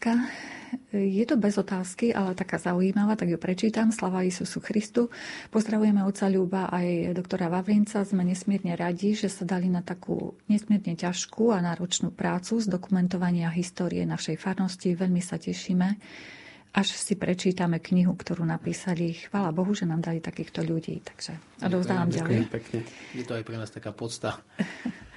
Je 0.96 1.26
to 1.28 1.36
bez 1.36 1.60
otázky, 1.60 2.16
ale 2.16 2.32
taká 2.32 2.56
zaujímavá, 2.56 3.20
tak 3.20 3.28
ju 3.28 3.36
prečítam. 3.36 3.92
Slava 3.92 4.24
Isusu 4.24 4.64
Christu. 4.64 5.12
Pozdravujeme 5.52 6.04
oca 6.08 6.32
Ľuba 6.32 6.72
aj 6.72 7.12
doktora 7.12 7.52
Vavrinca. 7.52 8.08
Sme 8.08 8.24
nesmierne 8.24 8.72
radi, 8.80 9.12
že 9.12 9.28
sa 9.28 9.44
dali 9.44 9.68
na 9.68 9.84
takú 9.84 10.40
nesmierne 10.48 10.96
ťažkú 10.96 11.52
a 11.52 11.60
náročnú 11.60 12.16
prácu 12.16 12.64
z 12.64 12.72
dokumentovania 12.72 13.52
histórie 13.52 14.08
našej 14.08 14.40
farnosti. 14.40 14.96
Veľmi 14.96 15.20
sa 15.20 15.36
tešíme 15.36 15.88
až 16.76 16.92
si 16.92 17.16
prečítame 17.16 17.80
knihu, 17.80 18.12
ktorú 18.20 18.44
napísali. 18.44 19.16
Chvála 19.16 19.56
Bohu, 19.56 19.72
že 19.72 19.88
nám 19.88 20.04
dali 20.04 20.20
takýchto 20.20 20.60
ľudí. 20.60 21.00
Takže 21.00 21.64
odovzdávam 21.64 22.12
ďalej. 22.12 22.52
Pekne. 22.52 22.84
Je 23.16 23.24
to 23.24 23.32
aj 23.32 23.48
pre 23.48 23.56
nás 23.56 23.72
taká 23.72 23.96
podsta. 23.96 24.44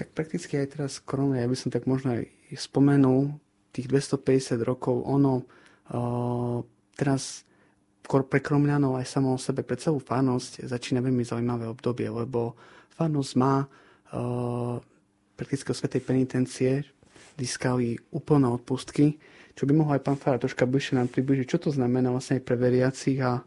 tak 0.00 0.16
prakticky 0.16 0.56
aj 0.56 0.80
teraz 0.80 0.92
korona, 0.96 1.44
ja 1.44 1.48
by 1.50 1.52
som 1.52 1.68
tak 1.68 1.84
možno 1.84 2.16
aj 2.16 2.24
spomenul 2.56 3.36
tých 3.76 3.84
250 3.84 4.56
rokov, 4.64 5.04
ono 5.04 5.44
uh, 5.92 6.64
teraz 6.96 7.44
pre 8.08 8.40
Kromľanov 8.40 8.96
aj 8.96 9.06
samo 9.06 9.36
o 9.36 9.38
sebe, 9.38 9.60
pre 9.60 9.76
celú 9.76 10.00
farnosť 10.00 10.64
začína 10.64 11.04
veľmi 11.04 11.20
zaujímavé 11.20 11.68
obdobie, 11.68 12.08
lebo 12.08 12.56
farnosť 12.96 13.32
má 13.36 13.68
uh, 13.68 14.80
prakticky 15.36 15.68
svetej 15.76 16.02
penitencie 16.02 16.72
získali 17.36 18.00
úplné 18.10 18.48
odpustky, 18.48 19.20
čo 19.52 19.68
by 19.68 19.72
mohol 19.76 20.00
aj 20.00 20.04
pán 20.04 20.16
Fara 20.16 20.40
troška 20.40 20.64
bližšie 20.64 20.96
nám 20.96 21.12
približiť, 21.12 21.46
čo 21.46 21.60
to 21.60 21.70
znamená 21.76 22.08
vlastne 22.08 22.40
aj 22.40 22.44
pre 22.48 22.56
veriacich 22.56 23.20
a 23.20 23.44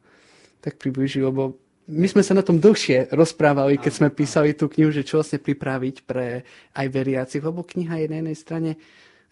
tak 0.62 0.78
približiť, 0.78 1.22
lebo 1.26 1.58
my 1.88 2.08
sme 2.08 2.24
sa 2.24 2.32
na 2.32 2.44
tom 2.46 2.64
dlhšie 2.64 3.12
rozprávali, 3.12 3.76
keď 3.76 3.94
sme 3.94 4.10
písali 4.10 4.56
tú 4.56 4.72
knihu, 4.72 4.92
že 4.94 5.04
čo 5.04 5.20
vlastne 5.20 5.40
pripraviť 5.44 5.96
pre 6.08 6.48
aj 6.76 6.88
veriacich, 6.88 7.44
lebo 7.44 7.66
kniha 7.66 8.04
je 8.04 8.08
na 8.08 8.18
jednej 8.24 8.38
strane, 8.40 8.72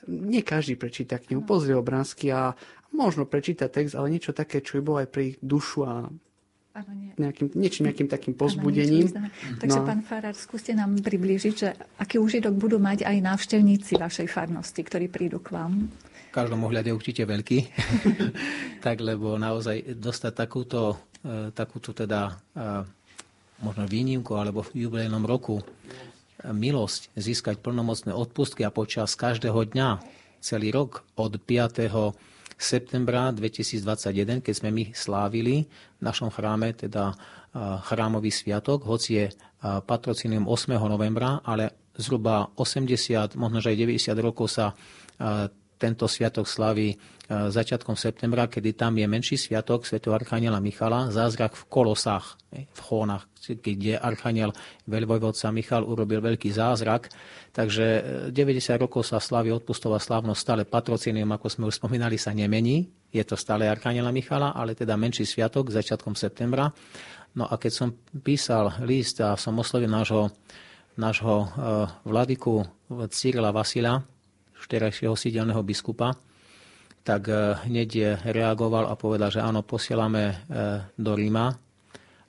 nie 0.08 0.42
každý 0.44 0.76
prečíta 0.76 1.22
knihu, 1.22 1.46
pozrie 1.46 1.78
obrázky 1.78 2.34
a 2.34 2.52
možno 2.92 3.24
prečíta 3.24 3.72
text, 3.72 3.96
ale 3.96 4.12
niečo 4.12 4.36
také, 4.36 4.60
čo 4.60 4.80
by 4.80 4.82
bolo 4.84 4.98
aj 5.00 5.10
pre 5.10 5.22
ich 5.32 5.38
dušu 5.40 5.80
a 5.88 6.12
nie. 6.96 7.12
Nejakým, 7.20 7.52
niečím, 7.52 7.92
nejakým 7.92 8.08
takým 8.08 8.34
pozbudením. 8.34 9.12
Takže 9.60 9.80
no. 9.84 9.86
pán 9.86 10.02
Farár, 10.08 10.32
skúste 10.40 10.72
nám 10.72 11.04
priblížiť, 11.04 11.54
že 11.54 11.76
aký 12.00 12.16
užitok 12.16 12.56
budú 12.56 12.80
mať 12.80 13.04
aj 13.04 13.18
návštevníci 13.20 14.00
vašej 14.00 14.32
farnosti, 14.32 14.80
ktorí 14.80 15.12
prídu 15.12 15.44
k 15.44 15.52
vám 15.52 15.92
v 16.32 16.40
každom 16.40 16.64
ohľade 16.64 16.96
určite 16.96 17.28
veľký, 17.28 17.60
tak 18.86 19.04
lebo 19.04 19.36
naozaj 19.36 20.00
dostať 20.00 20.32
takúto, 20.32 20.96
e, 21.28 21.52
takúto 21.52 21.92
teda 21.92 22.40
e, 22.56 22.88
možno 23.60 23.84
výnimku 23.84 24.40
alebo 24.40 24.64
v 24.64 24.88
jubilejnom 24.88 25.28
roku 25.28 25.60
e, 25.60 25.64
milosť 26.56 27.12
získať 27.20 27.60
plnomocné 27.60 28.16
odpustky 28.16 28.64
a 28.64 28.72
počas 28.72 29.20
každého 29.20 29.76
dňa 29.76 30.00
celý 30.40 30.72
rok 30.72 31.04
od 31.20 31.36
5 31.36 32.16
septembra 32.56 33.36
2021, 33.36 34.40
keď 34.40 34.54
sme 34.56 34.72
my 34.72 34.96
slávili 34.96 35.68
v 36.00 36.02
našom 36.02 36.32
chráme, 36.32 36.72
teda 36.78 37.12
chrámový 37.92 38.32
sviatok, 38.32 38.88
hoci 38.88 39.10
je 39.18 39.26
patrocínium 39.62 40.48
8. 40.48 40.78
novembra, 40.88 41.44
ale 41.44 41.92
zhruba 41.98 42.54
80, 42.56 43.36
možno 43.36 43.60
aj 43.60 43.76
90 43.76 44.14
rokov 44.22 44.56
sa 44.56 44.78
tento 45.82 46.06
sviatok 46.06 46.46
slaví 46.46 46.94
e, 46.94 46.96
začiatkom 47.50 47.98
septembra, 47.98 48.46
kedy 48.46 48.78
tam 48.78 48.94
je 49.02 49.10
menší 49.10 49.34
sviatok 49.34 49.90
Sv. 49.90 49.98
Archaniela 50.14 50.62
Michala, 50.62 51.10
zázrak 51.10 51.58
v 51.58 51.64
kolosách, 51.74 52.38
v 52.54 52.80
chónach, 52.86 53.26
kde 53.42 53.98
Archaniel 53.98 54.54
veľvojvodca 54.86 55.50
Michal 55.50 55.82
urobil 55.82 56.22
veľký 56.22 56.54
zázrak. 56.54 57.10
Takže 57.50 58.30
90 58.30 58.38
e, 58.38 58.78
rokov 58.78 59.10
sa 59.10 59.18
slaví 59.18 59.50
odpustová 59.50 59.98
slávnosť 59.98 60.38
stále 60.38 60.64
patrocínium, 60.70 61.34
ako 61.34 61.48
sme 61.50 61.64
už 61.74 61.82
spomínali, 61.82 62.22
sa 62.22 62.30
nemení. 62.30 62.86
Je 63.10 63.26
to 63.26 63.34
stále 63.34 63.66
Archaniela 63.66 64.14
Michala, 64.14 64.54
ale 64.54 64.78
teda 64.78 64.94
menší 64.94 65.26
sviatok 65.26 65.74
začiatkom 65.74 66.14
septembra. 66.14 66.70
No 67.34 67.50
a 67.50 67.58
keď 67.58 67.72
som 67.74 67.90
písal 68.22 68.86
list 68.86 69.18
a 69.24 69.34
som 69.40 69.58
oslovil 69.58 69.90
nášho, 69.90 70.30
nášho 70.94 71.36
e, 71.42 71.48
vladiku 72.06 72.62
Cyrila 73.10 73.50
Vasila, 73.50 74.04
vterajšieho 74.62 75.18
sídelného 75.18 75.66
biskupa, 75.66 76.14
tak 77.02 77.28
eh, 77.28 77.58
hneď 77.66 78.22
reagoval 78.30 78.88
a 78.88 78.96
povedal, 78.96 79.34
že 79.34 79.42
áno, 79.42 79.66
posielame 79.66 80.24
eh, 80.30 80.36
do 80.94 81.18
Ríma, 81.18 81.50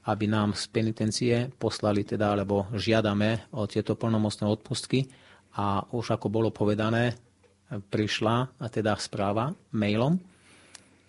aby 0.09 0.25
nám 0.27 0.59
z 0.59 0.65
penitencie 0.73 1.35
poslali 1.55 2.03
teda, 2.03 2.35
alebo 2.35 2.67
žiadame 2.75 3.53
o 3.55 3.69
tieto 3.71 3.95
plnomocné 3.95 4.49
odpustky. 4.51 5.07
A 5.53 5.85
už 5.93 6.17
ako 6.17 6.33
bolo 6.33 6.49
povedané, 6.49 7.15
prišla 7.79 8.37
a 8.59 8.67
teda 8.67 8.99
správa 8.99 9.53
mailom. 9.77 10.19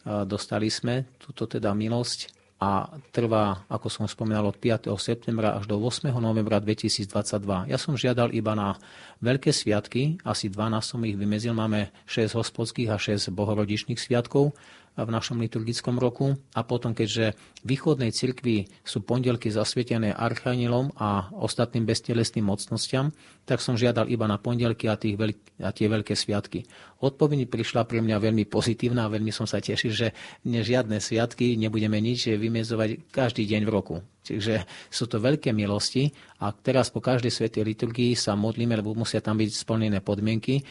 Dostali 0.03 0.67
sme 0.67 1.15
túto 1.15 1.47
teda 1.47 1.71
milosť 1.71 2.42
a 2.61 2.87
trvá, 3.11 3.65
ako 3.67 3.87
som 3.89 4.05
spomínal, 4.07 4.47
od 4.47 4.55
5. 4.55 4.87
septembra 4.95 5.57
až 5.57 5.67
do 5.67 5.75
8. 5.81 6.13
novembra 6.17 6.61
2022. 6.63 7.69
Ja 7.69 7.77
som 7.77 7.97
žiadal 7.99 8.31
iba 8.31 8.55
na 8.55 8.79
veľké 9.19 9.51
sviatky, 9.51 10.21
asi 10.23 10.47
12 10.47 10.79
som 10.81 10.99
ich 11.03 11.17
vymezil, 11.19 11.51
máme 11.51 11.91
6 12.07 12.39
hospodských 12.39 12.89
a 12.93 12.97
6 12.97 13.33
bohorodičných 13.35 13.99
sviatkov 13.99 14.55
v 14.93 15.09
našom 15.09 15.41
liturgickom 15.41 15.97
roku. 15.97 16.37
A 16.53 16.61
potom, 16.61 16.93
keďže 16.93 17.33
v 17.65 17.73
východnej 17.73 18.13
cirkvi 18.13 18.69
sú 18.85 19.01
pondelky 19.01 19.49
zasvietené 19.49 20.13
archanielom 20.13 20.93
a 21.01 21.33
ostatným 21.33 21.89
bestelesným 21.89 22.45
mocnostiam, 22.45 23.09
tak 23.49 23.59
som 23.59 23.73
žiadal 23.73 24.07
iba 24.13 24.29
na 24.29 24.37
pondelky 24.37 24.85
a, 24.85 24.95
tých 24.95 25.17
veľk- 25.17 25.65
a 25.65 25.73
tie 25.73 25.89
veľké 25.89 26.13
sviatky. 26.13 26.69
Odpoveď 27.03 27.51
prišla 27.51 27.83
pre 27.83 27.99
mňa 27.99 28.15
veľmi 28.15 28.47
pozitívna 28.47 29.05
a 29.05 29.11
veľmi 29.11 29.35
som 29.35 29.43
sa 29.43 29.59
tešil, 29.59 29.91
že 29.91 30.07
žiadne 30.47 31.03
sviatky 31.03 31.59
nebudeme 31.59 31.99
nič 31.99 32.31
vymezovať 32.31 33.11
každý 33.11 33.43
deň 33.43 33.61
v 33.67 33.73
roku. 33.75 33.99
Čiže 34.23 34.63
sú 34.87 35.11
to 35.11 35.19
veľké 35.19 35.51
milosti 35.51 36.07
a 36.39 36.55
teraz 36.55 36.87
po 36.87 37.03
každej 37.03 37.27
svetej 37.27 37.67
liturgii 37.67 38.15
sa 38.15 38.39
modlíme, 38.39 38.79
lebo 38.79 38.95
musia 38.95 39.19
tam 39.19 39.35
byť 39.35 39.51
splnené 39.51 39.99
podmienky, 39.99 40.63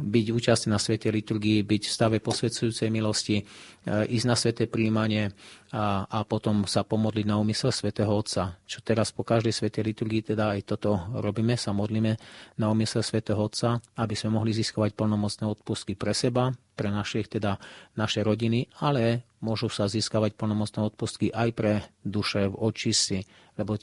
byť 0.00 0.26
účastný 0.32 0.72
na 0.72 0.80
svetej 0.80 1.12
liturgii, 1.12 1.60
byť 1.60 1.82
v 1.84 1.92
stave 1.92 2.16
posvedcujúcej 2.24 2.88
milosti, 2.88 3.44
ísť 3.84 4.24
na 4.24 4.32
sveté 4.32 4.64
príjmanie 4.64 5.28
a, 5.74 6.06
a 6.06 6.18
potom 6.22 6.62
sa 6.66 6.86
pomodliť 6.86 7.26
na 7.26 7.38
úmysel 7.38 7.74
svätého 7.74 8.10
Otca. 8.10 8.58
Čo 8.66 8.82
teraz 8.82 9.10
po 9.10 9.26
každej 9.26 9.50
svetej 9.50 9.82
liturgii 9.82 10.34
teda 10.34 10.54
aj 10.54 10.76
toto 10.76 10.98
robíme, 11.14 11.58
sa 11.58 11.74
modlíme 11.74 12.18
na 12.58 12.66
úmysel 12.70 13.02
svätého 13.02 13.38
Otca, 13.38 13.82
aby 13.98 14.14
sme 14.14 14.38
mohli 14.38 14.54
získovať 14.54 14.94
plnomocné 14.94 15.44
odpustky 15.46 15.98
pre 15.98 16.14
seba, 16.14 16.54
pre 16.76 16.92
našich, 16.92 17.26
teda 17.26 17.58
naše 17.98 18.22
rodiny, 18.22 18.70
ale 18.78 19.26
môžu 19.42 19.72
sa 19.72 19.90
získavať 19.90 20.36
plnomocné 20.38 20.80
odpustky 20.86 21.32
aj 21.32 21.48
pre 21.56 21.72
duše 22.04 22.50
v 22.50 22.54
očistci, 22.54 23.24
lebo 23.56 23.74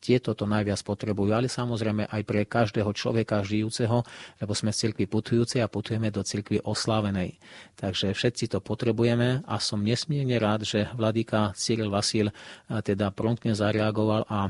tieto 0.00 0.32
to 0.32 0.48
najviac 0.48 0.80
potrebujú, 0.80 1.30
ale 1.36 1.52
samozrejme 1.52 2.08
aj 2.08 2.22
pre 2.24 2.48
každého 2.48 2.90
človeka 2.96 3.44
žijúceho, 3.44 4.00
lebo 4.40 4.52
sme 4.56 4.72
v 4.72 4.80
cirkvi 4.80 5.04
putujúcej 5.04 5.60
a 5.60 5.68
putujeme 5.68 6.08
do 6.08 6.24
cirkvi 6.24 6.64
oslávenej. 6.64 7.36
Takže 7.76 8.16
všetci 8.16 8.56
to 8.56 8.64
potrebujeme 8.64 9.44
a 9.44 9.54
som 9.60 9.84
nesmierne 9.84 10.40
rád, 10.40 10.64
že 10.64 10.88
vladika 10.96 11.52
Cyril 11.52 11.92
Vasil 11.92 12.32
teda 12.66 13.12
promptne 13.12 13.52
zareagoval 13.52 14.24
a 14.26 14.48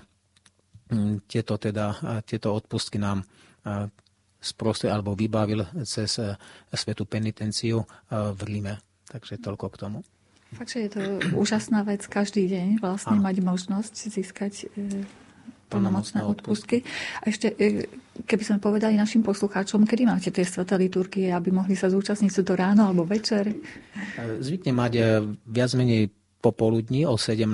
mm, 0.94 1.26
tieto, 1.26 1.58
teda, 1.58 2.22
tieto 2.22 2.54
odpustky 2.54 3.02
nám 3.02 3.26
sprostuje 4.40 4.88
alebo 4.88 5.12
vybavil 5.12 5.68
cez 5.84 6.16
e, 6.16 6.32
svetú 6.72 7.04
penitenciu 7.04 7.84
v 8.08 8.40
Ríme. 8.40 8.80
Takže 9.04 9.36
toľko 9.36 9.66
k 9.68 9.76
tomu. 9.76 9.98
Takže 10.50 10.76
je 10.82 10.90
to 10.90 11.02
úžasná 11.38 11.86
vec 11.86 12.02
každý 12.10 12.50
deň 12.50 12.82
vlastne 12.82 13.20
a. 13.20 13.22
mať 13.22 13.36
možnosť 13.44 13.94
získať 14.10 14.54
e, 14.74 15.06
plnomocné 15.70 16.26
odpustky. 16.26 16.82
A 17.22 17.30
ešte, 17.30 17.54
keby 18.26 18.42
sme 18.42 18.58
povedali 18.58 18.98
našim 18.98 19.22
poslucháčom, 19.22 19.86
kedy 19.86 20.02
máte 20.10 20.34
tie 20.34 20.42
sveté 20.42 20.74
liturgie, 20.74 21.30
aby 21.30 21.54
mohli 21.54 21.78
sa 21.78 21.86
zúčastniť, 21.86 22.30
sú 22.34 22.42
to 22.42 22.58
ráno 22.58 22.90
alebo 22.90 23.06
večer? 23.06 23.54
Zvykne 24.42 24.74
mať 24.74 24.92
viac 25.46 25.70
menej 25.78 26.10
popoludní 26.42 27.06
o 27.06 27.14
17. 27.14 27.46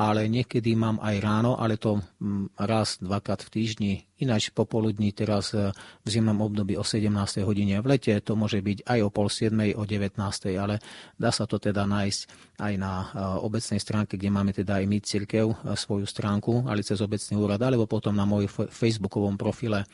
ale 0.00 0.32
niekedy 0.32 0.72
mám 0.72 0.96
aj 1.04 1.16
ráno, 1.20 1.60
ale 1.60 1.76
to 1.76 2.00
mm, 2.00 2.56
raz, 2.56 2.96
dvakrát 3.04 3.44
v 3.44 3.52
týždni. 3.52 3.92
Ináč 4.16 4.48
popoludní 4.48 5.12
teraz 5.12 5.52
e, 5.52 5.76
v 5.76 6.08
zimnom 6.08 6.40
období 6.40 6.72
o 6.80 6.80
17. 6.80 7.12
hodine. 7.44 7.84
V 7.84 7.92
lete 7.92 8.16
to 8.24 8.32
môže 8.32 8.64
byť 8.64 8.88
aj 8.88 8.98
o 9.04 9.12
pol 9.12 9.28
7. 9.28 9.52
o 9.76 9.84
19. 9.84 10.16
ale 10.56 10.80
dá 11.20 11.28
sa 11.28 11.44
to 11.44 11.60
teda 11.60 11.84
nájsť 11.84 12.20
aj 12.64 12.74
na 12.80 12.92
e, 12.96 13.06
obecnej 13.44 13.76
stránke, 13.76 14.16
kde 14.16 14.32
máme 14.32 14.56
teda 14.56 14.80
aj 14.80 14.84
my 14.88 14.98
církev 15.04 15.46
e, 15.52 15.56
svoju 15.76 16.08
stránku, 16.08 16.64
ale 16.64 16.80
cez 16.80 16.96
obecný 17.04 17.36
úrad, 17.36 17.60
alebo 17.60 17.84
potom 17.84 18.16
na 18.16 18.24
môj 18.24 18.48
facebookovom 18.72 19.36
profile. 19.36 19.84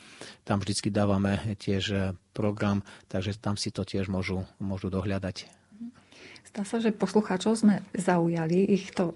Tam 0.47 0.63
vždycky 0.63 0.87
dávame 0.87 1.59
tiež 1.59 2.15
program, 2.31 2.79
takže 3.11 3.35
tam 3.43 3.59
si 3.59 3.75
to 3.75 3.83
tiež 3.83 4.07
môžu, 4.07 4.47
môžu 4.63 4.87
dohľadať. 4.87 5.51
Zdá 6.47 6.63
sa, 6.63 6.79
že 6.79 6.95
poslucháčov 6.95 7.59
sme 7.59 7.83
zaujali. 7.91 8.71
Ich 8.71 8.95
to 8.95 9.11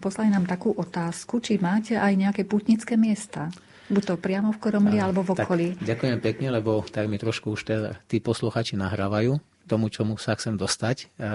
poslali 0.00 0.30
nám 0.30 0.44
takú 0.48 0.72
otázku, 0.74 1.40
či 1.40 1.58
máte 1.58 1.96
aj 1.96 2.12
nejaké 2.14 2.42
putnické 2.44 2.98
miesta. 2.98 3.52
Buď 3.92 4.02
to 4.02 4.14
priamo 4.16 4.54
v 4.54 4.58
Koromli, 4.62 4.96
alebo 5.02 5.20
v 5.20 5.36
okolí. 5.36 5.66
Tak, 5.76 5.84
ďakujem 5.84 6.18
pekne, 6.22 6.48
lebo 6.54 6.80
tak 6.86 7.10
mi 7.10 7.20
trošku 7.20 7.52
už 7.52 7.60
teda, 7.66 7.90
tí 8.08 8.22
posluchači 8.22 8.78
nahrávajú 8.78 9.36
tomu, 9.66 9.92
čomu 9.92 10.16
sa 10.16 10.34
chcem 10.38 10.56
dostať. 10.56 10.96
E, 11.02 11.06
e, 11.06 11.30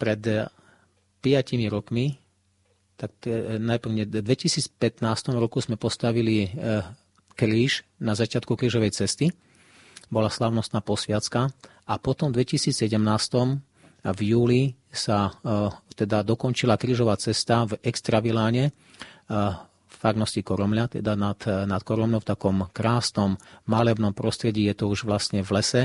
pred 0.00 0.22
piatimi 1.18 1.66
rokmi, 1.66 2.16
tak 2.98 3.14
najprv 3.62 4.10
v 4.10 4.22
2015 4.26 4.74
roku 5.38 5.62
sme 5.62 5.78
postavili 5.78 6.50
e, 6.50 6.82
kríž 7.38 7.86
na 8.02 8.18
začiatku 8.18 8.58
krížovej 8.58 8.90
cesty. 8.90 9.30
Bola 10.10 10.32
slavnostná 10.32 10.82
posviacka. 10.82 11.54
A 11.88 11.94
potom 11.96 12.34
v 12.34 12.42
2017 12.42 12.90
v 14.02 14.20
júli 14.20 14.62
sa 14.92 15.30
e, 15.30 15.32
teda 15.94 16.24
dokončila 16.24 16.80
krížová 16.80 17.16
cesta 17.20 17.68
v 17.68 17.76
Extraviláne 17.84 18.70
e, 18.70 18.72
v 19.88 19.94
farnosti 19.98 20.40
Koromľa, 20.40 21.00
teda 21.00 21.18
nad, 21.18 21.40
nad 21.44 21.82
Koromľou 21.82 22.22
v 22.22 22.30
takom 22.30 22.56
krásnom 22.70 23.34
malebnom 23.66 24.14
prostredí, 24.14 24.70
je 24.70 24.74
to 24.78 24.86
už 24.86 25.04
vlastne 25.04 25.42
v 25.42 25.50
lese 25.58 25.82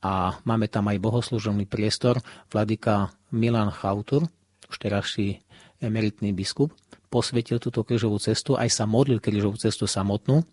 a 0.00 0.40
máme 0.48 0.66
tam 0.68 0.88
aj 0.88 0.96
bohoslužobný 0.96 1.68
priestor. 1.68 2.24
Vladika 2.48 3.12
Milan 3.34 3.68
Chautur, 3.68 4.24
už 4.70 4.76
terajší 4.80 5.44
emeritný 5.80 6.32
biskup, 6.32 6.72
posvetil 7.12 7.60
túto 7.60 7.84
krížovú 7.84 8.16
cestu, 8.16 8.56
aj 8.56 8.70
sa 8.72 8.84
modlil 8.88 9.20
krížovú 9.20 9.60
cestu 9.60 9.84
samotnú. 9.84 10.44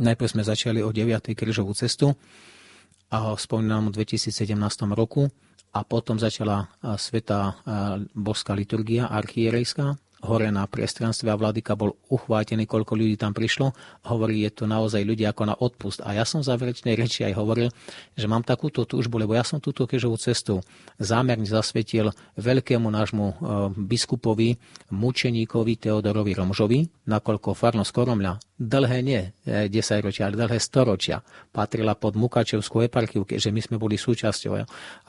Najprv 0.00 0.28
sme 0.28 0.42
začali 0.44 0.80
o 0.80 0.88
9. 0.92 1.32
krížovú 1.36 1.72
cestu 1.76 2.16
a 3.12 3.36
spomínam 3.36 3.92
v 3.92 4.04
2017 4.04 4.56
roku 4.96 5.28
a 5.72 5.80
potom 5.88 6.20
začala 6.20 6.68
sveta 7.00 7.56
božská 8.12 8.52
liturgia 8.52 9.08
archierejská 9.08 9.96
hore 10.22 10.48
na 10.54 10.64
priestranstve 10.70 11.28
a 11.28 11.36
vladyka 11.38 11.74
bol 11.74 11.98
uchvátený, 12.06 12.70
koľko 12.70 12.94
ľudí 12.94 13.18
tam 13.18 13.34
prišlo. 13.34 13.74
Hovorí, 14.06 14.46
je 14.46 14.54
to 14.54 14.64
naozaj 14.70 15.02
ľudia 15.02 15.34
ako 15.34 15.42
na 15.50 15.54
odpust. 15.58 15.98
A 16.06 16.14
ja 16.14 16.22
som 16.22 16.40
v 16.40 16.48
záverečnej 16.48 16.94
reči 16.94 17.26
aj 17.26 17.34
hovoril, 17.34 17.68
že 18.14 18.30
mám 18.30 18.46
takúto 18.46 18.86
túžbu, 18.86 19.18
lebo 19.18 19.34
ja 19.34 19.42
som 19.42 19.58
túto 19.58 19.84
kežovú 19.84 20.14
cestu 20.16 20.62
zámerne 21.02 21.44
zasvetil 21.44 22.14
veľkému 22.38 22.86
nášmu 22.86 23.26
e, 23.26 23.34
biskupovi, 23.82 24.54
mučeníkovi 24.94 25.74
Teodorovi 25.74 26.32
Romžovi, 26.38 26.86
nakoľko 27.10 27.58
farnosť 27.58 27.90
Koromľa 27.90 28.32
dlhé 28.62 28.98
nie 29.02 29.22
10 29.42 29.74
ročia, 30.06 30.30
ale 30.30 30.38
dlhé 30.38 30.58
storočia 30.62 31.18
patrila 31.50 31.98
pod 31.98 32.14
Mukačevskú 32.14 32.86
eparchiu, 32.86 33.26
keďže 33.26 33.50
my 33.50 33.60
sme 33.60 33.76
boli 33.76 33.98
súčasťou, 33.98 34.52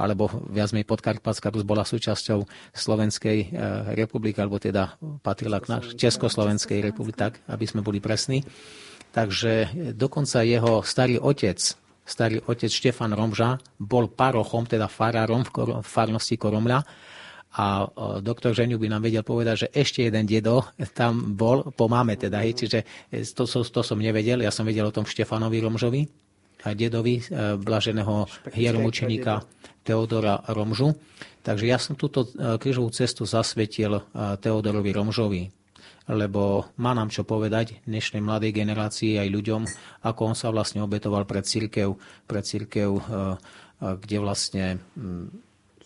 alebo 0.01 0.27
viac 0.49 0.73
menej 0.73 0.89
Podkarpatská 0.89 1.53
Rus 1.53 1.61
bola 1.61 1.85
súčasťou 1.85 2.41
Slovenskej 2.73 3.37
e, 3.39 3.47
republiky, 3.93 4.41
alebo 4.41 4.57
teda 4.57 4.97
patrila 5.21 5.61
k 5.61 5.69
náš 5.69 5.93
Československej 5.93 6.81
republiky, 6.81 7.15
tak, 7.15 7.33
aby 7.45 7.65
sme 7.69 7.85
boli 7.85 8.01
presní. 8.01 8.41
Takže 9.13 9.69
dokonca 9.93 10.41
jeho 10.41 10.81
starý 10.81 11.21
otec, 11.21 11.61
starý 12.01 12.41
otec 12.49 12.71
Štefan 12.73 13.13
Romža, 13.13 13.61
bol 13.77 14.09
parochom, 14.09 14.65
teda 14.65 14.89
farárom 14.89 15.45
v 15.45 15.85
farnosti 15.85 16.35
Koromľa 16.35 16.81
a 17.53 17.85
doktor 18.19 18.57
Ženiu 18.57 18.81
by 18.81 18.89
nám 18.89 19.05
vedel 19.05 19.21
povedať, 19.21 19.55
že 19.65 19.71
ešte 19.73 20.09
jeden 20.09 20.25
dedo 20.25 20.73
tam 20.97 21.37
bol, 21.37 21.69
po 21.73 21.85
máme 21.85 22.17
teda, 22.17 22.41
hej, 22.41 22.65
čiže 22.65 22.79
to, 23.37 23.45
to, 23.45 23.61
to 23.61 23.81
som 23.85 24.01
nevedel, 24.01 24.41
ja 24.41 24.49
som 24.49 24.65
vedel 24.65 24.89
o 24.89 24.95
tom 24.95 25.05
Štefanovi 25.05 25.61
Romžovi, 25.61 26.01
a 26.63 26.71
dedovi 26.71 27.19
e, 27.19 27.23
blaženého 27.59 28.27
hieromučeníka 28.55 29.43
Teodora 29.83 30.39
Romžu. 30.47 30.95
Takže 31.43 31.65
ja 31.67 31.75
som 31.75 31.99
túto 31.99 32.23
e, 32.23 32.55
križovú 32.55 32.87
cestu 32.95 33.27
zasvetil 33.27 33.99
e, 33.99 34.01
Teodorovi 34.39 34.95
Romžovi, 34.95 35.43
lebo 36.07 36.71
má 36.79 36.95
nám 36.95 37.11
čo 37.11 37.27
povedať 37.27 37.83
dnešnej 37.83 38.23
mladej 38.23 38.55
generácii 38.55 39.19
aj 39.19 39.27
ľuďom, 39.27 39.61
ako 40.07 40.21
on 40.23 40.35
sa 40.35 40.51
vlastne 40.55 40.79
obetoval 40.79 41.27
pre 41.27 41.43
církev, 41.43 41.95
pre 42.27 42.39
církev 42.43 42.91
kde 43.83 44.17
vlastne 44.23 44.79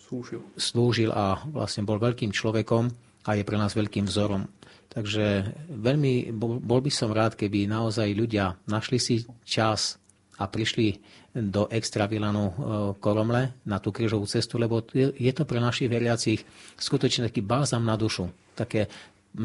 slúžil. 0.08 0.40
slúžil 0.56 1.10
a 1.12 1.44
vlastne 1.52 1.84
bol 1.84 2.00
veľkým 2.00 2.32
človekom 2.32 2.88
a 3.28 3.30
je 3.36 3.44
pre 3.44 3.60
nás 3.60 3.76
veľkým 3.76 4.08
vzorom. 4.08 4.48
Takže 4.88 5.52
veľmi 5.68 6.32
bol 6.64 6.80
by 6.80 6.88
som 6.88 7.12
rád, 7.12 7.36
keby 7.36 7.68
naozaj 7.68 8.16
ľudia 8.16 8.56
našli 8.64 8.96
si 8.96 9.28
čas 9.44 10.00
a 10.40 10.48
prišli 10.48 10.96
do 11.36 11.68
extravilanu 11.68 12.44
e, 12.48 12.52
Koromle 12.96 13.52
na 13.68 13.78
tú 13.78 13.92
krížovú 13.92 14.24
cestu, 14.24 14.56
lebo 14.56 14.80
je 14.96 15.32
to 15.36 15.44
pre 15.44 15.60
našich 15.60 15.92
veriacich 15.92 16.40
skutočne 16.80 17.28
taký 17.28 17.44
bázam 17.44 17.84
na 17.84 18.00
dušu, 18.00 18.32
také 18.56 18.88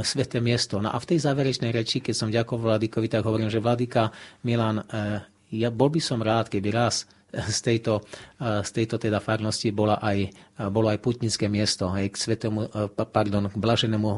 sveté 0.02 0.40
miesto. 0.40 0.80
No 0.80 0.90
a 0.90 0.98
v 0.98 1.10
tej 1.14 1.20
záverečnej 1.28 1.76
reči, 1.76 2.00
keď 2.00 2.16
som 2.16 2.32
ďakoval 2.32 2.80
Vladikovi, 2.80 3.12
tak 3.12 3.28
hovorím, 3.28 3.52
že 3.52 3.60
Vladika 3.62 4.10
Milan, 4.48 4.80
e, 4.80 4.86
ja 5.54 5.70
bol 5.70 5.92
by 5.92 6.02
som 6.02 6.24
rád, 6.24 6.50
keby 6.50 6.72
raz 6.72 7.06
z 7.34 7.60
tejto, 7.66 8.06
z 8.40 8.70
tejto 8.70 9.02
teda 9.02 9.18
farnosti 9.18 9.74
bola 9.74 9.98
aj, 9.98 10.30
bolo 10.70 10.94
aj 10.94 11.02
putnické 11.02 11.50
miesto 11.50 11.90
aj 11.90 12.14
k, 12.14 12.16
svetému, 12.16 12.94
pardon, 12.94 13.50
k 13.50 13.58
blaženému 13.58 14.10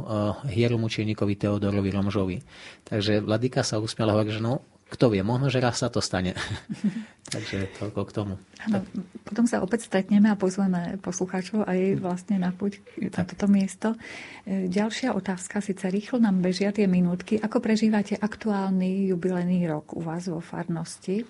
hieromučeníkovi 0.51 1.34
Teodorovi 1.39 1.89
Romžovi. 1.95 2.38
Takže 2.84 3.24
Vladika 3.24 3.63
sa 3.63 3.80
usmiala 3.80 4.11
a 4.11 4.16
hovorí, 4.20 4.36
že 4.36 4.43
no, 4.43 4.59
kto 4.86 5.09
vie, 5.09 5.26
možno, 5.26 5.49
že 5.49 5.57
raz 5.57 5.82
sa 5.82 5.89
to 5.89 5.97
stane. 5.97 6.38
Takže 7.34 7.74
toľko 7.82 8.01
k 8.05 8.11
tomu. 8.13 8.34
Ano, 8.70 8.86
potom 9.26 9.49
sa 9.49 9.57
opäť 9.66 9.89
stretneme 9.89 10.30
a 10.30 10.38
pozveme 10.38 11.01
poslucháčov 11.01 11.66
aj 11.66 11.97
vlastne 11.97 12.38
na 12.38 12.53
puť 12.53 12.86
na 13.01 13.26
toto 13.26 13.49
miesto. 13.49 13.97
E, 14.45 14.70
ďalšia 14.70 15.18
otázka, 15.18 15.57
síce 15.57 15.89
rýchlo 15.89 16.22
nám 16.22 16.38
bežia 16.45 16.70
tie 16.70 16.86
minútky. 16.86 17.41
Ako 17.41 17.66
prežívate 17.66 18.13
aktuálny 18.13 19.09
jubilejný 19.09 19.66
rok 19.66 19.97
u 19.97 20.05
vás 20.05 20.30
vo 20.30 20.38
farnosti? 20.38 21.26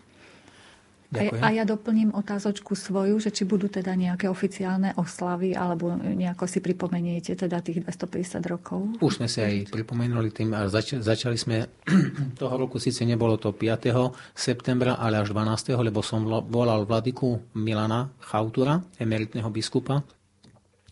Ďakujem. 1.12 1.42
A, 1.42 1.48
ja 1.54 1.64
doplním 1.64 2.12
otázočku 2.18 2.74
svoju, 2.74 3.22
že 3.22 3.30
či 3.30 3.46
budú 3.46 3.70
teda 3.70 3.94
nejaké 3.94 4.26
oficiálne 4.26 4.98
oslavy 4.98 5.54
alebo 5.54 5.94
nejako 5.94 6.50
si 6.50 6.60
pripomeniete 6.60 7.38
teda 7.38 7.62
tých 7.62 7.86
250 7.86 8.52
rokov? 8.52 8.80
Už 9.00 9.22
sme 9.22 9.30
si 9.30 9.40
aj 9.42 9.70
pripomenuli 9.70 10.34
tým 10.34 10.52
a 10.58 10.66
zač- 10.66 10.98
začali 10.98 11.38
sme 11.38 11.70
toho 12.42 12.56
roku, 12.58 12.82
síce 12.82 13.06
nebolo 13.06 13.38
to 13.38 13.54
5. 13.54 13.92
septembra, 14.34 14.98
ale 14.98 15.22
až 15.22 15.32
12. 15.32 15.78
lebo 15.78 16.02
som 16.02 16.26
volal 16.26 16.90
vladiku 16.90 17.42
Milana 17.54 18.10
Chautura, 18.20 18.82
emeritného 18.98 19.48
biskupa, 19.54 20.02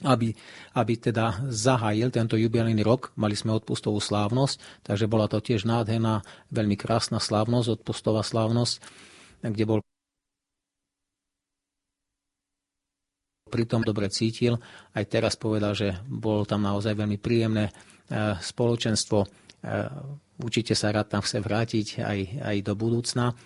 aby, 0.03 0.35
aby 0.75 0.93
teda 0.99 1.47
zahájil 1.47 2.11
tento 2.11 2.35
jubilejný 2.35 2.83
rok. 2.83 3.15
Mali 3.15 3.39
sme 3.39 3.55
odpustovú 3.55 4.03
slávnosť, 4.03 4.83
takže 4.83 5.07
bola 5.07 5.31
to 5.31 5.39
tiež 5.39 5.63
nádherná, 5.63 6.21
veľmi 6.51 6.75
krásna 6.75 7.23
slávnosť, 7.23 7.81
odpustová 7.81 8.21
slávnosť, 8.21 8.83
kde 9.43 9.63
bol 9.63 9.79
pritom 13.53 13.85
dobre 13.85 14.09
cítil. 14.09 14.57
Aj 14.97 15.05
teraz 15.05 15.37
povedal, 15.37 15.77
že 15.77 15.93
bolo 16.09 16.41
tam 16.49 16.65
naozaj 16.65 16.97
veľmi 16.97 17.21
príjemné 17.21 17.69
e, 17.69 17.73
spoločenstvo. 18.41 19.19
E, 19.21 19.27
určite 20.41 20.73
sa 20.73 20.89
rád 20.89 21.13
tam 21.13 21.21
chce 21.21 21.37
vrátiť 21.37 22.01
aj, 22.01 22.19
aj 22.41 22.57
do 22.65 22.73
budúcna. 22.73 23.37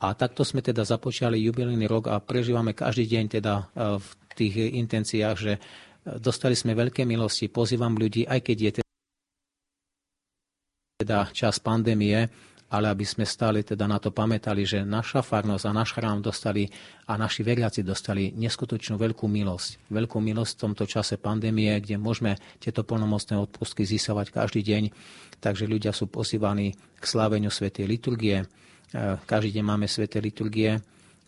A 0.00 0.06
takto 0.14 0.46
sme 0.46 0.62
teda 0.62 0.86
započali 0.86 1.42
jubilejný 1.42 1.90
rok 1.90 2.14
a 2.14 2.22
prežívame 2.22 2.78
každý 2.78 3.10
deň 3.10 3.24
teda 3.26 3.54
e, 3.58 3.64
v 3.98 4.08
tých 4.38 4.54
intenciách, 4.78 5.36
že 5.36 5.58
dostali 6.06 6.54
sme 6.54 6.78
veľké 6.78 7.02
milosti, 7.02 7.50
pozývam 7.50 7.98
ľudí, 7.98 8.24
aj 8.30 8.40
keď 8.46 8.58
je 8.62 8.70
teda 11.00 11.32
čas 11.34 11.58
pandémie, 11.58 12.28
ale 12.70 12.86
aby 12.86 13.02
sme 13.02 13.26
stále 13.26 13.66
teda 13.66 13.90
na 13.90 13.98
to 13.98 14.14
pamätali, 14.14 14.62
že 14.62 14.86
naša 14.86 15.26
farnosť 15.26 15.64
a 15.66 15.72
náš 15.74 15.90
chrám 15.90 16.22
dostali 16.22 16.70
a 17.10 17.18
naši 17.18 17.42
veriaci 17.42 17.82
dostali 17.82 18.30
neskutočnú 18.30 18.94
veľkú 18.94 19.26
milosť. 19.26 19.90
Veľkú 19.90 20.22
milosť 20.22 20.52
v 20.54 20.60
tomto 20.62 20.84
čase 20.86 21.18
pandémie, 21.18 21.74
kde 21.82 21.98
môžeme 21.98 22.38
tieto 22.62 22.86
plnomocné 22.86 23.34
odpustky 23.42 23.82
zísavať 23.82 24.30
každý 24.30 24.62
deň. 24.62 24.82
Takže 25.42 25.66
ľudia 25.66 25.90
sú 25.90 26.06
pozývaní 26.06 26.78
k 26.78 27.04
sláveniu 27.04 27.50
svätej 27.50 27.90
liturgie. 27.90 28.46
E, 28.46 28.46
každý 29.26 29.58
deň 29.58 29.64
máme 29.66 29.90
sväté 29.90 30.22
liturgie 30.22 30.78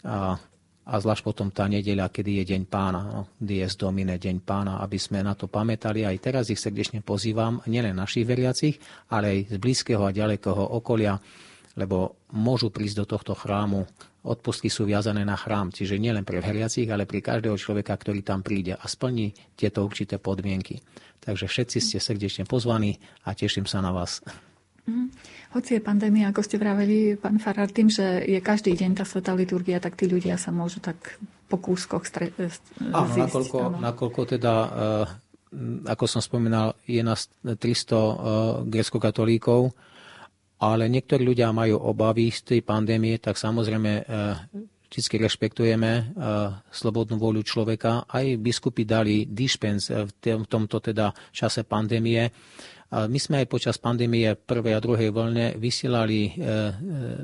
a 0.06 0.38
a 0.82 0.98
zvlášť 0.98 1.22
potom 1.22 1.48
tá 1.54 1.70
nedeľa, 1.70 2.10
kedy 2.10 2.42
je 2.42 2.44
Deň 2.54 2.62
pána, 2.66 3.00
no, 3.06 3.20
Dies 3.38 3.78
Domine, 3.78 4.18
Deň 4.18 4.42
pána, 4.42 4.82
aby 4.82 4.98
sme 4.98 5.22
na 5.22 5.38
to 5.38 5.46
pamätali. 5.46 6.02
Aj 6.02 6.18
teraz 6.18 6.50
ich 6.50 6.58
srdečne 6.58 7.06
pozývam, 7.06 7.62
nielen 7.70 7.94
našich 7.94 8.26
veriacich, 8.26 8.82
ale 9.14 9.30
aj 9.30 9.38
z 9.54 9.56
blízkeho 9.62 10.02
a 10.02 10.10
ďalekého 10.10 10.74
okolia, 10.74 11.22
lebo 11.78 12.26
môžu 12.34 12.74
prísť 12.74 13.06
do 13.06 13.06
tohto 13.06 13.38
chrámu. 13.38 13.86
Odpustky 14.26 14.70
sú 14.70 14.82
viazané 14.86 15.22
na 15.22 15.38
chrám, 15.38 15.70
čiže 15.70 16.02
nielen 16.02 16.26
pre 16.26 16.42
veriacich, 16.42 16.86
ale 16.90 17.06
pri 17.06 17.22
každého 17.22 17.54
človeka, 17.54 17.94
ktorý 17.94 18.26
tam 18.26 18.42
príde 18.42 18.74
a 18.74 18.84
splní 18.86 19.34
tieto 19.54 19.86
určité 19.86 20.18
podmienky. 20.18 20.82
Takže 21.22 21.46
všetci 21.46 21.78
ste 21.78 21.98
srdečne 22.02 22.42
pozvaní 22.42 22.98
a 23.22 23.34
teším 23.38 23.70
sa 23.70 23.78
na 23.78 23.94
vás. 23.94 24.18
Mm. 24.82 25.14
Hoci 25.54 25.78
je 25.78 25.84
pandémia, 25.84 26.34
ako 26.34 26.42
ste 26.42 26.58
vraveli, 26.58 27.14
pán 27.14 27.38
Farar, 27.38 27.70
tým, 27.70 27.86
že 27.86 28.26
je 28.26 28.42
každý 28.42 28.74
deň 28.74 28.98
tá 28.98 29.04
sveta 29.06 29.30
liturgia, 29.30 29.78
tak 29.78 29.94
tí 29.94 30.10
ľudia 30.10 30.34
sa 30.34 30.50
môžu 30.50 30.82
tak 30.82 30.98
po 31.46 31.60
kúskoch 31.60 32.02
stre- 32.02 32.34
áno, 32.34 33.06
zísť. 33.12 33.30
Nakoľko, 33.30 33.56
áno. 33.62 33.76
nakoľko 33.78 34.20
teda, 34.26 34.54
uh, 34.66 35.06
ako 35.86 36.04
som 36.10 36.18
spomínal, 36.24 36.74
je 36.82 36.98
nás 37.04 37.30
300 37.44 37.54
uh, 37.54 38.10
grecko-katolíkov, 38.66 39.70
ale 40.62 40.90
niektorí 40.90 41.22
ľudia 41.22 41.54
majú 41.54 41.78
obavy 41.78 42.30
z 42.30 42.54
tej 42.54 42.60
pandémie, 42.62 43.18
tak 43.18 43.34
samozrejme 43.34 44.06
vždy 44.86 45.18
rešpektujeme 45.26 46.14
slobodnú 46.70 47.18
voľu 47.18 47.42
človeka. 47.42 48.06
Aj 48.06 48.22
biskupy 48.38 48.86
dali 48.86 49.26
dispens 49.26 49.90
v 49.90 50.46
tomto 50.46 50.78
teda 50.78 51.10
čase 51.34 51.66
pandémie 51.66 52.30
my 52.92 53.16
sme 53.16 53.40
aj 53.40 53.48
počas 53.48 53.80
pandémie 53.80 54.36
prvej 54.36 54.76
a 54.76 54.84
druhej 54.84 55.08
vlne 55.16 55.56
vysielali 55.56 56.28
e, 56.28 56.30
e, 56.30 56.32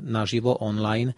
naživo 0.01 0.57
online 0.57 1.13
e, 1.13 1.15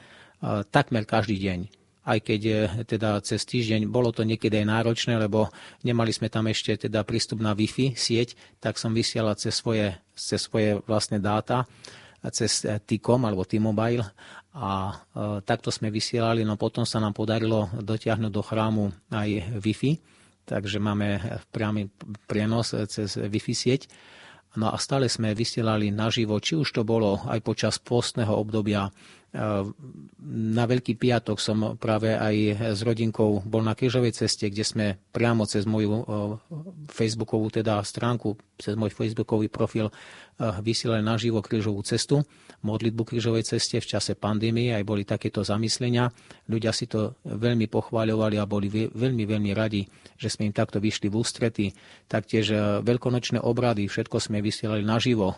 takmer 0.68 1.08
každý 1.08 1.40
deň. 1.40 1.60
Aj 2.02 2.18
keď 2.18 2.42
teda 2.90 3.22
cez 3.22 3.46
týždeň 3.46 3.86
bolo 3.86 4.10
to 4.10 4.26
niekedy 4.26 4.66
aj 4.66 4.68
náročné, 4.74 5.22
lebo 5.22 5.54
nemali 5.86 6.10
sme 6.10 6.34
tam 6.34 6.50
ešte 6.50 6.90
teda 6.90 7.06
prístup 7.06 7.46
na 7.46 7.54
Wi-Fi 7.54 7.94
sieť, 7.94 8.34
tak 8.58 8.82
som 8.82 8.90
vysielal 8.90 9.38
cez 9.38 9.54
svoje, 9.62 9.94
cez 10.18 10.42
svoje 10.42 10.82
vlastné 10.90 11.22
dáta, 11.22 11.70
cez 12.34 12.66
T-Com 12.66 13.22
alebo 13.22 13.46
T-Mobile. 13.46 14.02
A 14.58 14.98
takto 15.46 15.70
sme 15.70 15.94
vysielali, 15.94 16.42
no 16.42 16.58
potom 16.58 16.90
sa 16.90 16.98
nám 16.98 17.14
podarilo 17.14 17.70
dotiahnuť 17.70 18.32
do 18.34 18.42
chrámu 18.42 18.90
aj 19.14 19.62
Wi-Fi, 19.62 19.92
takže 20.50 20.82
máme 20.82 21.22
priamy 21.54 21.86
prenos 22.26 22.74
cez 22.90 23.14
Wi-Fi 23.14 23.54
sieť 23.54 23.82
No 24.60 24.68
a 24.68 24.76
stále 24.76 25.08
sme 25.08 25.32
vysielali 25.32 25.96
naživo, 25.96 26.36
či 26.44 26.60
už 26.60 26.76
to 26.76 26.84
bolo 26.84 27.24
aj 27.24 27.40
počas 27.40 27.80
postného 27.80 28.36
obdobia. 28.36 28.92
E, 28.92 28.92
na 30.28 30.64
Veľký 30.68 31.00
piatok 31.00 31.40
som 31.40 31.80
práve 31.80 32.12
aj 32.12 32.60
s 32.76 32.84
rodinkou 32.84 33.48
bol 33.48 33.64
na 33.64 33.80
Krížovej 33.80 34.12
ceste, 34.12 34.52
kde 34.52 34.68
sme 34.68 34.86
priamo 35.16 35.48
cez 35.48 35.64
moju 35.64 35.92
e, 35.96 36.04
facebookovú 36.92 37.48
teda 37.48 37.80
stránku, 37.80 38.36
cez 38.60 38.76
môj 38.76 38.92
facebookový 38.92 39.48
profil 39.48 39.88
e, 39.88 39.94
vysielali 40.60 41.00
naživo 41.00 41.40
Krížovú 41.40 41.80
cestu 41.88 42.20
modlitbu 42.62 43.04
križovej 43.04 43.44
ceste 43.46 43.78
v 43.82 43.90
čase 43.90 44.14
pandémie, 44.14 44.74
aj 44.74 44.86
boli 44.86 45.04
takéto 45.06 45.42
zamyslenia. 45.42 46.10
Ľudia 46.48 46.72
si 46.72 46.86
to 46.86 47.18
veľmi 47.26 47.66
pochváľovali 47.68 48.38
a 48.38 48.50
boli 48.50 48.70
veľmi, 48.70 49.24
veľmi 49.26 49.52
radi, 49.54 49.86
že 50.18 50.30
sme 50.30 50.50
im 50.50 50.56
takto 50.56 50.78
vyšli 50.78 51.10
v 51.10 51.16
ústrety. 51.18 51.66
Taktiež 52.06 52.54
e, 52.54 52.58
veľkonočné 52.86 53.42
obrady, 53.42 53.90
všetko 53.90 54.18
sme 54.22 54.40
vysielali 54.40 54.86
naživo. 54.86 55.38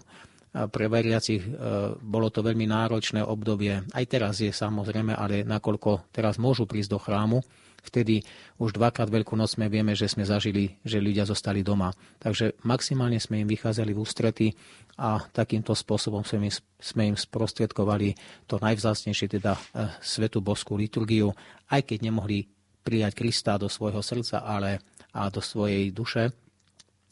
Pre 0.54 0.86
veriacich 0.86 1.42
e, 1.42 1.50
bolo 1.98 2.30
to 2.30 2.46
veľmi 2.46 2.70
náročné 2.70 3.26
obdobie. 3.26 3.74
Aj 3.90 4.06
teraz 4.06 4.38
je 4.38 4.54
samozrejme, 4.54 5.18
ale 5.18 5.42
nakoľko 5.42 6.14
teraz 6.14 6.38
môžu 6.38 6.70
prísť 6.70 6.94
do 6.94 7.00
chrámu, 7.02 7.42
Vtedy 7.84 8.24
už 8.64 8.80
dvakrát 8.80 9.12
Veľkú 9.12 9.36
noc 9.36 9.60
sme 9.60 9.68
vieme, 9.68 9.92
že 9.92 10.08
sme 10.08 10.24
zažili, 10.24 10.80
že 10.88 11.04
ľudia 11.04 11.28
zostali 11.28 11.68
doma. 11.68 11.92
Takže 12.24 12.56
maximálne 12.64 13.20
sme 13.20 13.44
im 13.44 13.48
vychádzali 13.52 13.92
v 13.92 14.00
ústrety 14.00 14.48
a 14.96 15.20
takýmto 15.20 15.76
spôsobom 15.76 16.24
sme 16.24 16.48
im, 16.48 16.56
sme 16.80 17.04
im 17.12 17.18
sprostredkovali 17.20 18.16
to 18.48 18.56
najvzácnejšie, 18.64 19.28
teda 19.36 19.60
e, 19.60 19.62
Svetu 20.00 20.40
boskú 20.40 20.80
liturgiu, 20.80 21.36
aj 21.68 21.84
keď 21.84 22.08
nemohli 22.08 22.48
prijať 22.88 23.20
Krista 23.20 23.60
do 23.60 23.68
svojho 23.68 24.00
srdca 24.00 24.48
ale, 24.48 24.80
a 25.12 25.28
do 25.28 25.44
svojej 25.44 25.92
duše. 25.92 26.32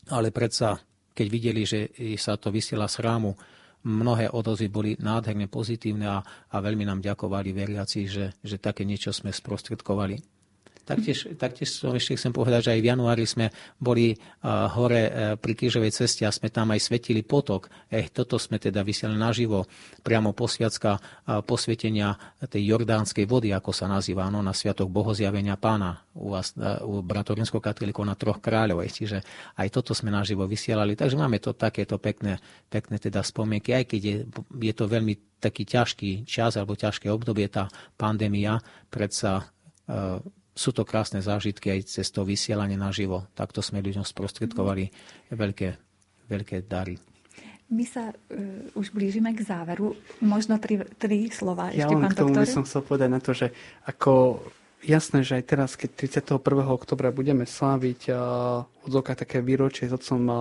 Ale 0.07 0.32
predsa, 0.32 0.80
keď 1.11 1.28
videli, 1.28 1.61
že 1.67 1.91
sa 2.15 2.39
to 2.39 2.47
vysiela 2.47 2.88
z 2.88 3.03
chrámu, 3.03 3.36
mnohé 3.86 4.30
odozvy 4.30 4.67
boli 4.69 4.91
nádherne 4.97 5.49
pozitívne 5.49 6.07
a, 6.07 6.19
a 6.24 6.55
veľmi 6.61 6.86
nám 6.86 7.01
ďakovali 7.01 7.49
veriaci, 7.53 7.99
že, 8.05 8.26
že 8.39 8.57
také 8.61 8.86
niečo 8.86 9.09
sme 9.13 9.34
sprostredkovali. 9.34 10.30
Taktiež, 10.92 11.20
taktiež 11.39 11.72
ešte 11.72 12.20
chcem 12.20 12.36
povedať, 12.36 12.68
že 12.68 12.72
aj 12.76 12.82
v 12.84 12.89
januári 12.92 13.24
sme 13.24 13.48
boli 13.80 14.12
uh, 14.12 14.68
hore 14.76 15.04
uh, 15.08 15.12
pri 15.39 15.56
krížovej 15.56 15.96
ceste 15.96 16.28
a 16.28 16.36
sme 16.36 16.52
tam 16.52 16.76
aj 16.76 16.84
svetili 16.84 17.24
potok. 17.24 17.72
Eh, 17.88 18.12
toto 18.12 18.36
sme 18.36 18.60
teda 18.60 18.84
vysielali 18.84 19.16
naživo, 19.16 19.64
priamo 20.04 20.36
posviacka 20.36 21.00
uh, 21.00 21.39
posvetenia 21.48 22.12
tej 22.52 22.76
jordánskej 22.76 23.24
vody, 23.24 23.56
ako 23.56 23.72
sa 23.72 23.88
nazýva, 23.88 24.28
no, 24.28 24.44
na 24.44 24.52
sviatok 24.52 24.92
bohozjavenia 24.92 25.56
pána 25.56 26.04
u, 26.12 26.36
vás, 26.36 26.52
u 26.84 27.00
bratovrinského 27.00 27.64
katolikov 27.64 28.04
na 28.04 28.20
troch 28.20 28.44
kráľov. 28.44 28.84
Čiže 28.84 29.24
aj 29.56 29.68
toto 29.72 29.96
sme 29.96 30.12
naživo 30.12 30.44
vysielali. 30.44 31.00
Takže 31.00 31.16
máme 31.16 31.39
to 31.39 31.56
takéto 31.56 31.96
pekné, 32.04 32.36
pekné 32.68 33.00
teda 33.00 33.24
spomienky, 33.24 33.72
aj 33.72 33.96
keď 33.96 34.02
je, 34.04 34.16
je 34.60 34.74
to 34.76 34.92
veľmi 34.92 35.39
taký 35.39 35.64
ťažký 35.64 36.28
čas 36.28 36.60
alebo 36.60 36.76
ťažké 36.76 37.08
obdobie, 37.08 37.48
tá 37.48 37.72
pandémia, 37.96 38.60
predsa 38.92 39.48
uh, 39.88 40.20
sú 40.62 40.70
to 40.70 40.86
krásne 40.86 41.18
zážitky 41.26 41.74
aj 41.74 41.89
cez 41.89 42.14
to 42.14 42.22
vysielanie 42.22 42.78
naživo. 42.78 43.26
Takto 43.34 43.66
sme 43.66 43.82
ľuďom 43.82 44.05
sprostredkovali 44.05 44.93
veľké, 45.34 45.70
veľké 46.30 46.70
dary. 46.70 47.01
My 47.72 47.88
sa 47.88 48.14
uh, 48.14 48.78
už 48.78 48.93
blížime 48.93 49.34
k 49.34 49.41
záveru. 49.41 49.97
Možno 50.22 50.62
tri, 50.62 50.86
tri 51.01 51.34
slova 51.34 51.74
ja 51.74 51.88
ešte, 51.88 51.95
pán 51.97 52.12
k 52.14 52.20
tomu 52.20 52.36
by 52.38 52.45
som 52.45 52.68
chcel 52.68 52.84
povedať 52.86 53.09
na 53.09 53.24
to, 53.24 53.32
že 53.34 53.49
ako 53.88 54.43
jasné, 54.84 55.24
že 55.26 55.39
aj 55.39 55.43
teraz, 55.49 55.70
keď 55.80 55.89
31. 56.22 56.68
oktobra 56.68 57.09
budeme 57.09 57.47
sláviť 57.47 58.12
uh, 58.12 58.86
odzovka 58.86 59.18
také 59.18 59.41
výročie 59.41 59.88
s 59.89 59.95
otcom 59.95 60.22
uh, 60.28 60.38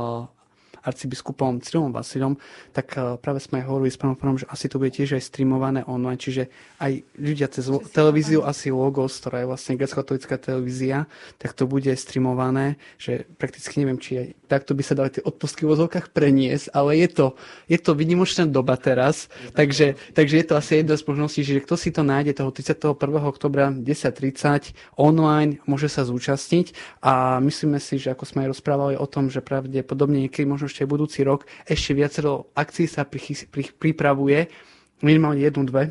arcibiskupom 0.84 1.60
Cyrilom 1.60 1.92
Vasilom, 1.92 2.34
tak 2.72 2.96
eh, 2.96 3.16
práve 3.20 3.42
sme 3.42 3.64
hovorili 3.64 3.92
s 3.92 4.00
pánom 4.00 4.16
Pánom, 4.16 4.36
že 4.36 4.48
asi 4.48 4.68
to 4.68 4.76
bude 4.80 4.92
tiež 4.92 5.16
aj 5.16 5.22
streamované 5.24 5.80
online, 5.86 6.20
čiže 6.20 6.48
aj 6.80 7.04
ľudia 7.16 7.48
cez 7.48 7.68
televíziu 7.92 8.44
asi 8.44 8.72
Logos, 8.72 9.16
ktorá 9.20 9.44
je 9.44 9.50
vlastne 9.50 9.76
grecko-katolická 9.76 10.36
televízia, 10.40 11.08
tak 11.36 11.52
to 11.52 11.64
bude 11.68 11.88
streamované, 11.96 12.80
že 12.96 13.28
prakticky 13.36 13.80
neviem, 13.80 14.00
či 14.00 14.10
aj 14.16 14.26
takto 14.48 14.72
by 14.72 14.82
sa 14.82 14.96
dali 14.96 15.12
tie 15.12 15.22
odpustky 15.22 15.64
v 15.64 15.72
vozovkách 15.76 16.10
preniesť, 16.10 16.72
ale 16.72 16.98
je 17.00 17.08
to, 17.12 17.26
je 17.68 17.78
to 17.78 17.92
vynimočná 17.94 18.48
doba 18.48 18.74
teraz, 18.80 19.28
takže, 19.52 19.94
takže 20.16 20.34
je 20.40 20.46
to 20.46 20.54
asi 20.56 20.80
jedna 20.80 20.96
z 20.96 21.06
možností, 21.06 21.40
že 21.44 21.62
kto 21.62 21.74
si 21.76 21.92
to 21.92 22.02
nájde 22.02 22.40
toho 22.40 22.50
31. 22.50 22.96
oktobra 23.28 23.70
10.30 23.70 24.72
online, 24.96 25.60
môže 25.68 25.86
sa 25.86 26.02
zúčastniť 26.06 26.72
a 27.04 27.38
myslíme 27.38 27.78
si, 27.78 28.00
že 28.00 28.10
ako 28.14 28.24
sme 28.24 28.46
aj 28.46 28.56
rozprávali 28.56 28.94
o 28.96 29.06
tom, 29.06 29.28
že 29.28 29.44
pravdepodobne 29.44 30.26
niekedy 30.26 30.46
možno 30.46 30.69
ešte 30.70 30.86
budúci 30.86 31.26
rok 31.26 31.42
ešte 31.66 31.92
viacero 31.98 32.54
akcií 32.54 32.86
sa 32.86 33.02
pripravuje, 33.02 34.46
minimálne 35.02 35.42
jednu, 35.42 35.66
dve, 35.66 35.90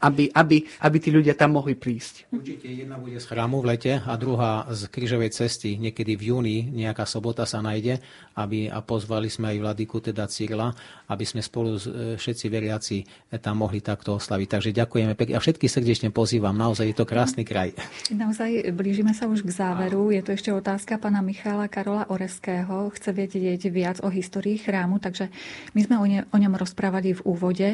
aby, 0.00 0.30
aby, 0.34 0.56
aby 0.82 0.96
tí 0.98 1.10
ľudia 1.14 1.34
tam 1.38 1.56
mohli 1.56 1.78
prísť. 1.78 2.28
Určite 2.34 2.66
jedna 2.66 2.98
bude 2.98 3.18
z 3.18 3.26
chrámu 3.26 3.62
v 3.62 3.76
lete 3.76 3.92
a 4.02 4.12
druhá 4.18 4.66
z 4.70 4.90
krížovej 4.90 5.30
cesty. 5.34 5.76
Niekedy 5.78 6.18
v 6.18 6.22
júni 6.34 6.56
nejaká 6.72 7.06
sobota 7.06 7.46
sa 7.46 7.62
nájde 7.62 8.02
aby, 8.34 8.66
a 8.66 8.82
pozvali 8.82 9.30
sme 9.30 9.54
aj 9.54 9.58
Vladiku, 9.62 10.02
teda 10.02 10.26
Cyrila, 10.26 10.74
aby 11.06 11.22
sme 11.22 11.38
spolu 11.38 11.78
e, 11.78 12.18
všetci 12.18 12.46
veriaci 12.50 12.96
tam 13.38 13.62
mohli 13.62 13.78
takto 13.78 14.18
oslaviť. 14.18 14.48
Takže 14.50 14.70
ďakujeme 14.74 15.14
pekne 15.14 15.38
a 15.38 15.42
všetky 15.42 15.70
srdečne 15.70 16.10
pozývam. 16.10 16.54
Naozaj 16.54 16.90
je 16.90 16.96
to 16.98 17.06
krásny 17.06 17.46
kraj. 17.46 17.70
Naozaj 18.10 18.74
blížime 18.74 19.14
sa 19.14 19.30
už 19.30 19.46
k 19.46 19.54
záveru. 19.54 20.10
Je 20.10 20.20
tu 20.26 20.34
ešte 20.34 20.50
otázka 20.50 20.98
pána 20.98 21.22
Michala 21.22 21.70
Karola 21.70 22.10
Oreského. 22.10 22.90
Chce 22.90 23.14
vedieť 23.14 23.70
viac 23.70 24.02
o 24.02 24.10
histórii 24.10 24.58
chrámu, 24.58 24.98
takže 24.98 25.30
my 25.78 25.80
sme 25.82 25.96
o, 26.02 26.06
ne, 26.06 26.20
o 26.26 26.36
ňom 26.36 26.54
rozprávali 26.58 27.14
v 27.14 27.24
úvode 27.26 27.68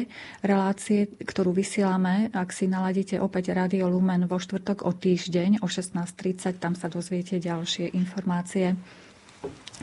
relácie, 0.45 1.09
ktorú 1.17 1.53
vy 1.57 1.65
vysielame, 1.81 2.29
ak 2.29 2.53
si 2.53 2.69
naladíte 2.69 3.17
opäť 3.17 3.57
Radio 3.57 3.89
Lumen 3.89 4.29
vo 4.29 4.37
štvrtok 4.37 4.85
o 4.85 4.93
týždeň 4.93 5.65
o 5.65 5.67
16.30, 5.67 6.61
tam 6.61 6.77
sa 6.77 6.93
dozviete 6.93 7.41
ďalšie 7.41 7.97
informácie. 7.97 8.77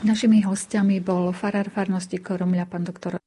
Našimi 0.07 0.39
hostiami 0.47 1.03
bol 1.03 1.35
farár 1.35 1.67
farnosti 1.67 2.15
Koromľa, 2.23 2.71
pán 2.71 2.87
doktor 2.87 3.19